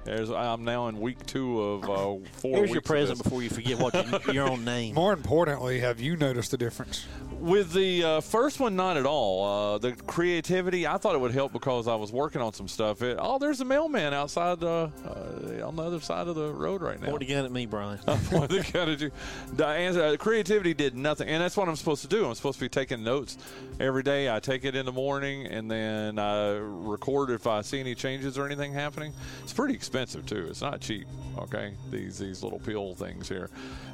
There's, 0.04 0.30
I'm 0.30 0.64
now 0.64 0.88
in 0.88 1.00
week 1.00 1.24
two 1.26 1.62
of 1.62 1.84
uh, 1.84 2.28
four 2.32 2.56
Here's 2.56 2.60
weeks 2.62 2.72
your 2.72 2.82
present 2.82 3.22
before 3.22 3.40
you 3.42 3.50
forget 3.50 3.78
what 3.78 3.94
your, 3.94 4.34
your 4.34 4.48
own 4.48 4.64
name. 4.64 4.94
More 4.94 5.12
importantly, 5.12 5.78
have 5.78 6.00
you 6.00 6.16
noticed 6.16 6.50
the 6.50 6.58
difference? 6.58 7.06
With 7.30 7.72
the 7.72 8.04
uh, 8.04 8.20
first 8.20 8.58
one, 8.58 8.74
not 8.74 8.96
at 8.96 9.06
all. 9.06 9.74
Uh, 9.74 9.78
the 9.78 9.92
creativity, 9.92 10.88
I 10.88 10.96
thought 10.96 11.14
it 11.14 11.20
would 11.20 11.32
help 11.32 11.52
because 11.52 11.86
I 11.86 11.94
was 11.94 12.10
working 12.10 12.40
on 12.40 12.52
some 12.52 12.66
stuff. 12.66 13.00
It, 13.02 13.16
oh, 13.20 13.38
there's 13.38 13.60
a 13.60 13.64
mailman 13.64 14.12
outside 14.12 14.62
uh, 14.64 14.88
uh, 15.06 15.66
on 15.66 15.76
the 15.76 15.82
other 15.82 16.00
side 16.00 16.26
of 16.26 16.34
the 16.34 16.50
road 16.52 16.82
right 16.82 17.00
now. 17.00 17.08
Point 17.08 17.20
the 17.20 17.26
gun 17.26 17.44
at 17.44 17.52
me, 17.52 17.66
Bryan. 17.66 17.98
Point 18.06 18.50
the 18.50 18.68
gun 18.72 18.88
at 18.88 19.00
you. 19.00 19.12
The 19.52 19.66
answer- 19.66 20.02
uh, 20.02 20.16
creativity 20.16 20.74
did 20.74 20.96
nothing, 20.96 21.28
and 21.28 21.40
that's 21.40 21.56
what 21.56 21.68
I'm 21.68 21.76
supposed 21.76 22.02
to 22.02 22.08
do. 22.08 22.26
I'm 22.26 22.34
supposed 22.34 22.58
to 22.58 22.64
be 22.64 22.68
taking 22.68 23.04
notes 23.04 23.38
every 23.78 24.02
day. 24.02 24.34
I 24.34 24.40
take 24.40 24.64
it 24.64 24.74
in 24.74 24.84
the 24.84 24.92
morning, 24.92 25.46
and 25.46 25.70
then 25.70 26.18
I 26.18 26.54
record 26.54 27.30
if 27.30 27.46
I 27.46 27.62
see 27.62 27.78
any 27.78 27.94
changes 27.94 28.36
or 28.36 28.46
anything 28.46 28.72
happening. 28.72 29.12
It's 29.44 29.52
pretty 29.52 29.74
expensive 29.74 29.91
too. 29.92 30.46
It's 30.48 30.62
not 30.62 30.80
cheap. 30.80 31.06
Okay, 31.38 31.74
these 31.90 32.18
these 32.18 32.42
little 32.42 32.58
pill 32.58 32.94
things 32.94 33.28
here, 33.28 33.50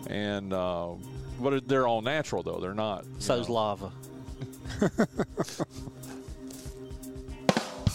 and 0.09 0.53
uh, 0.53 0.91
but 1.41 1.69
they're 1.69 1.87
all 1.87 2.03
natural 2.03 2.43
though. 2.43 2.59
They're 2.61 2.75
not. 2.75 3.05
So's 3.19 3.49
know. 3.49 3.55
lava. 3.55 3.93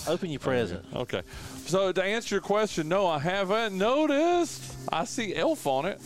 Open 0.08 0.30
your 0.30 0.39
present. 0.39 0.86
Okay. 0.93 1.22
So 1.66 1.93
to 1.93 2.04
answer 2.04 2.36
your 2.36 2.41
question, 2.41 2.89
no, 2.89 3.08
I 3.08 3.20
haven't 3.20 3.78
noticed. 3.78 4.76
I 4.91 5.06
see 5.06 5.34
Elf 5.34 5.66
on 5.66 5.86
it. 5.86 6.01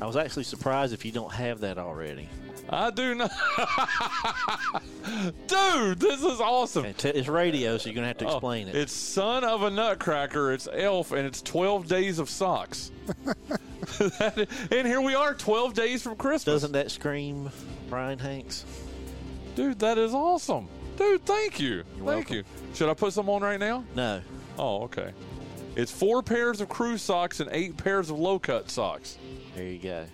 I 0.00 0.06
was 0.06 0.16
actually 0.16 0.44
surprised 0.44 0.92
if 0.92 1.04
you 1.04 1.10
don't 1.12 1.32
have 1.32 1.60
that 1.60 1.78
already. 1.78 2.28
I 2.68 2.90
do 2.90 3.14
not. 3.14 3.30
Dude, 5.46 5.98
this 5.98 6.22
is 6.22 6.40
awesome. 6.40 6.86
Okay, 6.86 7.10
it's 7.10 7.28
radio, 7.28 7.78
so 7.78 7.88
you're 7.88 7.94
gonna 7.94 8.06
have 8.06 8.18
to 8.18 8.26
Oh, 8.26 8.32
explain 8.36 8.68
it. 8.68 8.74
It's 8.74 8.92
son 8.92 9.44
of 9.44 9.62
a 9.62 9.70
nutcracker. 9.70 10.52
It's 10.52 10.68
Elf, 10.72 11.12
and 11.12 11.26
it's 11.26 11.42
12 11.42 11.86
days 11.88 12.18
of 12.18 12.30
socks. 12.30 12.90
and 14.00 14.86
here 14.86 15.00
we 15.00 15.14
are, 15.14 15.34
12 15.34 15.74
days 15.74 16.02
from 16.02 16.16
Christmas. 16.16 16.54
Doesn't 16.54 16.72
that 16.72 16.90
scream 16.90 17.50
Bryan 17.88 18.18
Hanks? 18.18 18.64
Dude, 19.54 19.78
that 19.80 19.98
is 19.98 20.14
awesome. 20.14 20.68
Dude, 20.96 21.24
thank 21.24 21.58
you. 21.60 21.82
thank 21.82 22.04
welcome. 22.04 22.36
you. 22.36 22.44
Should 22.74 22.88
I 22.88 22.94
put 22.94 23.12
some 23.12 23.28
on 23.28 23.42
right 23.42 23.60
now? 23.60 23.84
No. 23.94 24.20
Oh, 24.58 24.82
okay. 24.84 25.12
It's 25.74 25.90
four 25.90 26.22
pairs 26.22 26.60
of 26.60 26.68
crew 26.68 26.98
socks 26.98 27.40
and 27.40 27.48
eight 27.52 27.76
pairs 27.76 28.10
of 28.10 28.18
low 28.18 28.38
cut 28.38 28.70
socks. 28.70 29.18
There 29.54 29.64
you 29.64 29.78
go. 29.78 30.06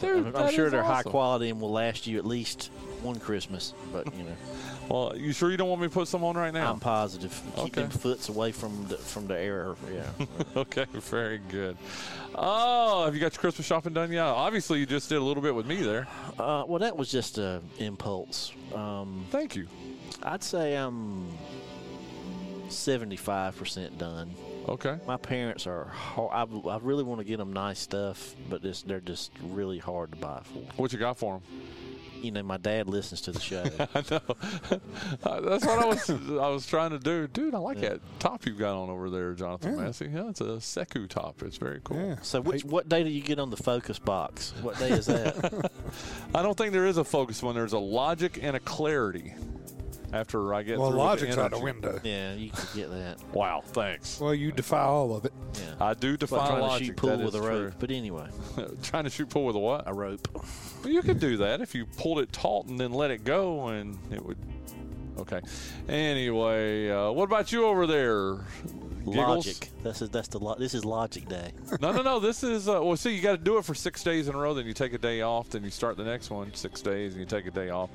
Dude, 0.00 0.28
I'm, 0.28 0.36
I'm 0.36 0.54
sure 0.54 0.70
they're 0.70 0.82
high 0.82 1.02
quality 1.02 1.50
and 1.50 1.60
will 1.60 1.72
last 1.72 2.06
you 2.06 2.18
at 2.18 2.24
least 2.24 2.70
one 3.02 3.18
Christmas. 3.18 3.74
But 3.92 4.06
you 4.16 4.24
know, 4.24 4.36
Well, 4.88 5.16
you 5.16 5.32
sure 5.32 5.50
you 5.50 5.56
don't 5.56 5.68
want 5.68 5.80
me 5.82 5.86
to 5.88 5.92
put 5.94 6.08
some 6.08 6.24
on 6.24 6.36
right 6.36 6.52
now? 6.52 6.72
I'm 6.72 6.80
positive. 6.80 7.38
Keep 7.56 7.64
Okay. 7.64 7.82
them 7.82 7.90
foots 7.90 8.28
away 8.28 8.50
from 8.52 8.86
the 8.88 8.96
from 8.96 9.26
the 9.28 9.38
air. 9.38 9.74
Yeah. 9.92 10.26
okay, 10.56 10.86
very 10.92 11.38
good. 11.48 11.76
Oh, 12.34 13.04
have 13.04 13.14
you 13.14 13.20
got 13.20 13.32
your 13.34 13.40
Christmas 13.40 13.66
shopping 13.66 13.92
done 13.92 14.10
yet? 14.12 14.24
Obviously, 14.24 14.78
you 14.80 14.86
just 14.86 15.08
did 15.08 15.18
a 15.18 15.22
little 15.22 15.42
bit 15.42 15.54
with 15.54 15.66
me 15.66 15.76
there. 15.82 16.06
uh, 16.38 16.64
well, 16.66 16.78
that 16.80 16.96
was 16.96 17.10
just 17.10 17.38
an 17.38 17.62
impulse. 17.78 18.52
Um, 18.74 19.24
Thank 19.30 19.54
you. 19.56 19.66
I'd 20.22 20.42
say 20.42 20.74
I'm 20.76 21.28
75 22.68 23.56
percent 23.56 23.98
done. 23.98 24.30
Okay. 24.68 24.98
My 25.06 25.16
parents 25.16 25.66
are. 25.66 25.86
Hard, 25.86 26.30
I, 26.32 26.68
I 26.68 26.78
really 26.82 27.02
want 27.02 27.20
to 27.20 27.24
get 27.24 27.38
them 27.38 27.52
nice 27.52 27.78
stuff, 27.78 28.34
but 28.48 28.64
it's, 28.64 28.82
they're 28.82 29.00
just 29.00 29.32
really 29.42 29.78
hard 29.78 30.12
to 30.12 30.18
buy 30.18 30.40
for. 30.44 30.58
What 30.80 30.92
you 30.92 30.98
got 30.98 31.16
for 31.16 31.36
him? 31.36 31.42
You 32.22 32.30
know, 32.32 32.42
my 32.42 32.56
dad 32.58 32.86
listens 32.88 33.20
to 33.22 33.32
the 33.32 33.40
show. 33.40 33.62
I 33.94 34.04
know. 34.10 34.20
Uh, 35.24 35.40
That's 35.40 35.64
what 35.64 35.78
I 35.78 35.86
was 35.86 36.10
I 36.10 36.48
was 36.48 36.66
trying 36.66 36.90
to 36.90 36.98
do. 36.98 37.26
Dude, 37.26 37.54
I 37.54 37.58
like 37.58 37.80
that 37.80 38.00
top 38.18 38.46
you've 38.46 38.58
got 38.58 38.74
on 38.80 38.90
over 38.90 39.08
there, 39.10 39.32
Jonathan 39.32 39.76
Yeah. 39.76 39.82
Massey. 39.84 40.10
Yeah, 40.12 40.28
it's 40.30 40.40
a 40.40 40.44
Seku 40.58 41.08
top. 41.08 41.42
It's 41.42 41.56
very 41.56 41.80
cool. 41.82 41.96
Yeah. 41.96 42.16
so, 42.22 42.40
which 42.40 42.64
what 42.64 42.88
day 42.88 43.02
do 43.02 43.10
you 43.10 43.22
get 43.22 43.38
on 43.38 43.50
the 43.50 43.56
focus 43.56 43.98
box? 43.98 44.52
What 44.62 44.78
day 44.78 44.90
is 44.90 45.06
that? 45.06 45.70
I 46.34 46.42
don't 46.42 46.56
think 46.56 46.72
there 46.72 46.86
is 46.86 46.96
a 46.98 47.04
focus 47.04 47.42
one. 47.42 47.54
There's 47.54 47.72
a 47.72 47.78
logic 47.78 48.38
and 48.42 48.54
a 48.56 48.60
clarity. 48.60 49.34
After 50.12 50.52
I 50.54 50.62
get 50.64 50.78
Well, 50.78 50.90
through 50.90 50.98
with 50.98 51.06
logic's 51.06 51.38
out 51.38 51.50
the 51.52 51.58
window. 51.60 52.00
yeah, 52.02 52.34
you 52.34 52.50
can 52.50 52.66
get 52.74 52.90
that. 52.90 53.18
Wow, 53.32 53.62
thanks. 53.64 54.18
Well, 54.20 54.34
you 54.34 54.50
defy 54.50 54.80
all 54.82 55.14
of 55.14 55.24
it. 55.24 55.32
Yeah. 55.54 55.74
I 55.80 55.94
do 55.94 56.12
But 56.12 56.20
defy 56.20 56.46
trying 56.48 56.56
to 56.56 56.62
logic. 56.62 56.86
shoot 56.88 56.96
pool 56.96 57.10
that 57.16 57.24
with 57.24 57.34
a 57.36 57.40
rope. 57.40 57.48
true. 57.50 57.72
But 57.78 57.90
anyway, 57.92 58.26
trying 58.82 59.04
to 59.04 59.10
shoot 59.10 59.28
pool 59.28 59.44
with 59.46 59.56
a 59.56 59.60
what? 59.60 59.84
a 59.86 59.94
rope. 59.94 60.26
Well, 60.82 60.92
you 60.92 61.02
could 61.02 61.20
do 61.20 61.36
that 61.38 61.60
if 61.60 61.74
you 61.74 61.86
pulled 61.86 62.18
it 62.18 62.32
taut 62.32 62.66
and 62.66 62.78
then 62.80 62.92
let 62.92 63.10
it 63.12 63.22
go, 63.24 63.68
and 63.68 63.96
it 64.10 64.24
would. 64.24 64.38
Okay. 65.18 65.40
Anyway, 65.88 66.88
uh, 66.90 67.10
what 67.12 67.24
about 67.24 67.52
you 67.52 67.66
over 67.66 67.86
there? 67.86 68.38
Giggles? 69.04 69.46
Logic. 69.46 69.68
That's 69.82 70.00
that's 70.00 70.28
the 70.28 70.38
lo- 70.38 70.56
this 70.58 70.74
is 70.74 70.84
logic 70.84 71.28
day. 71.28 71.52
No, 71.80 71.92
no, 71.92 72.02
no. 72.02 72.20
This 72.20 72.42
is 72.42 72.68
uh, 72.68 72.80
well. 72.82 72.96
See, 72.96 73.14
you 73.14 73.20
got 73.22 73.32
to 73.32 73.36
do 73.38 73.58
it 73.58 73.64
for 73.64 73.74
six 73.74 74.02
days 74.02 74.28
in 74.28 74.34
a 74.34 74.38
row. 74.38 74.54
Then 74.54 74.66
you 74.66 74.72
take 74.74 74.92
a 74.92 74.98
day 74.98 75.20
off. 75.22 75.50
Then 75.50 75.62
you 75.64 75.70
start 75.70 75.96
the 75.96 76.04
next 76.04 76.30
one 76.30 76.52
six 76.54 76.80
days, 76.82 77.12
and 77.12 77.20
you 77.20 77.26
take 77.26 77.46
a 77.46 77.50
day 77.50 77.70
off. 77.70 77.90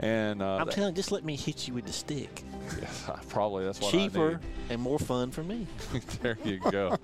And 0.00 0.42
uh, 0.42 0.56
I'm 0.56 0.66
that- 0.66 0.74
telling 0.74 0.90
you, 0.90 0.96
just 0.96 1.12
let 1.12 1.24
me 1.24 1.36
hit 1.36 1.68
you 1.68 1.74
with 1.74 1.86
the 1.86 1.92
stick. 1.92 2.42
yeah, 2.80 3.16
probably 3.28 3.64
that's 3.64 3.80
what 3.80 3.90
Cheaper 3.92 4.40
and 4.70 4.80
more 4.80 4.98
fun 4.98 5.30
for 5.30 5.42
me. 5.42 5.66
There 6.22 6.38
you 6.44 6.58
go. 6.70 6.96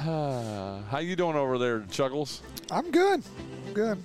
How 0.90 0.98
you 1.00 1.16
doing 1.16 1.36
over 1.36 1.58
there, 1.58 1.80
Chuggles? 1.80 2.40
I'm 2.70 2.90
good. 2.90 3.22
I'm 3.66 3.72
good. 3.74 4.02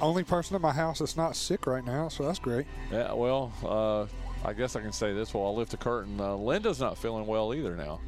Only 0.00 0.22
person 0.24 0.54
in 0.56 0.62
my 0.62 0.72
house 0.72 1.00
that's 1.00 1.16
not 1.16 1.34
sick 1.36 1.66
right 1.66 1.84
now, 1.84 2.08
so 2.08 2.24
that's 2.24 2.38
great. 2.38 2.66
Yeah. 2.92 3.12
Well, 3.12 3.52
uh, 3.64 4.06
I 4.46 4.52
guess 4.52 4.76
I 4.76 4.80
can 4.80 4.92
say 4.92 5.12
this 5.12 5.34
while 5.34 5.48
I 5.52 5.56
lift 5.56 5.72
the 5.72 5.76
curtain. 5.76 6.20
Uh, 6.20 6.34
Linda's 6.36 6.78
not 6.80 6.96
feeling 6.96 7.26
well 7.26 7.52
either 7.54 7.74
now. 7.76 8.00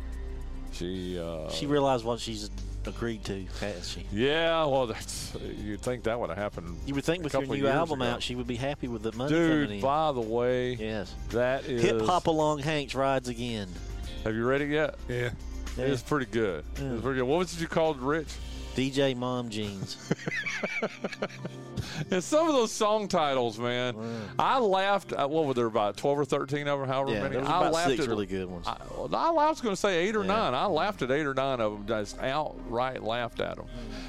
She. 0.72 1.18
Uh, 1.18 1.51
She 1.51 1.66
realized 1.66 2.05
what 2.05 2.20
she's 2.20 2.48
agreed 2.86 3.24
to, 3.24 3.44
has 3.60 3.88
she? 3.88 4.06
Yeah. 4.12 4.64
Well, 4.64 4.86
that's, 4.86 5.36
you'd 5.58 5.80
think 5.80 6.04
that 6.04 6.18
would 6.18 6.30
have 6.30 6.38
happened. 6.38 6.78
You 6.86 6.94
would 6.94 7.04
think 7.04 7.20
a 7.20 7.24
with 7.24 7.34
your 7.34 7.48
new 7.48 7.66
album 7.66 8.02
ago. 8.02 8.10
out, 8.10 8.22
she 8.22 8.34
would 8.34 8.46
be 8.46 8.56
happy 8.56 8.88
with 8.88 9.02
the 9.02 9.12
money 9.12 9.32
coming 9.32 9.48
Dude, 9.48 9.70
in. 9.70 9.80
by 9.80 10.12
the 10.12 10.20
way, 10.20 10.74
yes. 10.74 11.14
that 11.30 11.66
is. 11.66 11.82
Hip 11.82 12.00
hop 12.02 12.26
along 12.26 12.60
Hanks 12.60 12.94
rides 12.94 13.28
again. 13.28 13.68
Have 14.24 14.34
you 14.34 14.44
read 14.46 14.60
it 14.60 14.70
yet? 14.70 14.96
Yeah. 15.08 15.30
Yeah. 15.76 15.84
It's 15.86 16.02
pretty 16.02 16.26
good. 16.26 16.64
Yeah. 16.78 16.92
It's 16.92 17.02
pretty 17.02 17.20
good. 17.20 17.26
What 17.26 17.38
was 17.38 17.54
it 17.54 17.60
you 17.60 17.68
called 17.68 18.00
Rich? 18.00 18.28
DJ 18.76 19.16
Mom 19.16 19.48
Jeans. 19.48 19.96
And 22.10 22.22
some 22.24 22.46
of 22.48 22.54
those 22.54 22.72
song 22.72 23.08
titles, 23.08 23.58
man, 23.58 23.94
I 24.38 24.58
laughed. 24.58 25.12
uh, 25.12 25.26
What 25.28 25.46
were 25.46 25.54
there 25.54 25.66
about 25.66 25.96
twelve 25.96 26.18
or 26.18 26.24
thirteen 26.24 26.66
of 26.68 26.78
them? 26.80 26.88
However 26.88 27.12
Yeah, 27.12 27.22
many. 27.22 27.32
there 27.34 27.40
was 27.42 27.50
I 27.50 27.68
laughed 27.68 27.88
six 27.90 28.02
at, 28.04 28.08
really 28.08 28.26
good 28.26 28.48
ones. 28.48 28.66
I, 28.66 28.76
I 29.12 29.30
was 29.30 29.60
going 29.60 29.74
to 29.74 29.80
say 29.80 30.06
eight 30.08 30.16
or 30.16 30.20
Yeah. 30.22 30.28
nine. 30.34 30.54
I 30.54 30.66
laughed 30.66 31.02
at 31.02 31.10
eight 31.10 31.26
or 31.26 31.34
nine 31.34 31.60
of 31.60 31.72
them. 31.72 31.86
Just 31.86 32.18
outright 32.20 33.02
laughed 33.02 33.40
at 33.40 33.56
them. 33.56 33.66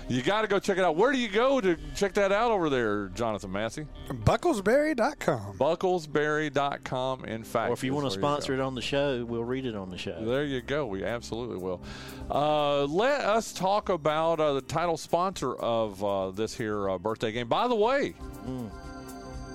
You 0.10 0.22
got 0.22 0.42
to 0.42 0.48
go 0.48 0.60
check 0.60 0.78
it 0.78 0.84
out. 0.84 0.96
Where 0.96 1.12
do 1.12 1.18
you 1.18 1.28
go 1.28 1.60
to 1.62 1.78
check 1.96 2.14
that 2.14 2.32
out 2.32 2.52
over 2.52 2.70
there, 2.70 3.08
Jonathan 3.10 3.52
Massey? 3.52 3.88
Bucklesberry.com. 4.10 5.58
Bucklesberry.com. 5.58 7.26
In 7.26 7.44
fact, 7.44 7.70
or 7.70 7.74
if 7.74 7.84
you 7.84 7.94
want 7.94 8.06
to 8.08 8.12
sponsor 8.12 8.54
it 8.54 8.60
on 8.60 8.76
the 8.76 8.82
show, 8.82 9.24
we'll 9.26 9.44
read 9.44 9.66
it 9.66 9.76
on 9.76 9.90
the 9.90 9.98
show. 9.98 10.24
There 10.24 10.44
you 10.46 10.62
go. 10.62 10.86
We 10.88 11.04
absolutely 11.04 11.58
will. 11.58 11.82
Uh, 12.30 12.86
let 12.86 13.22
us 13.22 13.52
talk 13.54 13.90
about 13.90 14.40
uh, 14.40 14.51
the 14.54 14.62
title 14.62 14.98
sponsor 14.98 15.56
of 15.56 16.04
uh, 16.04 16.32
this 16.32 16.56
here 16.56 16.90
uh, 16.90 16.98
birthday 16.98 17.32
game. 17.32 17.48
By 17.48 17.68
the 17.68 17.76
way, 17.76 18.14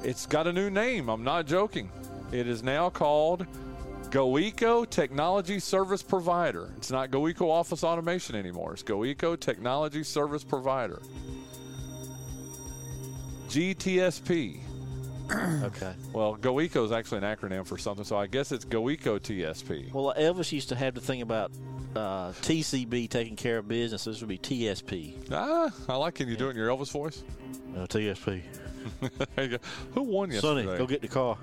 it's 0.02 0.26
got 0.26 0.46
a 0.46 0.52
new 0.52 0.70
name. 0.70 1.08
I'm 1.08 1.24
not 1.24 1.46
joking. 1.46 1.90
It 2.32 2.46
is 2.48 2.62
now 2.62 2.90
called 2.90 3.46
GoEco 4.10 4.88
Technology 4.88 5.58
Service 5.58 6.02
Provider. 6.02 6.72
It's 6.76 6.90
not 6.90 7.10
GoEco 7.10 7.48
Office 7.48 7.84
Automation 7.84 8.34
anymore. 8.36 8.74
It's 8.74 8.82
GoEco 8.82 9.38
Technology 9.38 10.02
Service 10.02 10.44
Provider. 10.44 11.02
GTSP. 13.48 14.60
Okay. 15.64 15.92
Well, 16.12 16.36
GoEco 16.36 16.84
is 16.84 16.92
actually 16.92 17.18
an 17.18 17.24
acronym 17.24 17.66
for 17.66 17.76
something, 17.76 18.04
so 18.04 18.16
I 18.16 18.28
guess 18.28 18.52
it's 18.52 18.64
GoEco 18.64 19.18
TSP. 19.18 19.92
Well, 19.92 20.14
Elvis 20.16 20.52
used 20.52 20.68
to 20.68 20.76
have 20.76 20.94
the 20.94 21.00
thing 21.00 21.20
about 21.20 21.50
uh, 21.96 22.32
TCB 22.42 23.08
taking 23.10 23.36
care 23.36 23.58
of 23.58 23.68
business. 23.68 24.04
This 24.04 24.20
would 24.20 24.28
be 24.28 24.38
TSP. 24.38 25.14
Ah, 25.32 25.70
I 25.88 25.96
like. 25.96 26.14
Can 26.14 26.28
you 26.28 26.36
do 26.36 26.48
it 26.48 26.50
in 26.50 26.56
your 26.56 26.68
Elvis 26.68 26.90
voice? 26.92 27.22
Uh, 27.76 27.86
TSP. 27.86 28.42
There 29.34 29.44
you 29.44 29.50
go. 29.50 29.58
Who 29.94 30.02
won 30.02 30.30
yesterday? 30.30 30.64
Sonny, 30.64 30.78
go 30.78 30.86
get 30.86 31.02
the 31.02 31.08
car. 31.08 31.36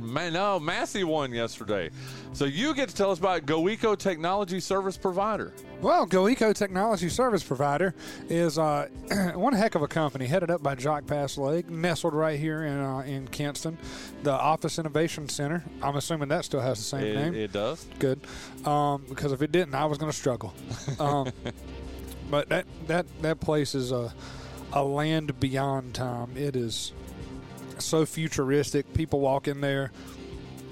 Man, 0.00 0.32
no, 0.32 0.58
Massey 0.58 1.04
won 1.04 1.32
yesterday. 1.32 1.90
So 2.32 2.44
you 2.44 2.74
get 2.74 2.88
to 2.88 2.94
tell 2.94 3.10
us 3.10 3.18
about 3.18 3.46
GoEco 3.46 3.96
Technology 3.98 4.60
Service 4.60 4.96
Provider. 4.96 5.52
Well, 5.80 6.06
GoEco 6.06 6.54
Technology 6.54 7.08
Service 7.08 7.42
Provider 7.42 7.94
is 8.28 8.58
uh, 8.58 8.88
one 9.34 9.52
heck 9.52 9.74
of 9.74 9.82
a 9.82 9.88
company, 9.88 10.26
headed 10.26 10.50
up 10.50 10.62
by 10.62 10.74
Jock 10.74 11.06
Pass 11.06 11.36
Lake, 11.38 11.68
nestled 11.68 12.14
right 12.14 12.38
here 12.38 12.64
in 12.64 12.78
uh, 12.78 12.98
in 13.00 13.28
Kinston. 13.28 13.78
The 14.22 14.32
Office 14.32 14.78
Innovation 14.78 15.28
Center. 15.28 15.64
I'm 15.82 15.96
assuming 15.96 16.28
that 16.28 16.44
still 16.44 16.60
has 16.60 16.78
the 16.78 16.84
same 16.84 17.04
It, 17.06 17.14
name. 17.16 17.34
it 17.34 17.52
does. 17.52 17.86
Good, 17.98 18.20
um, 18.66 19.04
because 19.08 19.32
if 19.32 19.42
it 19.42 19.52
didn't, 19.52 19.74
I 19.74 19.84
was 19.86 19.98
going 19.98 20.10
to 20.10 20.16
struggle. 20.16 20.54
Um, 20.98 21.32
but 22.30 22.48
that 22.50 22.66
that 22.86 23.06
that 23.22 23.40
place 23.40 23.74
is 23.74 23.90
a 23.92 24.12
a 24.72 24.84
land 24.84 25.38
beyond 25.40 25.94
time. 25.94 26.36
It 26.36 26.54
is 26.56 26.92
so 27.84 28.06
futuristic. 28.06 28.92
People 28.94 29.20
walk 29.20 29.48
in 29.48 29.60
there. 29.60 29.90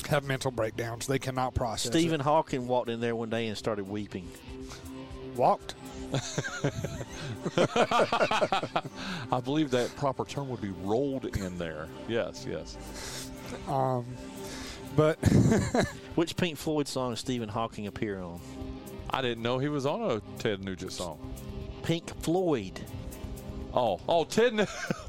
Have 0.09 0.25
mental 0.25 0.51
breakdowns. 0.51 1.07
They 1.07 1.19
cannot 1.19 1.55
process. 1.55 1.87
it. 1.87 1.93
Stephen 1.99 2.21
Hawking 2.21 2.67
walked 2.67 2.89
in 2.89 3.01
there 3.01 3.15
one 3.15 3.31
day 3.31 3.49
and 3.49 3.57
started 3.59 3.89
weeping. 3.89 4.27
walked. 5.37 5.75
I 9.31 9.41
believe 9.45 9.71
that 9.73 9.95
proper 9.97 10.25
term 10.25 10.49
would 10.49 10.63
be 10.63 10.73
rolled 10.83 11.37
in 11.37 11.59
there. 11.59 11.89
Yes, 12.09 12.47
yes. 12.49 13.31
Um, 13.69 14.07
but 14.97 15.17
Which 16.15 16.37
Pink 16.37 16.59
Floyd 16.59 16.89
song 16.89 17.11
does 17.13 17.21
Stephen 17.21 17.49
Hawking 17.49 17.87
appear 17.87 18.21
on? 18.21 18.41
I 19.11 19.23
didn't 19.23 19.43
know 19.43 19.59
he 19.59 19.69
was 19.69 19.87
on 19.87 20.03
a 20.03 20.21
Ted 20.39 20.65
Nugent 20.65 20.93
song. 20.93 21.19
Pink 21.83 22.09
Floyd. 22.23 22.81
Oh, 23.75 24.01
oh, 24.09 24.25
Ted. 24.25 24.67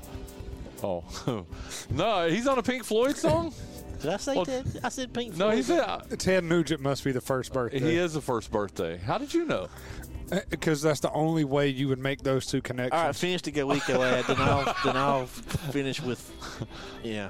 Nu- 0.82 0.88
oh, 1.28 1.46
no, 1.90 2.30
he's 2.30 2.48
on 2.48 2.58
a 2.58 2.64
Pink 2.64 2.84
Floyd 2.84 3.16
song. 3.18 3.54
Did 4.02 4.12
I 4.14 4.18
say 4.18 4.36
Well, 4.36 4.46
Ted? 4.46 4.80
I 4.84 4.90
said 4.90 5.14
Pink 5.14 5.34
Floyd. 5.34 5.40
No, 5.40 5.46
Floyd. 5.48 5.58
he 5.58 5.64
said 5.64 5.80
uh, 5.82 6.00
Ted 6.18 6.44
Nugent 6.46 6.82
must 6.82 7.04
be 7.04 7.12
the 7.12 7.22
first 7.22 7.52
uh, 7.52 7.56
birthday. 7.56 7.80
he 7.80 7.98
is 7.98 8.14
the 8.14 8.22
first 8.22 8.50
birthday. 8.52 8.98
How 8.98 9.18
did 9.18 9.34
you 9.34 9.46
know? 9.46 9.68
Uh, 10.32 10.40
because 10.50 10.82
that's 10.82 11.00
the 11.00 11.12
only 11.12 11.44
way 11.44 11.68
you 11.68 11.88
would 11.88 11.98
make 12.00 12.22
those 12.22 12.46
two 12.46 12.62
connections. 12.62 12.98
All 13.00 13.08
right, 13.08 13.16
finish 13.16 13.42
the 13.42 13.52
GoEco 13.52 14.00
ad, 14.06 14.26
then 14.26 14.38
I'll 14.40 14.76
then 14.86 14.96
I'll 14.96 15.26
finish 15.26 16.00
with, 16.02 16.32
yeah. 17.04 17.30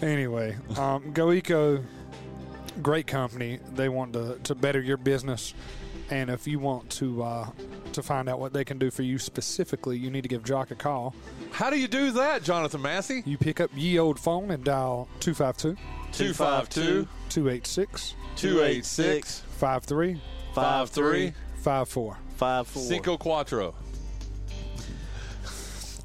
Anyway, 0.00 0.56
um, 0.78 1.12
GoEco, 1.12 1.84
great 2.80 3.06
company. 3.06 3.60
They 3.74 3.88
want 3.90 4.14
to, 4.14 4.38
to 4.44 4.54
better 4.54 4.80
your 4.80 4.96
business, 4.96 5.52
and 6.12 6.28
if 6.28 6.46
you 6.46 6.58
want 6.58 6.90
to 6.90 7.22
uh, 7.22 7.48
to 7.92 8.02
find 8.02 8.28
out 8.28 8.38
what 8.38 8.52
they 8.52 8.64
can 8.64 8.78
do 8.78 8.90
for 8.90 9.02
you 9.02 9.18
specifically, 9.18 9.96
you 9.96 10.10
need 10.10 10.20
to 10.20 10.28
give 10.28 10.44
Jock 10.44 10.70
a 10.70 10.74
call. 10.74 11.14
How 11.52 11.70
do 11.70 11.78
you 11.80 11.88
do 11.88 12.10
that, 12.12 12.42
Jonathan 12.42 12.82
Massey? 12.82 13.22
You 13.24 13.38
pick 13.38 13.60
up 13.60 13.70
ye 13.74 13.98
old 13.98 14.20
phone 14.20 14.50
and 14.50 14.62
dial 14.62 15.08
252 15.20 15.80
252 16.12 17.08
286 17.30 18.14
286 18.36 19.40
53 19.58 20.20
Five 20.54 20.90
three 20.90 21.32
54. 21.62 22.18
Cinco 22.66 23.16
Cuatro. 23.16 23.72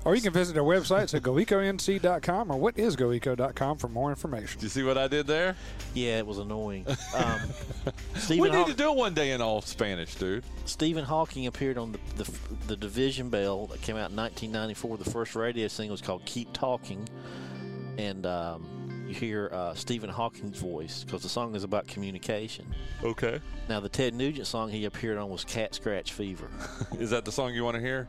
Or 0.08 0.16
you 0.16 0.22
can 0.22 0.32
visit 0.32 0.54
their 0.54 0.64
websites 0.64 1.14
at 1.14 1.22
goeconc.com 1.22 2.50
or 2.50 2.58
what 2.58 2.80
is 2.80 2.96
whatisgoeco.com 2.96 3.78
for 3.78 3.90
more 3.90 4.10
information. 4.10 4.58
Do 4.58 4.66
you 4.66 4.70
see 4.70 4.84
what 4.84 4.98
I 4.98 5.10
did 5.10 5.28
there? 5.28 5.58
Yeah, 5.94 6.20
it 6.20 6.26
was 6.26 6.38
annoying. 6.38 6.86
Um, 7.14 7.40
We 8.30 8.40
need 8.42 8.54
Haw- 8.54 8.66
to 8.66 8.74
do 8.74 8.92
it 8.92 8.96
one 8.96 9.14
day 9.14 9.32
in 9.32 9.42
all 9.42 9.62
Spanish, 9.62 10.16
dude. 10.16 10.44
Stephen 10.66 11.04
Hawking 11.04 11.48
appeared 11.48 11.78
on 11.78 11.92
the, 11.92 12.24
the 12.24 12.32
the 12.68 12.76
Division 12.78 13.30
Bell 13.30 13.68
that 13.68 13.82
came 13.82 13.96
out 13.96 14.12
in 14.12 14.16
1994. 14.16 14.98
The 14.98 15.10
first 15.10 15.36
radio 15.36 15.68
single 15.68 15.94
was 15.94 16.02
called 16.02 16.24
"Keep 16.26 16.54
Talking," 16.54 17.08
and 17.98 18.26
um, 18.26 19.06
you 19.08 19.14
hear 19.16 19.50
uh, 19.52 19.74
Stephen 19.74 20.10
Hawking's 20.10 20.60
voice 20.60 21.04
because 21.04 21.24
the 21.24 21.30
song 21.30 21.56
is 21.56 21.64
about 21.64 21.88
communication. 21.88 22.66
Okay. 23.04 23.40
Now, 23.68 23.80
the 23.80 23.90
Ted 23.90 24.14
Nugent 24.14 24.48
song 24.48 24.70
he 24.70 24.86
appeared 24.86 25.18
on 25.18 25.30
was 25.30 25.44
"Cat 25.44 25.74
Scratch 25.76 26.12
Fever." 26.14 26.50
Is 27.00 27.10
that 27.10 27.26
the 27.26 27.32
song 27.32 27.54
you 27.54 27.64
want 27.64 27.76
to 27.76 27.82
hear? 27.82 28.08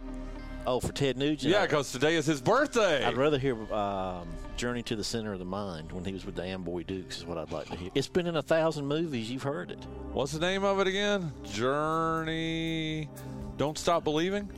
Oh, 0.68 0.80
for 0.80 0.92
Ted 0.92 1.16
Nugent, 1.16 1.50
Yeah, 1.50 1.62
because 1.62 1.90
today 1.90 2.16
is 2.16 2.26
his 2.26 2.42
birthday. 2.42 3.02
I'd 3.02 3.16
rather 3.16 3.38
hear 3.38 3.54
um, 3.72 4.28
"Journey 4.58 4.82
to 4.82 4.96
the 4.96 5.02
Center 5.04 5.32
of 5.32 5.38
the 5.38 5.46
Mind" 5.46 5.92
when 5.92 6.04
he 6.04 6.12
was 6.12 6.26
with 6.26 6.34
the 6.34 6.44
Amboy 6.44 6.82
Dukes. 6.82 7.18
Is 7.18 7.24
what 7.24 7.38
I'd 7.38 7.50
like 7.50 7.70
to 7.70 7.76
hear. 7.76 7.90
It's 7.94 8.06
been 8.06 8.26
in 8.26 8.36
a 8.36 8.42
thousand 8.42 8.86
movies. 8.86 9.30
You've 9.30 9.44
heard 9.44 9.70
it. 9.70 9.82
What's 10.12 10.32
the 10.32 10.40
name 10.40 10.64
of 10.64 10.78
it 10.80 10.86
again? 10.86 11.32
Journey. 11.52 13.08
Don't 13.56 13.78
stop 13.78 14.04
believing. 14.04 14.50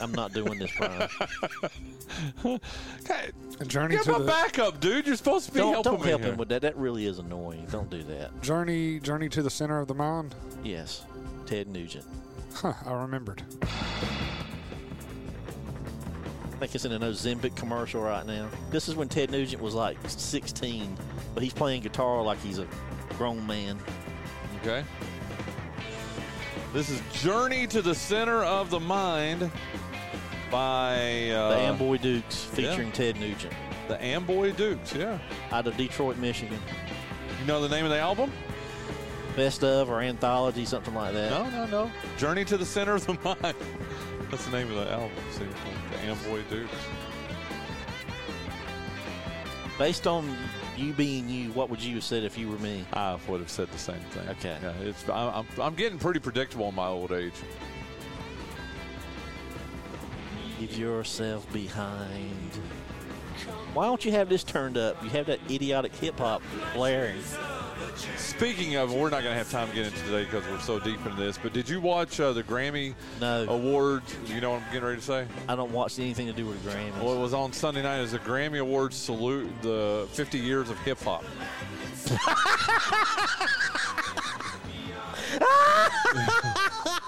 I'm 0.00 0.12
not 0.12 0.32
doing 0.32 0.58
this, 0.60 0.70
Bryan. 0.76 1.08
Okay, 2.44 3.30
A 3.60 3.64
journey 3.64 3.94
give 3.96 4.04
to 4.04 4.12
my 4.12 4.18
the 4.18 4.24
backup, 4.26 4.80
dude. 4.80 5.06
You're 5.06 5.16
supposed 5.16 5.46
to 5.46 5.52
be 5.52 5.58
don't 5.60 5.72
helping 5.72 5.92
don't 5.92 6.02
me 6.02 6.08
help 6.10 6.20
here. 6.20 6.32
him 6.32 6.36
with 6.38 6.50
that. 6.50 6.60
That 6.62 6.76
really 6.76 7.06
is 7.06 7.18
annoying. 7.18 7.66
Don't 7.72 7.88
do 7.90 8.02
that. 8.04 8.42
journey 8.42 9.00
journey 9.00 9.28
to 9.30 9.42
the 9.42 9.50
center 9.50 9.80
of 9.80 9.88
the 9.88 9.94
mind. 9.94 10.34
Yes, 10.62 11.04
Ted 11.46 11.68
Nugent. 11.68 12.04
Huh, 12.54 12.74
I 12.84 12.92
remembered. 12.92 13.42
I 16.62 16.66
think 16.66 16.76
it's 16.76 16.84
in 16.84 16.92
an 16.92 17.02
Ozempic 17.02 17.56
commercial 17.56 18.00
right 18.00 18.24
now. 18.24 18.48
This 18.70 18.88
is 18.88 18.94
when 18.94 19.08
Ted 19.08 19.32
Nugent 19.32 19.60
was 19.60 19.74
like 19.74 19.96
16, 20.06 20.96
but 21.34 21.42
he's 21.42 21.52
playing 21.52 21.82
guitar 21.82 22.22
like 22.22 22.38
he's 22.38 22.60
a 22.60 22.68
grown 23.18 23.44
man. 23.48 23.80
Okay. 24.60 24.84
This 26.72 26.88
is 26.88 27.02
Journey 27.20 27.66
to 27.66 27.82
the 27.82 27.96
Center 27.96 28.44
of 28.44 28.70
the 28.70 28.78
Mind 28.78 29.50
by 30.52 31.30
uh, 31.30 31.48
The 31.48 31.58
Amboy 31.62 31.96
Dukes 31.96 32.44
featuring 32.44 32.92
Ted 32.92 33.18
Nugent 33.18 33.52
the 33.88 34.00
Amboy 34.00 34.52
Dukes. 34.52 34.94
Yeah. 34.94 35.18
out 35.50 35.66
of 35.66 35.76
Detroit, 35.76 36.16
Michigan. 36.18 36.60
You 37.40 37.46
know 37.46 37.60
the 37.60 37.68
name 37.68 37.84
of 37.84 37.90
the 37.90 37.98
album? 37.98 38.30
Best 39.34 39.64
of 39.64 39.90
or 39.90 40.00
anthology, 40.00 40.64
something 40.64 40.94
like 40.94 41.12
that. 41.14 41.30
No, 41.30 41.50
no, 41.50 41.66
no. 41.66 41.90
Journey 42.18 42.44
to 42.44 42.56
the 42.56 42.64
Center 42.64 42.94
of 42.94 43.06
the 43.06 43.14
Mind. 43.42 43.56
That's 44.32 44.46
the 44.46 44.50
name 44.52 44.70
of 44.70 44.76
the 44.76 44.90
album. 44.90 45.10
The 45.90 45.98
Amboy 46.06 46.40
Dukes. 46.48 46.72
Based 49.78 50.06
on 50.06 50.34
you 50.74 50.94
being 50.94 51.28
you, 51.28 51.52
what 51.52 51.68
would 51.68 51.82
you 51.82 51.96
have 51.96 52.04
said 52.04 52.24
if 52.24 52.38
you 52.38 52.48
were 52.48 52.56
me? 52.56 52.86
I 52.94 53.18
would 53.28 53.40
have 53.40 53.50
said 53.50 53.70
the 53.70 53.76
same 53.76 54.00
thing. 54.00 54.26
Okay. 54.30 54.56
Yeah, 54.62 54.72
it's 54.80 55.06
I'm 55.06 55.46
I'm 55.60 55.74
getting 55.74 55.98
pretty 55.98 56.18
predictable 56.18 56.70
in 56.70 56.74
my 56.74 56.86
old 56.86 57.12
age. 57.12 57.34
Leave 60.58 60.78
yourself 60.78 61.52
behind. 61.52 62.52
Why 63.74 63.84
don't 63.84 64.02
you 64.02 64.12
have 64.12 64.30
this 64.30 64.44
turned 64.44 64.78
up? 64.78 65.02
You 65.04 65.10
have 65.10 65.26
that 65.26 65.40
idiotic 65.50 65.94
hip 65.94 66.18
hop 66.18 66.40
blaring. 66.72 67.20
Speaking 68.16 68.76
of, 68.76 68.92
we're 68.92 69.10
not 69.10 69.22
going 69.22 69.32
to 69.32 69.38
have 69.38 69.50
time 69.50 69.68
to 69.68 69.74
get 69.74 69.86
into 69.86 69.98
today 70.04 70.24
because 70.24 70.44
we're 70.48 70.58
so 70.60 70.78
deep 70.78 71.04
into 71.06 71.20
this. 71.20 71.38
But 71.38 71.52
did 71.52 71.68
you 71.68 71.80
watch 71.80 72.18
uh, 72.20 72.32
the 72.32 72.42
Grammy 72.42 72.94
No, 73.20 73.46
Awards? 73.48 74.14
You 74.26 74.40
know 74.40 74.52
what 74.52 74.62
I'm 74.62 74.72
getting 74.72 74.84
ready 74.84 75.00
to 75.00 75.06
say? 75.06 75.26
I 75.48 75.56
don't 75.56 75.72
watch 75.72 75.98
anything 75.98 76.26
to 76.26 76.32
do 76.32 76.46
with 76.46 76.64
Grammys. 76.64 76.96
Well, 77.02 77.16
it 77.16 77.20
was 77.20 77.34
on 77.34 77.52
Sunday 77.52 77.82
night 77.82 77.98
as 77.98 78.12
the 78.12 78.18
Grammy 78.18 78.60
Awards 78.60 78.96
salute 78.96 79.50
the 79.62 80.08
50 80.12 80.38
years 80.38 80.70
of 80.70 80.78
hip 80.80 80.98
hop. 81.00 81.24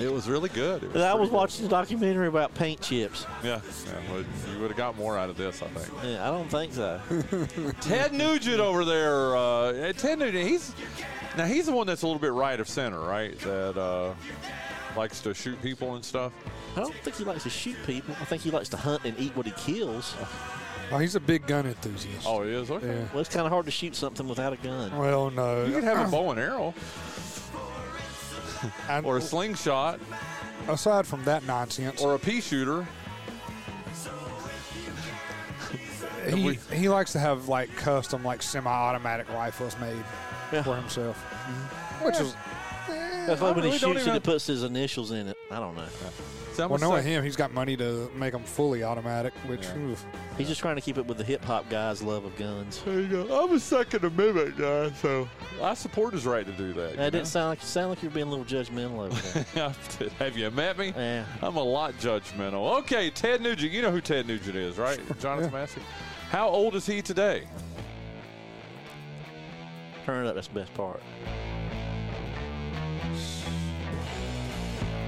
It 0.00 0.12
was 0.12 0.28
really 0.28 0.48
good. 0.50 0.92
Was 0.92 1.02
I 1.02 1.12
was 1.14 1.18
pretty 1.18 1.30
good. 1.30 1.36
watching 1.36 1.66
a 1.66 1.68
documentary 1.68 2.28
about 2.28 2.54
paint 2.54 2.80
chips. 2.80 3.26
Yeah, 3.42 3.60
yeah 3.86 4.12
well, 4.12 4.24
you 4.52 4.60
would 4.60 4.68
have 4.70 4.76
got 4.76 4.96
more 4.96 5.18
out 5.18 5.28
of 5.28 5.36
this, 5.36 5.62
I 5.62 5.66
think. 5.68 6.04
Yeah, 6.04 6.28
I 6.28 6.30
don't 6.30 6.48
think 6.48 6.72
so. 6.72 7.00
Ted 7.80 8.12
Nugent 8.12 8.60
over 8.60 8.84
there. 8.84 9.36
Uh, 9.36 9.92
Ted 9.92 10.18
Nugent, 10.18 10.46
he's 10.46 10.74
now 11.36 11.46
he's 11.46 11.66
the 11.66 11.72
one 11.72 11.86
that's 11.86 12.02
a 12.02 12.06
little 12.06 12.20
bit 12.20 12.32
right 12.32 12.58
of 12.58 12.68
center, 12.68 13.00
right? 13.00 13.38
That 13.40 13.76
uh, 13.76 14.14
likes 14.96 15.20
to 15.22 15.34
shoot 15.34 15.60
people 15.62 15.94
and 15.94 16.04
stuff. 16.04 16.32
I 16.76 16.80
don't 16.80 16.94
think 16.96 17.16
he 17.16 17.24
likes 17.24 17.42
to 17.44 17.50
shoot 17.50 17.76
people. 17.86 18.14
I 18.20 18.24
think 18.24 18.42
he 18.42 18.50
likes 18.50 18.68
to 18.70 18.76
hunt 18.76 19.04
and 19.04 19.18
eat 19.18 19.36
what 19.36 19.46
he 19.46 19.52
kills. 19.52 20.16
Oh, 20.90 20.98
he's 20.98 21.16
a 21.16 21.20
big 21.20 21.46
gun 21.46 21.66
enthusiast. 21.66 22.26
Oh, 22.26 22.42
he 22.42 22.50
is. 22.50 22.70
Okay. 22.70 22.86
yeah. 22.86 23.04
Well, 23.12 23.20
it's 23.20 23.28
kind 23.28 23.44
of 23.44 23.52
hard 23.52 23.66
to 23.66 23.70
shoot 23.70 23.94
something 23.94 24.26
without 24.26 24.52
a 24.52 24.56
gun. 24.56 24.96
Well, 24.96 25.30
no. 25.30 25.64
You 25.66 25.74
could 25.74 25.84
have 25.84 26.08
a 26.08 26.10
bow 26.10 26.30
and 26.30 26.40
arrow 26.40 26.74
And 28.88 29.04
or 29.06 29.18
a 29.18 29.20
slingshot 29.20 30.00
aside 30.68 31.06
from 31.06 31.24
that 31.24 31.44
nonsense, 31.46 32.00
or 32.02 32.14
a 32.14 32.18
pea 32.18 32.40
shooter. 32.40 32.86
he 36.28 36.54
he 36.72 36.88
likes 36.88 37.12
to 37.12 37.18
have 37.18 37.48
like 37.48 37.74
custom 37.76 38.22
like 38.24 38.42
semi-automatic 38.42 39.28
rifles 39.32 39.76
made 39.80 40.04
Yeah. 40.52 40.62
for 40.62 40.76
himself, 40.76 41.16
mm-hmm. 41.16 42.04
which 42.06 42.20
is 42.20 42.34
eh, 42.88 43.26
That's 43.26 43.40
why 43.40 43.50
when 43.52 43.64
he 43.64 43.70
really 43.70 43.78
don't 43.78 43.92
shoots 43.94 44.00
it, 44.06 44.08
even- 44.08 44.16
it 44.16 44.22
puts 44.22 44.46
his 44.46 44.62
initials 44.62 45.10
in 45.10 45.28
it. 45.28 45.36
I 45.50 45.58
don't 45.58 45.74
know. 45.76 45.84
See, 46.58 46.66
well, 46.66 46.78
knowing 46.80 47.04
him, 47.04 47.22
he's 47.22 47.36
got 47.36 47.54
money 47.54 47.76
to 47.76 48.10
make 48.16 48.32
them 48.32 48.42
fully 48.42 48.82
automatic, 48.82 49.32
which 49.46 49.62
Yeah. 49.62 49.78
oof. 49.78 50.04
He's 50.36 50.48
just 50.48 50.60
trying 50.60 50.74
to 50.74 50.80
keep 50.80 50.98
it 50.98 51.06
with 51.06 51.16
the 51.16 51.22
hip 51.24 51.44
hop 51.44 51.70
guys' 51.70 52.02
love 52.02 52.24
of 52.24 52.36
guns. 52.36 52.82
There 52.84 53.00
you 53.00 53.06
go. 53.06 53.44
I'm 53.44 53.54
a 53.54 53.60
Second 53.60 54.04
Amendment 54.04 54.56
guy, 54.58 54.90
so 55.00 55.28
I 55.62 55.74
support 55.74 56.14
his 56.14 56.26
right 56.26 56.44
to 56.44 56.50
do 56.52 56.72
that. 56.72 56.96
That 56.96 57.04
you 57.04 57.10
didn't 57.12 57.28
sound 57.28 57.50
like 57.50 57.62
sound 57.62 57.90
like 57.90 58.02
you're 58.02 58.10
being 58.10 58.26
a 58.26 58.30
little 58.30 58.44
judgmental 58.44 58.98
over 59.06 59.44
there. 59.54 60.08
have 60.18 60.36
you 60.36 60.50
met 60.50 60.76
me? 60.78 60.92
yeah. 60.96 61.24
I'm 61.42 61.56
a 61.56 61.62
lot 61.62 61.94
judgmental. 61.94 62.78
Okay, 62.80 63.10
Ted 63.10 63.40
Nugent. 63.40 63.70
You 63.70 63.82
know 63.82 63.92
who 63.92 64.00
Ted 64.00 64.26
Nugent 64.26 64.56
is, 64.56 64.78
right? 64.78 64.98
Jonathan 65.20 65.52
Massey. 65.52 65.80
How 66.30 66.48
old 66.48 66.74
is 66.74 66.86
he 66.86 67.02
today? 67.02 67.44
Turn 70.04 70.26
it 70.26 70.28
up. 70.28 70.34
That's 70.34 70.48
the 70.48 70.54
best 70.54 70.74
part. 70.74 71.00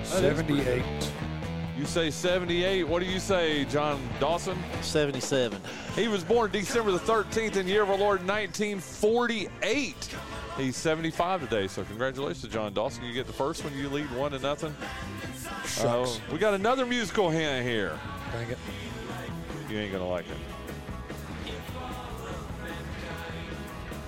Seventy-eight. 0.04 1.09
You 1.80 1.86
say 1.86 2.10
78. 2.10 2.84
What 2.86 3.00
do 3.02 3.06
you 3.08 3.18
say, 3.18 3.64
John 3.64 4.06
Dawson? 4.20 4.58
77. 4.82 5.58
He 5.96 6.08
was 6.08 6.22
born 6.22 6.50
December 6.50 6.92
the 6.92 6.98
13th 6.98 7.56
in 7.56 7.64
the 7.64 7.72
year 7.72 7.82
of 7.82 7.88
our 7.88 7.96
Lord 7.96 8.20
1948. 8.28 10.14
He's 10.58 10.76
75 10.76 11.40
today, 11.48 11.68
so 11.68 11.82
congratulations, 11.82 12.52
John 12.52 12.74
Dawson. 12.74 13.02
You 13.06 13.14
get 13.14 13.26
the 13.26 13.32
first 13.32 13.64
one. 13.64 13.74
You 13.74 13.88
lead 13.88 14.14
one 14.14 14.32
to 14.32 14.38
nothing. 14.40 14.74
Shucks. 15.64 15.80
Uh, 15.82 16.20
we 16.30 16.36
got 16.36 16.52
another 16.52 16.84
musical 16.84 17.30
hint 17.30 17.66
here. 17.66 17.98
Dang 18.30 18.50
it. 18.50 18.58
You 19.70 19.78
ain't 19.78 19.90
gonna 19.90 20.06
like 20.06 20.26
it. 20.26 20.36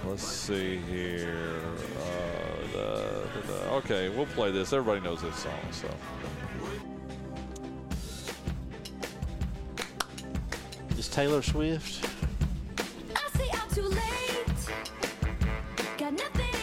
Let's 0.05 0.29
see 0.29 0.77
here. 0.77 1.55
Uh, 1.99 2.73
the, 2.75 3.29
the, 3.41 3.47
the- 3.47 3.70
okay, 3.77 4.11
we'll 4.11 4.27
play 4.27 4.51
this. 4.51 4.75
Everybody 4.75 5.01
knows 5.01 5.23
this 5.23 5.37
song, 5.37 5.59
so. 5.70 5.89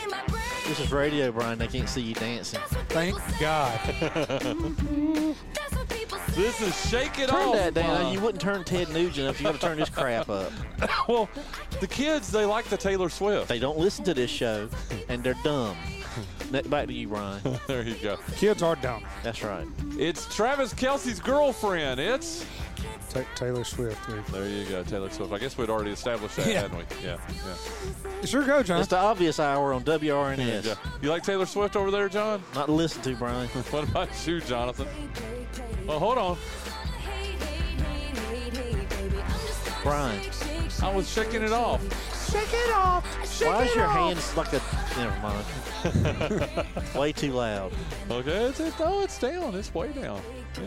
My 0.09 0.23
brain. 0.27 0.41
This 0.67 0.79
is 0.79 0.91
radio, 0.91 1.31
Bryan. 1.31 1.57
They 1.59 1.67
can't 1.67 1.87
see 1.89 2.01
you 2.01 2.13
dancing. 2.15 2.59
Thank. 2.89 3.15
God. 3.39 3.79
That's 3.99 5.75
what 5.75 5.89
people 5.89 6.17
say. 6.17 6.33
This 6.41 6.61
is 6.61 6.89
Shake 6.89 7.19
It 7.19 7.29
Turn 7.29 7.49
Off. 7.49 7.53
that 7.55 7.73
down. 7.73 8.05
uh, 8.07 8.11
You 8.11 8.19
wouldn't 8.19 8.41
turn 8.41 8.63
Ted 8.63 8.89
Nugent 8.89 9.27
up. 9.27 9.37
You 9.39 9.43
got 9.45 9.53
to 9.53 9.59
turn 9.61 9.77
this 9.77 9.89
crap 9.89 10.29
up. 10.29 10.51
well, 11.07 11.29
the 11.79 11.87
kids, 11.87 12.31
they 12.31 12.45
like 12.45 12.65
the 12.65 12.77
Taylor 12.77 13.09
Swift. 13.09 13.47
They 13.47 13.59
don't 13.59 13.77
listen 13.77 14.03
to 14.05 14.13
this 14.13 14.31
show, 14.31 14.67
and 15.09 15.23
they're 15.23 15.35
dumb. 15.43 15.75
Back 16.51 16.87
to 16.87 16.93
you, 16.93 17.07
Bryan. 17.07 17.39
there 17.67 17.83
you 17.83 17.95
go. 17.95 18.17
Kids 18.37 18.63
are 18.63 18.75
dumb. 18.75 19.03
That's 19.23 19.43
right. 19.43 19.67
It's 19.97 20.33
Travis 20.35 20.73
Kelce's 20.73 21.19
girlfriend. 21.19 21.99
It's. 21.99 22.45
Ta 23.09 23.21
Taylor 23.35 23.63
Swift. 23.63 24.07
dude. 24.07 24.25
There 24.27 24.47
you 24.47 24.65
go, 24.65 24.83
Taylor 24.83 25.09
Swift. 25.09 25.33
I 25.33 25.37
guess 25.39 25.57
we'd 25.57 25.69
already 25.69 25.91
established 25.91 26.35
that, 26.37 26.47
Yeah. 26.47 26.61
hadn't 26.61 26.77
we? 26.77 26.83
Yeah, 27.03 27.17
yeah. 27.45 28.25
Sure 28.25 28.45
go, 28.45 28.61
John. 28.63 28.79
It's 28.79 28.89
the 28.89 28.97
obvious 28.97 29.39
hour 29.39 29.73
on 29.73 29.83
WRNS. 29.83 30.65
yeah. 30.65 30.75
You 31.01 31.09
like 31.09 31.23
Taylor 31.23 31.45
Swift 31.45 31.75
over 31.75 31.89
there, 31.91 32.07
John? 32.09 32.43
Not 32.55 32.67
to 32.67 32.71
listen 32.71 33.01
to, 33.03 33.15
Bryan. 33.15 33.47
What 33.71 33.83
about 33.89 34.09
you, 34.27 34.41
Jonathan? 34.41 34.87
Well, 35.87 35.99
hold 35.99 36.17
on. 36.17 36.37
Bryan. 39.83 40.21
I 40.81 40.93
was 40.93 41.09
shaking 41.11 41.41
it 41.43 41.51
off. 41.51 41.81
Shake 42.31 42.53
it 42.53 42.71
off. 42.73 43.05
Shake 43.37 43.47
Why 43.47 43.63
is 43.63 43.75
your 43.75 43.87
hands 43.87 44.35
like 44.37 44.53
a. 44.53 44.61
Never 44.97 45.17
mind. 45.21 45.45
Way 46.95 47.11
too 47.11 47.31
loud. 47.31 47.71
Okay, 48.09 48.45
it's, 48.45 48.59
it, 48.59 48.73
oh, 48.79 49.03
it's 49.03 49.17
down. 49.19 49.55
It's 49.55 49.73
way 49.73 49.91
down. 49.93 50.19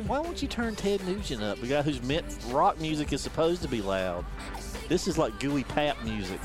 Why 0.07 0.21
won't 0.21 0.41
you 0.41 0.49
turn 0.49 0.75
Ted 0.75 1.05
Nugent 1.07 1.43
up? 1.43 1.61
The 1.61 1.67
guy 1.67 1.83
who's 1.83 2.03
meant 2.03 2.25
rock 2.49 2.81
music 2.81 3.13
is 3.13 3.21
supposed 3.21 3.63
to 3.63 3.69
be 3.69 3.83
loud. 3.83 4.25
This 4.89 5.07
is 5.07 5.19
like 5.19 5.39
gooey 5.41 5.65
pap 5.65 6.03
music. 6.05 6.41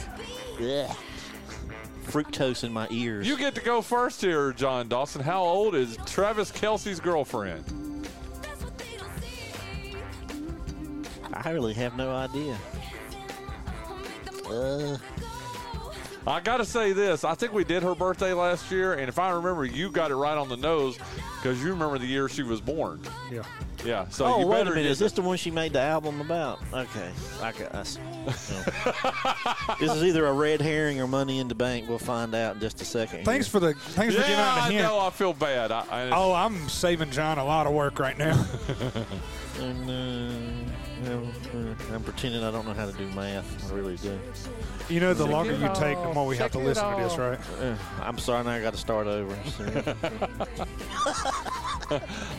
Ugh. 0.61 0.95
Fructose 2.05 2.63
in 2.63 2.71
my 2.71 2.87
ears. 2.89 3.27
You 3.27 3.37
get 3.37 3.55
to 3.55 3.61
go 3.61 3.81
first 3.81 4.21
here, 4.21 4.53
John 4.53 4.87
Dawson. 4.87 5.21
How 5.21 5.43
old 5.43 5.75
is 5.75 5.97
Travis 6.05 6.51
Kelce's 6.51 6.99
girlfriend? 6.99 7.63
I 11.33 11.51
really 11.51 11.73
have 11.73 11.95
no 11.95 12.13
idea. 12.15 12.57
Uh, 14.49 14.97
I 16.27 16.41
got 16.41 16.57
to 16.57 16.65
say 16.65 16.91
this. 16.91 17.23
I 17.23 17.35
think 17.35 17.53
we 17.53 17.63
did 17.63 17.83
her 17.83 17.95
birthday 17.95 18.33
last 18.33 18.69
year, 18.69 18.95
and 18.95 19.07
if 19.07 19.17
I 19.17 19.29
remember, 19.31 19.63
you 19.63 19.89
got 19.89 20.11
it 20.11 20.15
right 20.15 20.37
on 20.37 20.49
the 20.49 20.57
nose 20.57 20.97
because 21.37 21.63
you 21.63 21.69
remember 21.69 21.97
the 21.97 22.05
year 22.05 22.27
she 22.27 22.43
was 22.43 22.59
born. 22.59 22.99
Yeah. 23.31 23.43
Yeah. 23.85 24.09
So 24.09 24.25
oh, 24.25 24.39
you 24.41 24.47
wait 24.47 24.61
a 24.61 24.65
better 24.65 24.75
minute. 24.75 24.91
Is 24.91 24.99
this 24.99 25.13
the 25.13 25.21
one 25.21 25.37
she 25.37 25.51
made 25.51 25.71
the 25.71 25.79
album 25.79 26.19
about? 26.19 26.59
Okay. 26.73 27.11
I 27.41 27.53
got 27.53 27.73
us. 27.73 27.97
this 29.79 29.93
is 29.95 30.03
either 30.03 30.25
a 30.25 30.33
red 30.33 30.59
herring 30.61 30.99
or 30.99 31.07
money 31.07 31.39
in 31.39 31.47
the 31.47 31.55
bank. 31.55 31.87
We'll 31.87 31.97
find 31.97 32.35
out 32.35 32.55
in 32.55 32.61
just 32.61 32.81
a 32.81 32.85
second. 32.85 33.23
Thanks 33.23 33.45
here. 33.47 33.51
for 33.51 33.59
the 33.61 33.73
thanks 33.73 34.13
for 34.13 34.21
giving 34.21 34.35
Yeah, 34.35 34.51
out 34.51 34.57
I 34.57 34.67
the 34.67 34.73
hint. 34.73 34.83
know. 34.85 34.99
I 34.99 35.09
feel 35.11 35.31
bad. 35.33 35.71
I, 35.71 35.85
I, 35.89 36.09
Oh, 36.09 36.33
I'm 36.33 36.67
saving 36.67 37.11
John 37.11 37.37
a 37.37 37.45
lot 37.45 37.67
of 37.67 37.73
work 37.73 37.99
right 37.99 38.17
now. 38.17 38.45
And, 39.59 39.89
uh, 39.89 40.56
I'm 41.11 42.03
pretending 42.03 42.43
I 42.43 42.51
don't 42.51 42.65
know 42.65 42.73
how 42.73 42.85
to 42.85 42.93
do 42.93 43.07
math. 43.09 43.71
I 43.71 43.75
really 43.75 43.97
do. 43.97 44.17
You 44.89 44.99
know, 44.99 45.13
the 45.13 45.25
Shake 45.25 45.33
longer 45.33 45.51
it 45.53 45.59
you 45.59 45.69
take, 45.75 45.97
the 46.01 46.13
more 46.13 46.25
we 46.25 46.37
have 46.37 46.51
to 46.51 46.57
shake 46.59 46.65
it 46.65 46.67
listen 46.67 46.95
to 46.95 47.03
this, 47.03 47.17
right? 47.17 47.39
Uh, 47.61 47.75
I'm 48.01 48.17
sorry. 48.17 48.43
Now 48.43 48.51
I 48.51 48.61
got 48.61 48.73
to 48.73 48.79
start 48.79 49.07
over. 49.07 49.37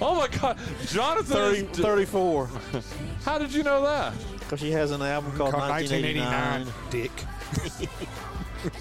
oh 0.01 0.14
my 0.16 0.29
God, 0.39 0.59
Jonathan! 0.87 1.37
30, 1.37 1.59
is- 1.59 1.79
34. 1.79 2.51
How 3.25 3.39
did 3.39 3.53
you 3.53 3.62
know 3.62 3.83
that? 3.83 4.14
Because 4.41 4.61
she 4.61 4.71
has 4.73 4.91
an 4.91 5.03
album 5.03 5.31
called, 5.37 5.53
Called 5.53 5.69
1989. 5.71 6.66
1989. 6.66 6.75
Dick. 6.91 7.12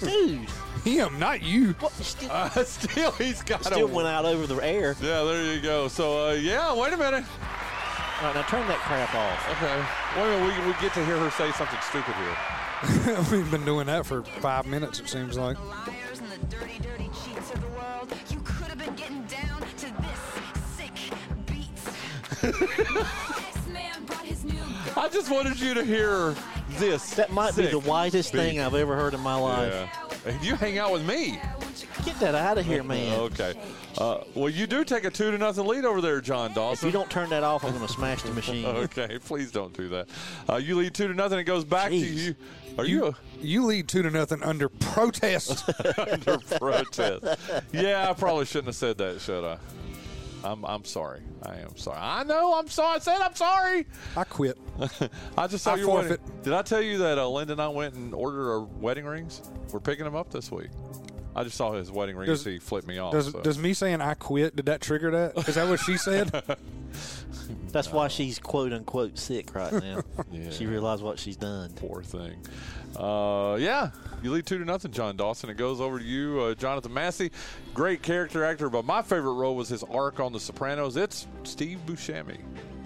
Dude, 0.00 0.48
Him, 0.84 1.18
not 1.18 1.42
you. 1.42 1.72
what? 1.78 1.92
Still, 1.92 2.30
Uh, 2.32 2.48
still, 2.64 3.12
he's 3.12 3.42
got 3.42 3.64
still 3.64 3.84
a, 3.88 3.90
went 3.94 4.08
out 4.08 4.24
over 4.24 4.46
the 4.46 4.56
air. 4.56 4.96
Yeah, 5.00 5.22
there 5.24 5.54
you 5.54 5.60
go. 5.60 5.88
So, 5.88 6.28
uh, 6.28 6.32
yeah, 6.32 6.74
wait 6.74 6.92
a 6.92 6.96
minute. 6.96 7.24
All 8.20 8.24
right, 8.24 8.34
now 8.34 8.42
turn 8.42 8.66
that 8.66 8.78
crap 8.78 9.14
off. 9.14 9.48
Okay. 9.48 10.20
Wait 10.20 10.26
a 10.26 10.40
minute. 10.40 10.60
We, 10.60 10.66
we 10.66 10.72
get 10.80 10.92
to 10.94 11.04
hear 11.04 11.16
her 11.18 11.30
say 11.30 11.52
something 11.52 11.78
stupid 11.82 12.14
here. 12.16 12.36
We've 13.30 13.48
been 13.48 13.64
doing 13.64 13.86
that 13.86 14.06
for 14.06 14.24
five 14.24 14.66
minutes, 14.66 14.98
it 14.98 15.08
seems 15.08 15.38
like. 15.38 15.56
Liars 15.64 16.18
and 16.18 16.28
the 16.28 16.56
dirty, 16.56 16.80
dirty 16.80 17.08
cheats 17.24 17.52
of 17.52 17.60
the 17.60 17.68
world. 17.68 18.12
You 18.28 18.40
could 18.40 18.66
have 18.66 18.78
been 18.78 18.96
getting 18.96 19.22
down 19.22 19.60
to 19.60 19.86
this 20.02 20.20
sick 20.76 20.92
beat. 21.46 21.68
This 23.52 23.68
man 23.72 24.04
brought 24.04 24.24
his 24.24 24.44
new 24.44 24.62
I 24.96 25.08
just 25.08 25.30
wanted 25.30 25.60
you 25.60 25.74
to 25.74 25.84
hear 25.84 26.34
this. 26.70 27.14
That 27.14 27.32
might 27.32 27.56
be 27.56 27.66
the 27.66 27.78
whitest 27.78 28.32
beat. 28.32 28.38
thing 28.38 28.60
I've 28.60 28.74
ever 28.74 28.96
heard 28.96 29.14
in 29.14 29.20
my 29.20 29.34
life. 29.34 29.72
Yeah. 29.72 30.30
And 30.32 30.42
you 30.44 30.56
hang 30.56 30.78
out 30.78 30.92
with 30.92 31.06
me. 31.06 31.38
Get 32.04 32.18
that 32.20 32.34
out 32.34 32.58
of 32.58 32.66
here, 32.66 32.82
man. 32.82 33.18
Okay. 33.20 33.54
Uh, 33.96 34.22
well, 34.34 34.48
you 34.48 34.66
do 34.66 34.84
take 34.84 35.04
a 35.04 35.10
two 35.10 35.30
to 35.30 35.38
nothing 35.38 35.66
lead 35.66 35.84
over 35.84 36.00
there, 36.00 36.20
John 36.20 36.52
Dawson. 36.52 36.88
If 36.88 36.94
you 36.94 36.98
don't 36.98 37.10
turn 37.10 37.30
that 37.30 37.42
off, 37.42 37.64
I'm 37.64 37.72
going 37.72 37.86
to 37.86 37.92
smash 37.92 38.22
the 38.22 38.32
machine. 38.32 38.64
Okay, 38.68 39.18
please 39.18 39.50
don't 39.50 39.72
do 39.72 39.88
that. 39.88 40.08
Uh, 40.48 40.56
you 40.56 40.76
lead 40.76 40.94
two 40.94 41.08
to 41.08 41.14
nothing. 41.14 41.38
It 41.38 41.44
goes 41.44 41.64
back 41.64 41.90
Jeez. 41.90 42.00
to 42.00 42.06
you. 42.06 42.34
Are 42.78 42.84
you, 42.84 43.14
You 43.40 43.64
lead 43.64 43.88
two 43.88 44.02
to 44.02 44.10
nothing 44.10 44.42
under 44.44 44.68
protest. 44.68 45.68
under 45.98 46.38
protest? 46.38 47.24
Yeah, 47.72 48.08
I 48.08 48.12
probably 48.12 48.44
shouldn't 48.44 48.66
have 48.68 48.76
said 48.76 48.98
that, 48.98 49.20
should 49.20 49.44
I? 49.44 49.58
I'm, 50.48 50.64
I'm 50.64 50.84
sorry. 50.84 51.20
I 51.42 51.56
am 51.56 51.76
sorry. 51.76 51.98
I 52.00 52.24
know. 52.24 52.54
I'm 52.54 52.68
sorry. 52.68 52.96
I 52.96 52.98
said 53.00 53.20
I'm 53.20 53.34
sorry. 53.34 53.86
I 54.16 54.24
quit. 54.24 54.56
I 55.36 55.46
just 55.46 55.64
saw 55.64 55.74
I 55.74 55.76
your 55.76 55.88
wedding. 55.88 56.16
forfeit. 56.16 56.42
Did 56.42 56.52
I 56.54 56.62
tell 56.62 56.80
you 56.80 56.98
that 56.98 57.18
uh, 57.18 57.28
Linda 57.28 57.52
and 57.52 57.60
I 57.62 57.68
went 57.68 57.94
and 57.94 58.14
ordered 58.14 58.50
our 58.50 58.60
wedding 58.60 59.04
rings? 59.04 59.42
We're 59.72 59.80
picking 59.80 60.04
them 60.04 60.16
up 60.16 60.30
this 60.30 60.50
week. 60.50 60.70
I 61.36 61.44
just 61.44 61.56
saw 61.56 61.72
his 61.72 61.90
wedding 61.90 62.16
ring. 62.16 62.26
Does, 62.26 62.44
he 62.44 62.58
flipped 62.58 62.88
me 62.88 62.98
off. 62.98 63.12
Does 63.12 63.30
so. 63.30 63.40
does 63.42 63.58
me 63.58 63.74
saying 63.74 64.00
I 64.00 64.14
quit 64.14 64.56
did 64.56 64.66
that 64.66 64.80
trigger 64.80 65.10
that? 65.10 65.48
Is 65.48 65.54
that 65.56 65.68
what 65.68 65.80
she 65.80 65.96
said? 65.96 66.30
That's 67.72 67.90
why 67.92 68.08
she's 68.08 68.38
quote 68.38 68.72
unquote 68.72 69.18
sick 69.18 69.54
right 69.54 69.72
now. 69.72 70.02
Yeah. 70.32 70.50
She 70.50 70.66
realized 70.66 71.02
what 71.02 71.18
she's 71.18 71.36
done. 71.36 71.70
Poor 71.74 72.02
thing. 72.02 72.36
Uh, 72.96 73.56
yeah, 73.60 73.90
you 74.22 74.32
lead 74.32 74.46
two 74.46 74.58
to 74.58 74.64
nothing, 74.64 74.90
John 74.92 75.16
Dawson. 75.16 75.48
It 75.50 75.56
goes 75.56 75.80
over 75.80 75.98
to 75.98 76.04
you, 76.04 76.40
uh, 76.40 76.54
Jonathan 76.54 76.92
Massey. 76.92 77.30
Great 77.74 78.02
character 78.02 78.44
actor, 78.44 78.68
but 78.70 78.84
my 78.84 79.02
favorite 79.02 79.34
role 79.34 79.54
was 79.56 79.68
his 79.68 79.82
arc 79.84 80.20
on 80.20 80.32
The 80.32 80.40
Sopranos. 80.40 80.96
It's 80.96 81.26
Steve 81.44 81.78
Buscemi. 81.86 82.38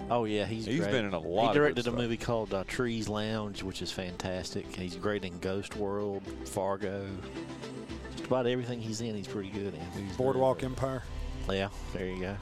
Oh 0.09 0.25
yeah, 0.25 0.45
he's 0.45 0.65
He's 0.65 0.79
great. 0.81 0.91
been 0.91 1.05
in 1.05 1.13
a 1.13 1.19
lot 1.19 1.45
of 1.45 1.47
He 1.49 1.53
good 1.53 1.59
directed 1.59 1.79
a 1.79 1.83
stuff. 1.83 1.95
movie 1.95 2.17
called 2.17 2.53
uh, 2.53 2.63
Trees 2.67 3.07
Lounge, 3.09 3.63
which 3.63 3.81
is 3.81 3.91
fantastic. 3.91 4.73
He's 4.75 4.95
great 4.95 5.23
in 5.25 5.39
Ghost 5.39 5.75
World, 5.77 6.21
Fargo. 6.45 7.07
Just 8.11 8.25
about 8.25 8.45
everything 8.45 8.79
he's 8.79 8.99
in, 9.01 9.15
he's 9.15 9.27
pretty 9.27 9.49
good 9.49 9.73
in. 9.73 10.07
Boardwalk 10.17 10.63
Empire. 10.63 11.03
Yeah, 11.49 11.69
there 11.93 12.05
you 12.07 12.19
go. 12.19 12.35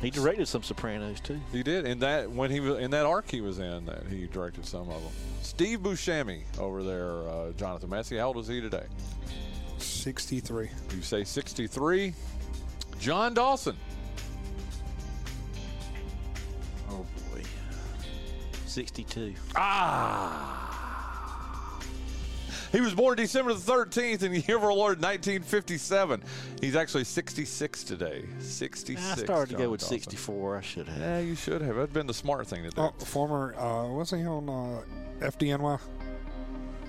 He 0.00 0.10
directed 0.10 0.46
some 0.46 0.62
Sopranos 0.62 1.20
too. 1.20 1.40
He 1.50 1.62
did 1.64 1.84
in 1.84 1.98
that 2.00 2.30
when 2.30 2.50
he 2.50 2.60
was 2.60 2.78
in 2.78 2.90
that 2.92 3.04
arc 3.04 3.28
he 3.30 3.40
was 3.40 3.58
in. 3.58 3.84
That 3.86 4.04
he 4.08 4.26
directed 4.26 4.64
some 4.64 4.88
of 4.88 5.02
them. 5.02 5.12
Steve 5.42 5.80
Buscemi 5.80 6.42
over 6.58 6.82
there, 6.84 7.28
uh, 7.28 7.50
Jonathan 7.52 7.90
Massey. 7.90 8.16
How 8.16 8.28
old 8.28 8.38
is 8.38 8.46
he 8.46 8.60
today? 8.60 8.86
63. 9.78 10.70
You 10.94 11.02
say 11.02 11.24
63. 11.24 12.14
John 13.00 13.34
Dawson. 13.34 13.76
Oh 16.90 17.04
boy, 17.32 17.42
sixty-two. 18.66 19.34
Ah. 19.56 20.77
He 22.72 22.80
was 22.80 22.94
born 22.94 23.16
December 23.16 23.54
the 23.54 23.60
13th 23.60 24.22
in 24.22 24.32
the 24.32 24.40
year 24.40 24.56
of 24.56 24.64
our 24.64 24.72
Lord 24.72 25.00
1957. 25.02 26.22
He's 26.60 26.76
actually 26.76 27.04
66 27.04 27.84
today. 27.84 28.24
66. 28.40 29.18
I 29.20 29.24
started 29.24 29.52
to 29.52 29.58
go 29.58 29.70
with 29.70 29.80
Dawson. 29.80 29.96
sixty-four. 29.98 30.56
I 30.56 30.60
should 30.60 30.88
have. 30.88 30.98
Yeah, 30.98 31.18
you 31.20 31.34
should 31.34 31.62
have. 31.62 31.76
That'd 31.76 31.92
been 31.92 32.06
the 32.06 32.14
smart 32.14 32.46
thing 32.46 32.62
to 32.64 32.70
do. 32.70 32.80
Oh, 32.82 32.90
former, 33.04 33.54
uh, 33.56 33.88
wasn't 33.88 34.22
he 34.22 34.28
on 34.28 34.48
uh, 34.48 34.82
FDNY? 35.24 35.80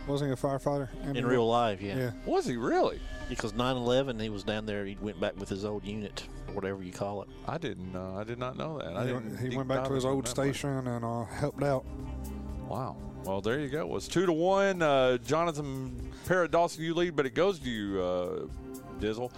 Wasn't 0.07 0.27
he 0.27 0.33
a 0.33 0.35
firefighter? 0.35 0.89
In 1.15 1.25
real 1.25 1.47
life, 1.47 1.81
yeah. 1.81 1.97
Yeah. 1.97 2.11
Was 2.25 2.45
he 2.45 2.57
really? 2.57 2.99
Because 3.29 3.53
9/11, 3.53 4.19
he 4.19 4.29
was 4.29 4.43
down 4.43 4.65
there. 4.65 4.83
He 4.85 4.97
went 4.99 5.19
back 5.21 5.37
with 5.39 5.49
his 5.49 5.63
old 5.63 5.83
unit, 5.85 6.23
or 6.47 6.55
whatever 6.55 6.81
you 6.81 6.91
call 6.91 7.21
it. 7.21 7.27
I 7.47 7.59
didn't. 7.59 7.95
Uh, 7.95 8.15
I 8.15 8.23
did 8.23 8.39
not 8.39 8.57
know 8.57 8.79
that. 8.79 8.95
I 8.97 9.05
He, 9.05 9.13
didn't 9.13 9.37
he 9.51 9.55
went 9.55 9.69
back 9.69 9.85
to 9.87 9.93
his 9.93 10.05
old 10.05 10.25
that 10.25 10.35
much. 10.37 10.55
station 10.55 10.87
and 10.87 11.05
uh, 11.05 11.25
helped 11.25 11.61
out. 11.63 11.85
Wow. 12.67 12.97
Well, 13.25 13.41
there 13.41 13.59
you 13.59 13.69
go. 13.69 13.81
It 13.81 13.89
was 13.89 14.07
two 14.07 14.25
to 14.25 14.33
one. 14.33 14.81
Uh, 14.81 15.17
Jonathan 15.17 16.11
Parrott 16.25 16.51
Dawson, 16.51 16.83
you 16.83 16.93
lead, 16.93 17.15
but 17.15 17.25
it 17.25 17.35
goes 17.35 17.59
to 17.59 17.69
you, 17.69 18.01
uh, 18.01 18.39
Dizzle. 18.99 19.31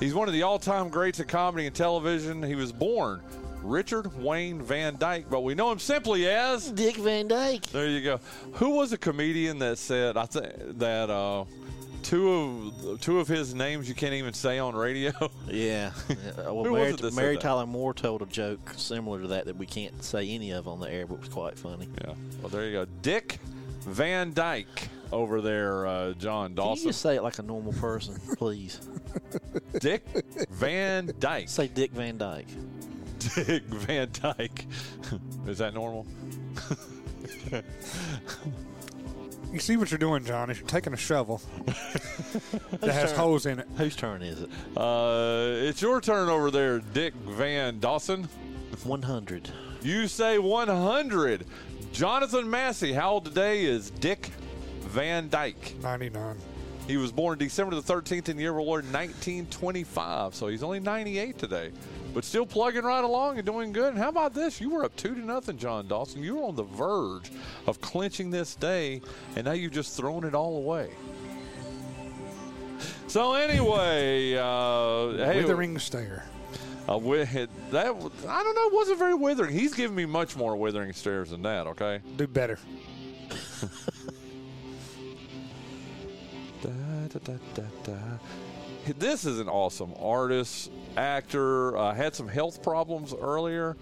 He's 0.00 0.14
one 0.14 0.28
of 0.28 0.34
the 0.34 0.42
all-time 0.42 0.88
greats 0.90 1.20
of 1.20 1.26
comedy 1.26 1.66
and 1.66 1.74
television. 1.74 2.42
He 2.42 2.54
was 2.54 2.72
born 2.72 3.22
Richard 3.62 4.14
Wayne 4.22 4.60
Van 4.62 4.96
Dyke, 4.96 5.26
but 5.30 5.42
we 5.42 5.54
know 5.54 5.72
him 5.72 5.78
simply 5.78 6.28
as. 6.28 6.70
Dick 6.70 6.96
Van 6.96 7.26
Dyke. 7.28 7.62
There 7.66 7.88
you 7.88 8.02
go. 8.02 8.20
Who 8.54 8.70
was 8.70 8.92
a 8.92 8.98
comedian 8.98 9.58
that 9.60 9.78
said 9.78 10.16
I 10.16 10.26
think 10.26 10.78
that 10.78 11.10
uh, 11.10 11.44
two 12.06 12.72
of 12.92 13.00
two 13.00 13.18
of 13.18 13.26
his 13.26 13.52
names 13.54 13.88
you 13.88 13.94
can't 13.94 14.14
even 14.14 14.32
say 14.32 14.58
on 14.58 14.74
radio? 14.76 15.12
Yeah. 15.48 15.90
Well, 16.36 16.64
Mary, 16.72 16.90
it 16.92 17.14
Mary? 17.14 17.36
Tyler 17.36 17.66
Moore 17.66 17.92
told 17.92 18.22
a 18.22 18.26
joke 18.26 18.74
similar 18.76 19.22
to 19.22 19.28
that 19.28 19.46
that 19.46 19.56
we 19.56 19.66
can't 19.66 20.02
say 20.04 20.28
any 20.30 20.52
of 20.52 20.68
on 20.68 20.78
the 20.80 20.88
air, 20.90 21.06
but 21.06 21.18
was 21.20 21.28
quite 21.28 21.58
funny. 21.58 21.88
yeah. 22.04 22.14
Well, 22.40 22.48
there 22.48 22.64
you 22.66 22.72
go. 22.72 22.86
Dick 23.02 23.38
Van 23.80 24.32
Dyke 24.32 24.88
over 25.12 25.40
there, 25.40 25.86
uh, 25.86 26.12
John 26.14 26.48
Can 26.50 26.54
Dawson. 26.56 26.84
you 26.84 26.90
just 26.90 27.00
say 27.02 27.16
it 27.16 27.22
like 27.22 27.38
a 27.38 27.42
normal 27.42 27.72
person, 27.74 28.14
please? 28.36 28.80
Dick 29.80 30.04
Van 30.50 31.10
Dyke. 31.18 31.48
say 31.48 31.66
Dick 31.68 31.90
Van 31.92 32.16
Dyke. 32.16 32.46
Dick 33.18 33.64
Van 33.64 34.08
Dyke. 34.12 34.66
Is 35.46 35.58
that 35.58 35.74
normal? 35.74 36.06
You 39.52 39.60
see 39.60 39.76
what 39.76 39.90
you're 39.90 39.98
doing, 39.98 40.24
John? 40.24 40.50
Is 40.50 40.58
you're 40.58 40.68
taking 40.68 40.92
a 40.92 40.96
shovel 40.98 41.40
that 41.64 42.92
has 42.92 43.10
turn? 43.10 43.18
holes 43.18 43.46
in 43.46 43.58
it. 43.60 43.68
Whose 43.78 43.96
turn 43.96 44.22
is 44.22 44.42
it? 44.42 44.50
Uh, 44.76 45.68
it's 45.68 45.80
your 45.80 46.00
turn 46.00 46.28
over 46.28 46.50
there, 46.50 46.80
Dick 46.80 47.14
Van 47.14 47.78
Dawson. 47.78 48.28
100. 48.84 49.50
You 49.82 50.06
say 50.08 50.38
100. 50.38 51.46
Jonathan 51.92 52.50
Massey, 52.50 52.92
how 52.92 53.12
old 53.12 53.24
today 53.24 53.64
is 53.64 53.90
Dick 53.90 54.30
Van 54.80 55.28
Dyke? 55.28 55.74
99. 55.82 56.36
He 56.86 56.96
was 56.96 57.10
born 57.10 57.38
December 57.38 57.74
the 57.74 57.80
13th 57.82 58.28
in 58.28 58.36
the 58.36 58.42
year 58.42 58.50
of 58.52 58.56
our 58.58 58.62
Lord 58.62 58.84
1925, 58.84 60.34
so 60.34 60.46
he's 60.48 60.62
only 60.62 60.78
98 60.78 61.38
today, 61.38 61.72
but 62.16 62.24
still 62.24 62.46
plugging 62.46 62.82
right 62.82 63.04
along 63.04 63.36
and 63.36 63.44
doing 63.44 63.72
good. 63.72 63.90
And 63.90 63.98
how 63.98 64.08
about 64.08 64.32
this? 64.32 64.58
You 64.58 64.70
were 64.70 64.86
up 64.86 64.96
two 64.96 65.14
to 65.14 65.20
nothing, 65.20 65.58
John 65.58 65.86
Dawson. 65.86 66.22
You 66.22 66.36
were 66.36 66.44
on 66.44 66.56
the 66.56 66.62
verge 66.62 67.30
of 67.66 67.78
clinching 67.82 68.30
this 68.30 68.54
day, 68.54 69.02
and 69.36 69.44
now 69.44 69.52
you've 69.52 69.74
just 69.74 69.94
thrown 69.98 70.24
it 70.24 70.34
all 70.34 70.56
away. 70.56 70.88
So 73.06 73.34
anyway, 73.34 74.32
uh, 74.34 75.26
hey, 75.26 75.42
Withering 75.42 75.78
stare. 75.78 76.24
uh, 76.88 76.92
wi- 76.94 77.26
that 77.70 77.86
I 77.86 78.42
don't 78.42 78.54
know, 78.54 78.70
wasn't 78.72 78.98
very 78.98 79.12
withering. 79.12 79.52
He's 79.52 79.74
giving 79.74 79.94
me 79.94 80.06
much 80.06 80.36
more 80.38 80.56
withering 80.56 80.94
stares 80.94 81.28
than 81.28 81.42
that. 81.42 81.66
Okay. 81.66 82.00
Do 82.16 82.26
better. 82.26 82.58
Da, 86.62 86.70
da, 87.12 87.18
da, 87.22 87.34
da, 87.54 87.62
da. 87.84 87.92
This 88.86 89.24
is 89.24 89.40
an 89.40 89.48
awesome 89.48 89.92
artist, 90.00 90.70
actor. 90.96 91.76
Uh, 91.76 91.92
had 91.92 92.14
some 92.14 92.28
health 92.28 92.62
problems 92.62 93.12
earlier. 93.12 93.76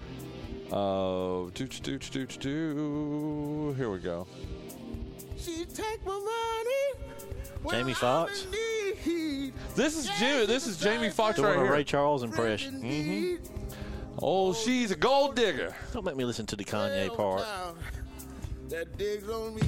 Uh, 0.73 1.51
do, 1.55 1.67
do, 1.67 1.67
do, 1.67 1.99
do, 1.99 2.27
do, 2.27 2.39
do. 2.39 3.75
Here 3.77 3.91
we 3.91 3.99
go. 3.99 4.27
Jamie 7.71 7.95
Foxx? 7.95 8.47
This 9.75 9.97
is 9.97 10.09
Jim, 10.19 10.47
This 10.47 10.67
is 10.67 10.79
Jamie 10.79 11.11
Foxx 11.11 11.37
Doing 11.37 11.49
right 11.51 11.59
a 11.59 11.63
here. 11.63 11.73
Ray 11.73 11.85
Charles 11.85 12.23
impression. 12.23 13.39
Oh, 14.23 14.55
she's 14.55 14.91
a 14.91 14.97
gold 14.97 15.37
digger. 15.37 15.75
Don't 15.93 16.05
make 16.05 16.17
me 16.17 16.25
listen 16.25 16.47
to 16.47 16.57
the 16.57 16.65
Kanye 16.65 17.15
part. 17.15 17.45
That 18.69 18.97
digs 18.97 19.29
on 19.29 19.55
me. 19.55 19.63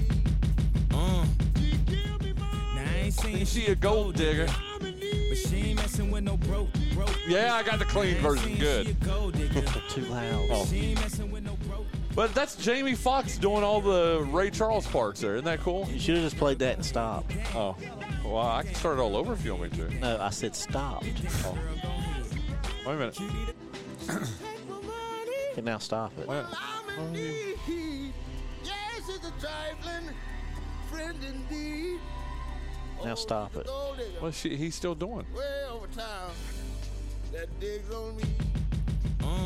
Now, 0.91 1.25
I 2.77 2.97
ain't 3.05 3.15
saying 3.15 3.39
Is 3.39 3.53
she 3.53 3.67
a 3.67 3.75
gold 3.75 4.15
digger? 4.15 4.47
But 5.29 5.39
she 5.39 5.57
ain't 5.57 5.77
messing 5.77 6.11
with 6.11 6.25
no 6.25 6.37
broke, 6.37 6.69
broke. 6.95 7.19
Yeah, 7.27 7.55
I 7.55 7.63
got 7.63 7.79
the 7.79 7.85
clean 7.85 8.17
version. 8.17 8.57
Good. 8.57 8.97
Too 9.91 10.03
loud. 10.03 10.49
Oh. 10.51 10.67
She 10.67 10.79
ain't 10.79 11.01
messing 11.01 11.31
with 11.31 11.45
no 11.45 11.57
broke. 11.69 11.87
But 12.15 12.35
that's 12.35 12.57
Jamie 12.57 12.95
Foxx 12.95 13.37
doing 13.37 13.63
all 13.63 13.81
the 13.81 14.27
Ray 14.31 14.51
Charles 14.51 14.87
parts 14.87 15.21
there. 15.21 15.35
Isn't 15.35 15.45
that 15.45 15.61
cool? 15.61 15.87
You 15.91 15.99
should 15.99 16.15
have 16.15 16.25
just 16.25 16.39
played 16.39 16.59
that 16.61 16.77
and 16.77 16.85
stopped. 16.85 17.31
Oh, 17.55 17.77
well, 18.25 18.39
I 18.39 18.63
can 18.63 18.75
start 18.75 18.99
it 18.99 19.03
all 19.03 19.17
over 19.17 19.35
if 19.35 19.45
you 19.45 19.55
want 19.55 19.71
me 19.71 19.79
to. 19.79 19.95
No, 19.97 20.19
I 20.21 20.31
said 20.31 20.57
stopped. 20.57 21.07
Oh. 21.45 21.59
Wait 22.87 22.95
a 22.95 22.97
minute. 22.97 23.19
Okay, 25.53 25.65
now 25.65 25.79
stop 25.79 26.13
it. 26.19 26.29
Wait. 26.29 26.45
I'm 26.53 27.07
in 27.07 27.13
need. 27.15 28.13
Yes, 28.63 29.09
it's 29.09 29.27
a 29.27 29.33
trifling 29.41 30.15
friend 30.91 31.17
indeed. 31.25 31.99
Now 33.05 33.15
stop 33.15 33.55
it. 33.57 33.67
Gold 33.67 33.99
digger, 33.99 34.11
Well, 34.21 34.31
she, 34.33 34.57
he's 34.57 34.75
still 34.75 34.95
doing. 34.95 35.25
way 35.37 35.65
over 35.71 35.87
town. 35.89 36.31
That 37.33 37.49
digs 37.61 37.93
on 37.93 38.17
me. 38.17 38.25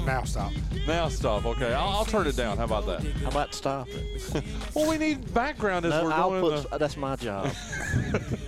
Now 0.07 0.25
stop. 0.25 0.53
Now 0.87 1.09
stop. 1.09 1.45
Okay, 1.47 1.73
I'll, 1.73 1.89
I'll 1.89 2.05
turn 2.05 2.27
it 2.27 2.37
down. 2.37 2.57
How 2.59 2.65
about 2.65 2.87
that? 2.87 3.03
How 3.03 3.29
about 3.29 3.55
stop 3.55 3.89
it? 3.89 4.45
Well, 4.75 4.89
we 4.89 4.99
need 4.99 5.33
background 5.35 5.85
as 5.87 5.91
No, 5.93 6.05
we're 6.05 6.13
I'll 6.13 6.31
going. 6.41 6.63
put. 6.65 6.79
That's 6.79 6.97
my 6.97 7.17
job. 7.17 7.51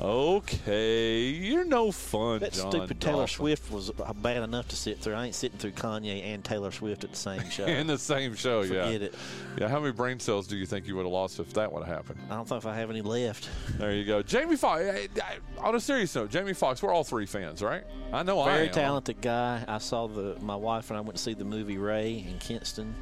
okay, 0.00 1.20
you're 1.20 1.64
no 1.64 1.92
fun, 1.92 2.40
That 2.40 2.52
John 2.52 2.70
stupid 2.70 3.00
Taylor. 3.00 3.26
Swift 3.26 3.70
was 3.70 3.90
bad 4.16 4.42
enough 4.42 4.68
to 4.68 4.76
sit 4.76 5.00
through. 5.00 5.14
I 5.14 5.26
ain't 5.26 5.34
sitting 5.34 5.58
through 5.58 5.72
Kanye 5.72 6.22
and 6.24 6.44
Taylor 6.44 6.70
Swift 6.70 7.04
at 7.04 7.10
the 7.10 7.16
same 7.16 7.48
show. 7.50 7.64
in 7.66 7.86
the 7.86 7.98
same 7.98 8.34
show. 8.34 8.62
yeah, 8.62 8.84
Forget 8.86 9.02
it. 9.02 9.14
yeah. 9.58 9.68
How 9.68 9.80
many 9.80 9.92
brain 9.92 10.18
cells 10.20 10.46
do 10.46 10.56
you 10.56 10.66
think 10.66 10.86
you 10.86 10.96
would 10.96 11.04
have 11.04 11.12
lost 11.12 11.38
if 11.40 11.52
that 11.54 11.72
would 11.72 11.84
have 11.84 11.94
happened? 11.96 12.20
I 12.30 12.34
don't 12.36 12.48
think 12.48 12.58
if 12.62 12.66
I 12.66 12.74
have 12.74 12.90
any 12.90 13.02
left. 13.02 13.48
There 13.78 13.92
you 13.92 14.04
go, 14.04 14.22
Jamie 14.22 14.56
Foxx. 14.56 14.82
Eh, 14.84 15.06
eh, 15.16 15.22
on 15.58 15.74
a 15.74 15.80
serious 15.80 16.14
note, 16.14 16.30
Jamie 16.30 16.52
Foxx. 16.54 16.82
We're 16.82 16.92
all 16.92 17.04
three 17.04 17.26
fans, 17.26 17.62
right? 17.62 17.84
I 18.12 18.22
know 18.22 18.40
I 18.40 18.50
am. 18.50 18.56
Very 18.56 18.68
talented 18.68 19.20
guy. 19.20 19.64
I 19.66 19.78
saw 19.78 20.06
the 20.08 20.36
my 20.40 20.56
wife 20.56 20.90
and 20.90 20.98
I 20.98 21.00
went 21.00 21.16
to 21.16 21.22
see 21.22 21.34
the 21.34 21.44
movie 21.44 21.78
Ray 21.78 22.24
in 22.28 22.38
Kinston, 22.38 22.94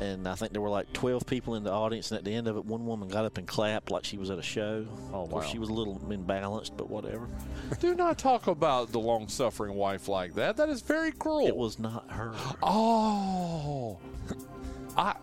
and 0.00 0.26
I 0.28 0.34
think 0.34 0.52
there 0.52 0.60
were 0.60 0.68
like 0.68 0.92
twelve 0.92 1.24
people 1.26 1.54
in 1.54 1.64
the 1.64 1.70
audience. 1.72 2.10
And 2.10 2.18
at 2.18 2.24
the 2.24 2.34
end 2.34 2.48
of 2.48 2.56
it, 2.56 2.64
one 2.64 2.84
woman 2.86 3.08
got 3.08 3.24
up 3.24 3.38
and 3.38 3.46
clapped 3.46 3.90
like 3.90 4.04
she 4.04 4.18
was 4.18 4.30
at 4.30 4.38
a 4.38 4.42
show. 4.42 4.86
Oh, 5.12 5.22
Of 5.24 5.30
course, 5.30 5.44
wow. 5.46 5.50
She 5.52 5.58
was 5.58 5.68
a 5.68 5.72
little 5.72 5.98
imbalanced, 6.00 6.76
but 6.76 6.90
whatever. 6.90 7.28
Do 7.80 7.94
not 7.94 8.18
talk 8.18 8.46
about 8.46 8.90
the 8.92 8.98
long-suffering 8.98 9.74
wife 9.74 10.08
like 10.08 10.34
that. 10.34 10.56
That 10.56 10.68
is 10.68 10.82
very 10.82 11.12
cruel. 11.12 11.46
It 11.46 11.56
was 11.56 11.78
not 11.78 12.10
her. 12.10 12.34
Oh, 12.62 13.98
I 14.96 15.14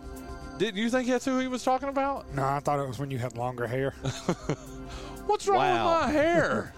didn't 0.58 0.78
you 0.82 0.90
think 0.90 1.08
that's 1.08 1.26
who 1.26 1.40
he 1.40 1.48
was 1.48 1.64
talking 1.64 1.90
about? 1.90 2.34
No, 2.36 2.44
I 2.46 2.60
thought 2.60 2.80
it 2.80 2.88
was 2.88 3.00
when 3.00 3.10
you 3.12 3.18
had 3.18 3.36
longer 3.38 3.66
hair. 3.68 3.92
What's 5.26 5.48
wrong 5.48 5.58
Wow. 5.60 6.06
with 6.06 6.08
my 6.08 6.12
hair? 6.22 6.74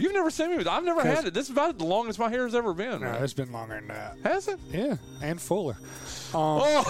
You've 0.00 0.12
never 0.14 0.30
seen 0.30 0.50
me 0.50 0.56
with 0.56 0.66
I've 0.66 0.84
never 0.84 1.02
had 1.02 1.26
it. 1.26 1.34
This 1.34 1.46
is 1.46 1.50
about 1.50 1.78
the 1.78 1.84
longest 1.84 2.18
my 2.18 2.28
hair 2.30 2.44
has 2.44 2.54
ever 2.54 2.72
been. 2.74 3.00
No, 3.02 3.12
it's 3.22 3.32
been 3.34 3.52
longer 3.52 3.74
than 3.74 3.88
that. 3.88 4.16
Has 4.24 4.48
it? 4.48 4.58
Yeah, 4.72 4.96
and 5.22 5.40
fuller. 5.40 5.76
Um, 6.34 6.60
Oh, 6.62 6.84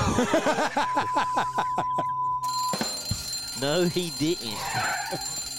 No, 3.60 3.84
he 3.84 4.10
didn't. 4.18 4.56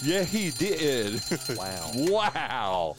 yeah, 0.02 0.24
he 0.24 0.50
did. 0.50 1.20
Wow. 1.56 1.90
wow. 1.94 2.96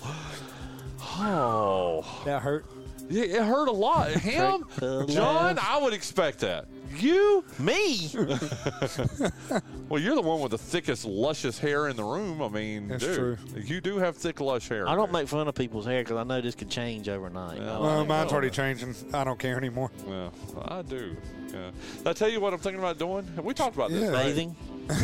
Oh, 1.19 2.21
that 2.25 2.41
hurt. 2.41 2.65
yeah, 3.09 3.23
it 3.23 3.41
hurt 3.43 3.67
a 3.67 3.71
lot. 3.71 4.11
Him, 4.11 4.65
John. 4.79 5.59
I 5.61 5.77
would 5.81 5.93
expect 5.93 6.39
that. 6.39 6.67
You? 6.97 7.43
Me? 7.59 8.09
Well, 9.89 10.01
you're 10.01 10.15
the 10.15 10.21
one 10.21 10.39
with 10.41 10.51
the 10.51 10.57
thickest, 10.57 11.05
luscious 11.05 11.59
hair 11.59 11.87
in 11.87 11.95
the 11.95 12.03
room. 12.03 12.41
I 12.41 12.47
mean, 12.47 12.87
That's 12.87 13.03
dude, 13.03 13.15
true. 13.15 13.37
you 13.63 13.79
do 13.79 13.97
have 13.99 14.17
thick, 14.17 14.39
lush 14.39 14.67
hair. 14.69 14.87
I 14.87 14.95
don't 14.95 15.11
make 15.11 15.27
fun 15.27 15.47
of 15.47 15.53
people's 15.53 15.85
hair 15.85 16.01
because 16.01 16.17
I 16.17 16.23
know 16.23 16.41
this 16.41 16.55
could 16.55 16.69
change 16.69 17.09
overnight. 17.09 17.59
Yeah. 17.59 17.77
Well, 17.77 18.03
mine's 18.05 18.31
know 18.31 18.37
already 18.37 18.47
that. 18.49 18.55
changing. 18.55 18.95
I 19.13 19.23
don't 19.23 19.37
care 19.37 19.55
anymore. 19.57 19.91
Yeah, 20.07 20.29
I 20.65 20.81
do. 20.81 21.15
Yeah. 21.53 21.69
Did 21.97 22.07
I 22.07 22.13
tell 22.13 22.29
you 22.29 22.39
what 22.39 22.53
I'm 22.53 22.59
thinking 22.59 22.79
about 22.79 22.97
doing? 22.97 23.27
Have 23.35 23.45
we 23.45 23.53
talked 23.53 23.75
about 23.75 23.91
this? 23.91 24.01
Yeah. 24.01 24.09
right? 24.09 24.23
Bathing? 24.33 24.55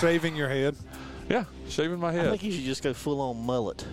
Shaving 0.00 0.34
your 0.36 0.48
head. 0.48 0.74
Yeah, 1.28 1.44
shaving 1.68 1.98
my 2.00 2.12
head. 2.12 2.26
I 2.26 2.30
think 2.30 2.42
you 2.42 2.52
should 2.52 2.64
just 2.64 2.82
go 2.82 2.92
full 2.94 3.20
on 3.20 3.36
mullet. 3.44 3.84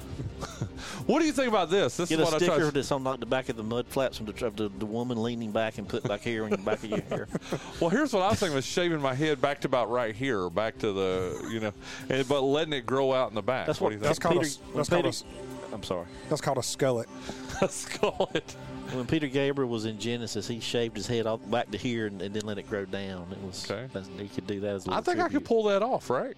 What 1.08 1.20
do 1.20 1.26
you 1.26 1.32
think 1.34 1.48
about 1.50 1.70
this? 1.70 1.98
This 1.98 2.10
Get 2.10 2.20
is 2.20 2.22
a 2.22 2.26
what 2.26 2.34
I 2.34 2.38
sticker 2.46 2.62
tried. 2.62 2.74
that's 2.74 2.92
on 2.92 3.04
like 3.04 3.20
the 3.20 3.26
back 3.28 3.50
of 3.50 3.58
the 3.58 3.64
mud 3.64 3.86
flaps 3.88 4.20
of 4.20 4.26
the, 4.26 4.34
the, 4.52 4.70
the 4.80 4.86
woman 4.86 5.22
leaning 5.22 5.52
back 5.52 5.78
and 5.78 5.88
put 5.88 6.04
back 6.04 6.22
hair 6.22 6.46
on 6.46 6.50
the 6.50 6.58
back 6.58 6.84
of 6.84 6.90
your 6.90 7.02
hair. 7.02 7.28
Well, 7.80 7.90
here's 7.90 8.12
what 8.14 8.24
I 8.24 8.30
was 8.30 8.40
thinking: 8.40 8.56
was 8.56 8.66
shaving 8.66 9.02
my 9.02 9.14
head 9.14 9.40
back 9.42 9.62
to 9.62 9.68
about 9.68 9.90
right 9.92 10.16
here, 10.16 10.50
back 10.50 10.78
to 10.80 10.92
the, 10.94 11.48
you 11.52 11.60
know, 11.60 11.74
and, 12.10 12.28
but 12.28 12.42
letting 12.42 12.74
it 12.74 12.86
grow 12.86 13.14
out 13.14 13.30
in 13.30 13.36
the 13.36 13.42
back. 13.44 13.68
That's 13.68 13.80
what, 13.80 13.88
what, 13.88 13.90
do 13.92 13.96
you 13.98 14.02
That's 14.02 14.18
think? 14.20 14.34
called 14.34 14.46
a, 14.46 14.78
that's 14.78 14.90
when 14.92 15.02
called 15.04 15.06
a, 15.14 15.24
Peter- 15.24 15.74
I'm 15.74 15.84
sorry. 15.84 16.06
that's 16.30 16.42
called 16.42 16.58
a 16.58 16.62
skullet. 16.62 17.06
Let's 17.62 17.86
call 17.86 18.30
it. 18.34 18.56
When 18.94 19.06
Peter 19.06 19.28
Gabriel 19.28 19.70
was 19.70 19.86
in 19.86 19.98
Genesis, 20.00 20.48
he 20.48 20.60
shaved 20.60 20.96
his 20.96 21.08
head 21.08 21.26
off 21.28 21.40
back 21.50 21.70
to 21.72 21.78
here 21.78 22.08
and, 22.08 22.22
and 22.22 22.34
then 22.36 22.44
let 22.46 22.58
it 22.58 22.70
grow 22.70 22.86
down. 22.86 23.28
It 23.32 23.42
was 23.46 23.70
Okay. 23.70 23.88
he 24.18 24.28
could 24.28 24.46
do 24.48 24.60
that 24.62 24.76
as 24.76 24.88
a 24.88 24.92
I 24.92 24.96
little 24.98 25.14
think 25.14 25.26
I 25.26 25.30
could 25.30 25.44
pull 25.46 25.64
that 25.64 25.82
off, 25.84 26.10
right? 26.10 26.36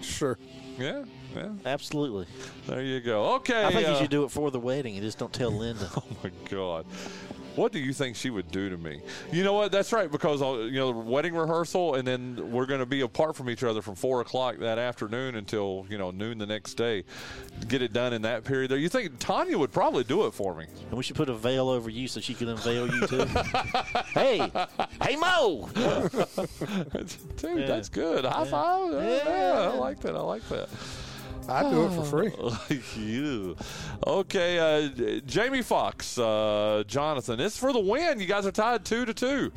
Sure. 0.00 0.38
Yeah, 0.78 1.04
yeah. 1.34 1.48
Absolutely. 1.66 2.26
There 2.66 2.82
you 2.82 3.00
go. 3.00 3.34
Okay. 3.36 3.64
I 3.64 3.70
think 3.72 3.86
you 3.86 3.94
uh, 3.94 3.98
should 3.98 4.10
do 4.10 4.24
it 4.24 4.30
for 4.30 4.50
the 4.50 4.60
wedding 4.60 4.94
and 4.94 5.02
just 5.04 5.18
don't 5.18 5.32
tell 5.32 5.50
Linda. 5.50 5.88
Oh 5.96 6.04
my 6.24 6.30
God. 6.48 6.86
What 7.56 7.72
do 7.72 7.80
you 7.80 7.92
think 7.92 8.14
she 8.14 8.30
would 8.30 8.50
do 8.52 8.70
to 8.70 8.76
me? 8.76 9.02
You 9.32 9.42
know 9.42 9.52
what? 9.54 9.72
That's 9.72 9.92
right 9.92 10.08
because 10.10 10.40
you 10.40 10.70
know 10.78 10.92
the 10.92 10.98
wedding 11.00 11.34
rehearsal, 11.34 11.96
and 11.96 12.06
then 12.06 12.52
we're 12.52 12.64
going 12.64 12.78
to 12.78 12.86
be 12.86 13.00
apart 13.00 13.34
from 13.34 13.50
each 13.50 13.64
other 13.64 13.82
from 13.82 13.96
four 13.96 14.20
o'clock 14.20 14.58
that 14.58 14.78
afternoon 14.78 15.34
until 15.34 15.84
you 15.90 15.98
know 15.98 16.12
noon 16.12 16.38
the 16.38 16.46
next 16.46 16.74
day. 16.74 17.02
Get 17.66 17.82
it 17.82 17.92
done 17.92 18.12
in 18.12 18.22
that 18.22 18.44
period 18.44 18.70
there. 18.70 18.78
You 18.78 18.88
think 18.88 19.18
Tanya 19.18 19.58
would 19.58 19.72
probably 19.72 20.04
do 20.04 20.26
it 20.26 20.30
for 20.32 20.54
me? 20.54 20.66
and 20.88 20.96
we 20.96 21.02
should 21.02 21.16
put 21.16 21.28
a 21.28 21.34
veil 21.34 21.68
over 21.68 21.90
you 21.90 22.06
so 22.06 22.20
she 22.20 22.34
can 22.34 22.48
unveil 22.50 22.86
you 22.86 23.06
too. 23.08 23.24
hey, 24.14 24.50
hey 25.02 25.16
Mo! 25.16 25.68
Dude, 25.74 27.60
Yeah. 27.60 27.66
that's 27.66 27.88
good. 27.88 28.24
High 28.24 28.44
five. 28.44 28.92
Yeah. 28.92 29.22
Yeah. 29.26 29.70
I 29.72 29.76
like 29.76 30.00
that. 30.00 30.14
I 30.14 30.20
like 30.20 30.48
that. 30.50 30.68
I'd 31.48 31.70
do 31.70 31.86
it 31.86 31.90
for 31.90 32.04
free. 32.04 32.80
you. 33.02 33.56
Okay, 34.06 34.58
uh, 34.58 35.20
Jamie 35.26 35.62
Foxx, 35.62 36.18
uh, 36.18 36.84
Jonathan. 36.86 37.38
This 37.38 37.54
is 37.54 37.58
for 37.58 37.72
the 37.72 37.80
win. 37.80 38.20
You 38.20 38.26
guys 38.26 38.46
are 38.46 38.52
tied 38.52 38.84
two 38.84 39.04
to 39.04 39.14
two. 39.14 39.52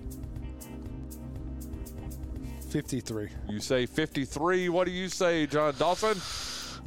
53. 2.69 3.29
You 3.49 3.59
say 3.59 3.85
53. 3.85 4.69
What 4.69 4.85
do 4.85 4.91
you 4.91 5.07
say, 5.07 5.45
John 5.45 5.75
Dawson? 5.77 6.19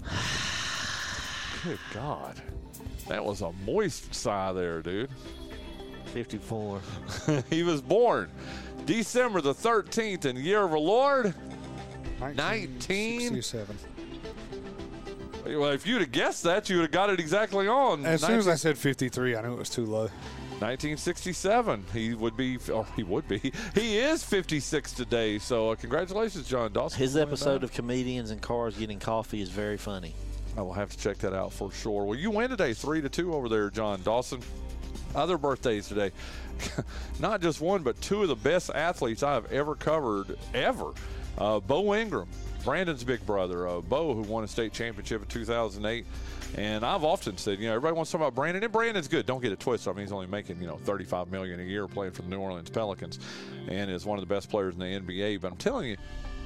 Good 1.63 1.79
God. 1.95 2.43
That 3.07 3.25
was 3.25 3.41
a 3.43 3.53
moist 3.65 4.13
sigh 4.13 4.53
there, 4.53 4.83
dude. 4.83 5.11
54. 6.07 6.81
he 7.51 7.63
was 7.63 7.81
born 7.81 8.29
December 8.85 9.41
the 9.41 9.55
13th 9.55 10.25
in 10.25 10.35
the 10.35 10.43
year 10.43 10.63
of 10.63 10.73
our 10.73 10.79
Lord. 10.79 11.35
1967. 12.19 13.79
Well, 15.47 15.71
if 15.71 15.87
you'd 15.87 16.01
have 16.01 16.13
guessed 16.13 16.43
that, 16.43 16.69
you 16.69 16.77
would 16.77 16.83
have 16.83 16.91
got 16.91 17.11
it 17.11 17.21
exactly 17.21 17.69
on. 17.69 18.05
As 18.05 18.23
soon 18.23 18.39
as 18.39 18.49
I 18.49 18.57
said 18.57 18.77
53, 18.77 19.37
I 19.37 19.43
knew 19.43 19.53
it 19.53 19.59
was 19.59 19.71
too 19.71 19.87
low. 19.87 20.09
1967. 20.61 21.85
He 21.93 22.15
would 22.15 22.37
be, 22.37 22.59
or 22.73 22.87
he 22.97 23.03
would 23.03 23.29
be. 23.29 23.53
He 23.75 23.99
is 23.99 24.25
56 24.25 24.93
today. 24.93 25.39
So, 25.39 25.71
uh, 25.71 25.75
congratulations, 25.75 26.49
John 26.49 26.73
Dawson. 26.73 26.99
His 26.99 27.17
episode 27.17 27.61
that. 27.61 27.65
of 27.65 27.73
Comedians 27.73 28.31
and 28.31 28.41
Cars 28.41 28.77
Getting 28.77 28.99
Coffee 28.99 29.43
is 29.43 29.51
very 29.51 29.77
funny. 29.77 30.15
I 30.57 30.63
will 30.63 30.73
have 30.73 30.91
to 30.91 30.99
check 30.99 31.19
that 31.19 31.35
out 31.35 31.53
for 31.53 31.71
sure. 31.71 32.05
Well, 32.05 32.19
you 32.19 32.31
win 32.31 32.49
today, 32.49 32.73
three 32.73 33.03
to 33.03 33.11
two 33.11 33.35
over 33.35 33.49
there, 33.51 33.69
John 33.69 34.01
Dawson. 34.03 34.41
Other 35.15 35.39
birthdays 35.39 35.89
today, 35.89 36.11
not 37.21 37.41
just 37.41 37.61
one, 37.61 37.83
but 37.83 38.01
two 38.01 38.23
of 38.23 38.29
the 38.29 38.37
best 38.37 38.71
athletes 38.75 39.23
I 39.23 39.35
have 39.35 39.51
ever 39.53 39.75
covered 39.75 40.39
ever. 40.55 40.93
Uh, 41.39 41.61
Bo 41.61 41.95
Ingram, 41.95 42.29
Brandon's 42.67 43.05
big 43.05 43.25
brother, 43.25 43.69
uh, 43.69 43.81
Bo, 43.81 44.13
who 44.13 44.23
won 44.23 44.43
a 44.43 44.49
state 44.49 44.73
championship 44.73 45.23
in 45.23 45.29
2008. 45.29 46.05
And 46.57 46.85
I've 46.85 47.05
often 47.05 47.39
said, 47.39 47.61
you 47.61 47.67
know, 47.67 47.75
everybody 47.75 47.95
wants 47.95 48.11
to 48.11 48.19
talk 48.19 48.27
about 48.27 48.35
Brandon, 48.35 48.65
and 48.65 48.73
Brandon's 48.73 49.07
good. 49.07 49.25
Don't 49.25 49.41
get 49.41 49.53
it 49.53 49.61
twisted. 49.61 49.89
I 49.89 49.93
mean, 49.95 50.05
he's 50.05 50.11
only 50.11 50.27
making, 50.27 50.61
you 50.61 50.67
know, 50.67 50.77
35 50.79 51.31
million 51.31 51.61
a 51.61 51.63
year 51.63 51.87
playing 51.87 52.13
for 52.13 52.23
the 52.23 52.29
New 52.29 52.41
Orleans 52.41 52.69
Pelicans, 52.69 53.21
and 53.69 53.89
is 53.89 54.05
one 54.05 54.19
of 54.19 54.29
the 54.29 54.35
best 54.35 54.51
players 54.51 54.75
in 54.75 54.81
the 54.81 54.87
NBA. 54.87 55.41
But 55.41 55.53
I'm 55.53 55.59
telling 55.59 55.91
you, 55.91 55.97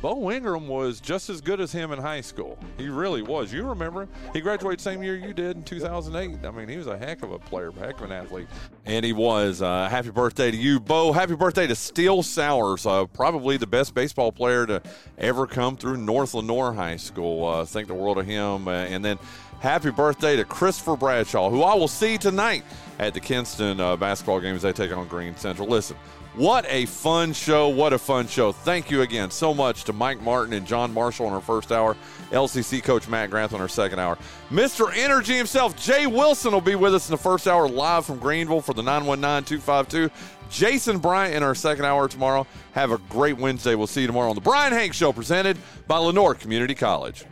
Bo 0.00 0.30
Ingram 0.30 0.66
was 0.66 0.98
just 0.98 1.28
as 1.28 1.42
good 1.42 1.60
as 1.60 1.72
him 1.72 1.92
in 1.92 1.98
high 1.98 2.22
school. 2.22 2.58
He 2.78 2.88
really 2.88 3.20
was. 3.20 3.52
You 3.52 3.64
remember 3.64 4.02
him? 4.02 4.08
He 4.32 4.40
graduated 4.40 4.80
same 4.80 5.02
year 5.02 5.14
you 5.14 5.34
did 5.34 5.56
in 5.56 5.62
2008. 5.62 6.42
I 6.42 6.50
mean, 6.50 6.68
he 6.68 6.78
was 6.78 6.86
a 6.86 6.96
heck 6.96 7.22
of 7.22 7.32
a 7.32 7.38
player, 7.38 7.70
heck 7.72 8.00
of 8.00 8.10
an 8.10 8.12
athlete. 8.12 8.46
And 8.86 9.04
he 9.04 9.12
was. 9.12 9.60
Uh, 9.60 9.88
happy 9.90 10.10
birthday 10.10 10.50
to 10.50 10.56
you, 10.56 10.80
Bo. 10.80 11.12
Happy 11.12 11.34
birthday 11.34 11.66
to 11.66 11.74
Stihl 11.74 12.24
Sowers, 12.24 12.86
uh, 12.86 13.04
probably 13.06 13.58
the 13.58 13.66
best 13.66 13.94
baseball 13.94 14.32
player 14.32 14.66
to 14.66 14.82
ever 15.18 15.46
come 15.46 15.76
through 15.76 15.98
North 15.98 16.32
Lenoir 16.32 16.72
High 16.72 16.96
School. 16.96 17.46
Uh, 17.46 17.64
think 17.66 17.86
the 17.86 17.94
world 17.94 18.16
of 18.16 18.24
him. 18.24 18.68
Uh, 18.68 18.70
and 18.70 19.04
then 19.04 19.18
happy 19.60 19.90
birthday 19.90 20.34
to 20.36 20.44
Christopher 20.44 20.96
Bradshaw, 20.96 21.50
who 21.50 21.62
I 21.62 21.74
will 21.74 21.88
see 21.88 22.16
tonight 22.16 22.64
at 22.98 23.12
the 23.12 23.20
Kinston 23.20 23.78
uh, 23.78 23.96
basketball 23.96 24.40
game 24.40 24.56
as 24.56 24.62
they 24.62 24.72
take 24.72 24.96
on 24.96 25.06
Greene 25.08 25.36
Central. 25.36 25.68
Listen, 25.68 25.98
what 26.34 26.64
a 26.68 26.86
fun 26.86 27.32
show. 27.32 27.68
What 27.68 27.92
a 27.92 27.98
fun 27.98 28.26
show. 28.26 28.52
Thank 28.52 28.90
you 28.90 29.02
again 29.02 29.30
so 29.30 29.52
much 29.52 29.84
to 29.84 29.92
Mike 29.92 30.20
Martin 30.22 30.54
and 30.54 30.66
John 30.66 30.94
Marshall 30.94 31.26
in 31.26 31.32
our 31.32 31.40
first 31.40 31.72
hour, 31.72 31.96
LCC 32.30 32.82
coach 32.82 33.08
Matt 33.08 33.30
Grantham 33.30 33.56
in 33.56 33.62
our 33.62 33.68
second 33.68 33.98
hour. 33.98 34.16
Mr. 34.50 34.94
Energy 34.96 35.36
himself, 35.36 35.76
Jay 35.76 36.06
Wilson, 36.06 36.52
will 36.52 36.60
be 36.60 36.74
with 36.76 36.94
us 36.94 37.08
in 37.08 37.12
the 37.12 37.18
first 37.18 37.48
hour 37.48 37.68
live 37.68 38.06
from 38.06 38.18
Greenville 38.18 38.60
for 38.60 38.74
the 38.74 38.82
919 38.82 39.44
252. 39.58 40.10
Jason 40.50 40.98
Bryant 40.98 41.34
in 41.34 41.42
our 41.42 41.54
second 41.54 41.84
hour 41.84 42.08
tomorrow. 42.08 42.46
Have 42.72 42.90
a 42.90 42.98
great 43.08 43.36
Wednesday. 43.38 43.74
We'll 43.74 43.86
see 43.86 44.02
you 44.02 44.06
tomorrow 44.06 44.30
on 44.30 44.34
the 44.34 44.40
Bryan 44.40 44.72
Hank 44.72 44.94
Show 44.94 45.12
presented 45.12 45.56
by 45.86 45.98
Lenoir 45.98 46.34
Community 46.34 46.74
College. 46.74 47.24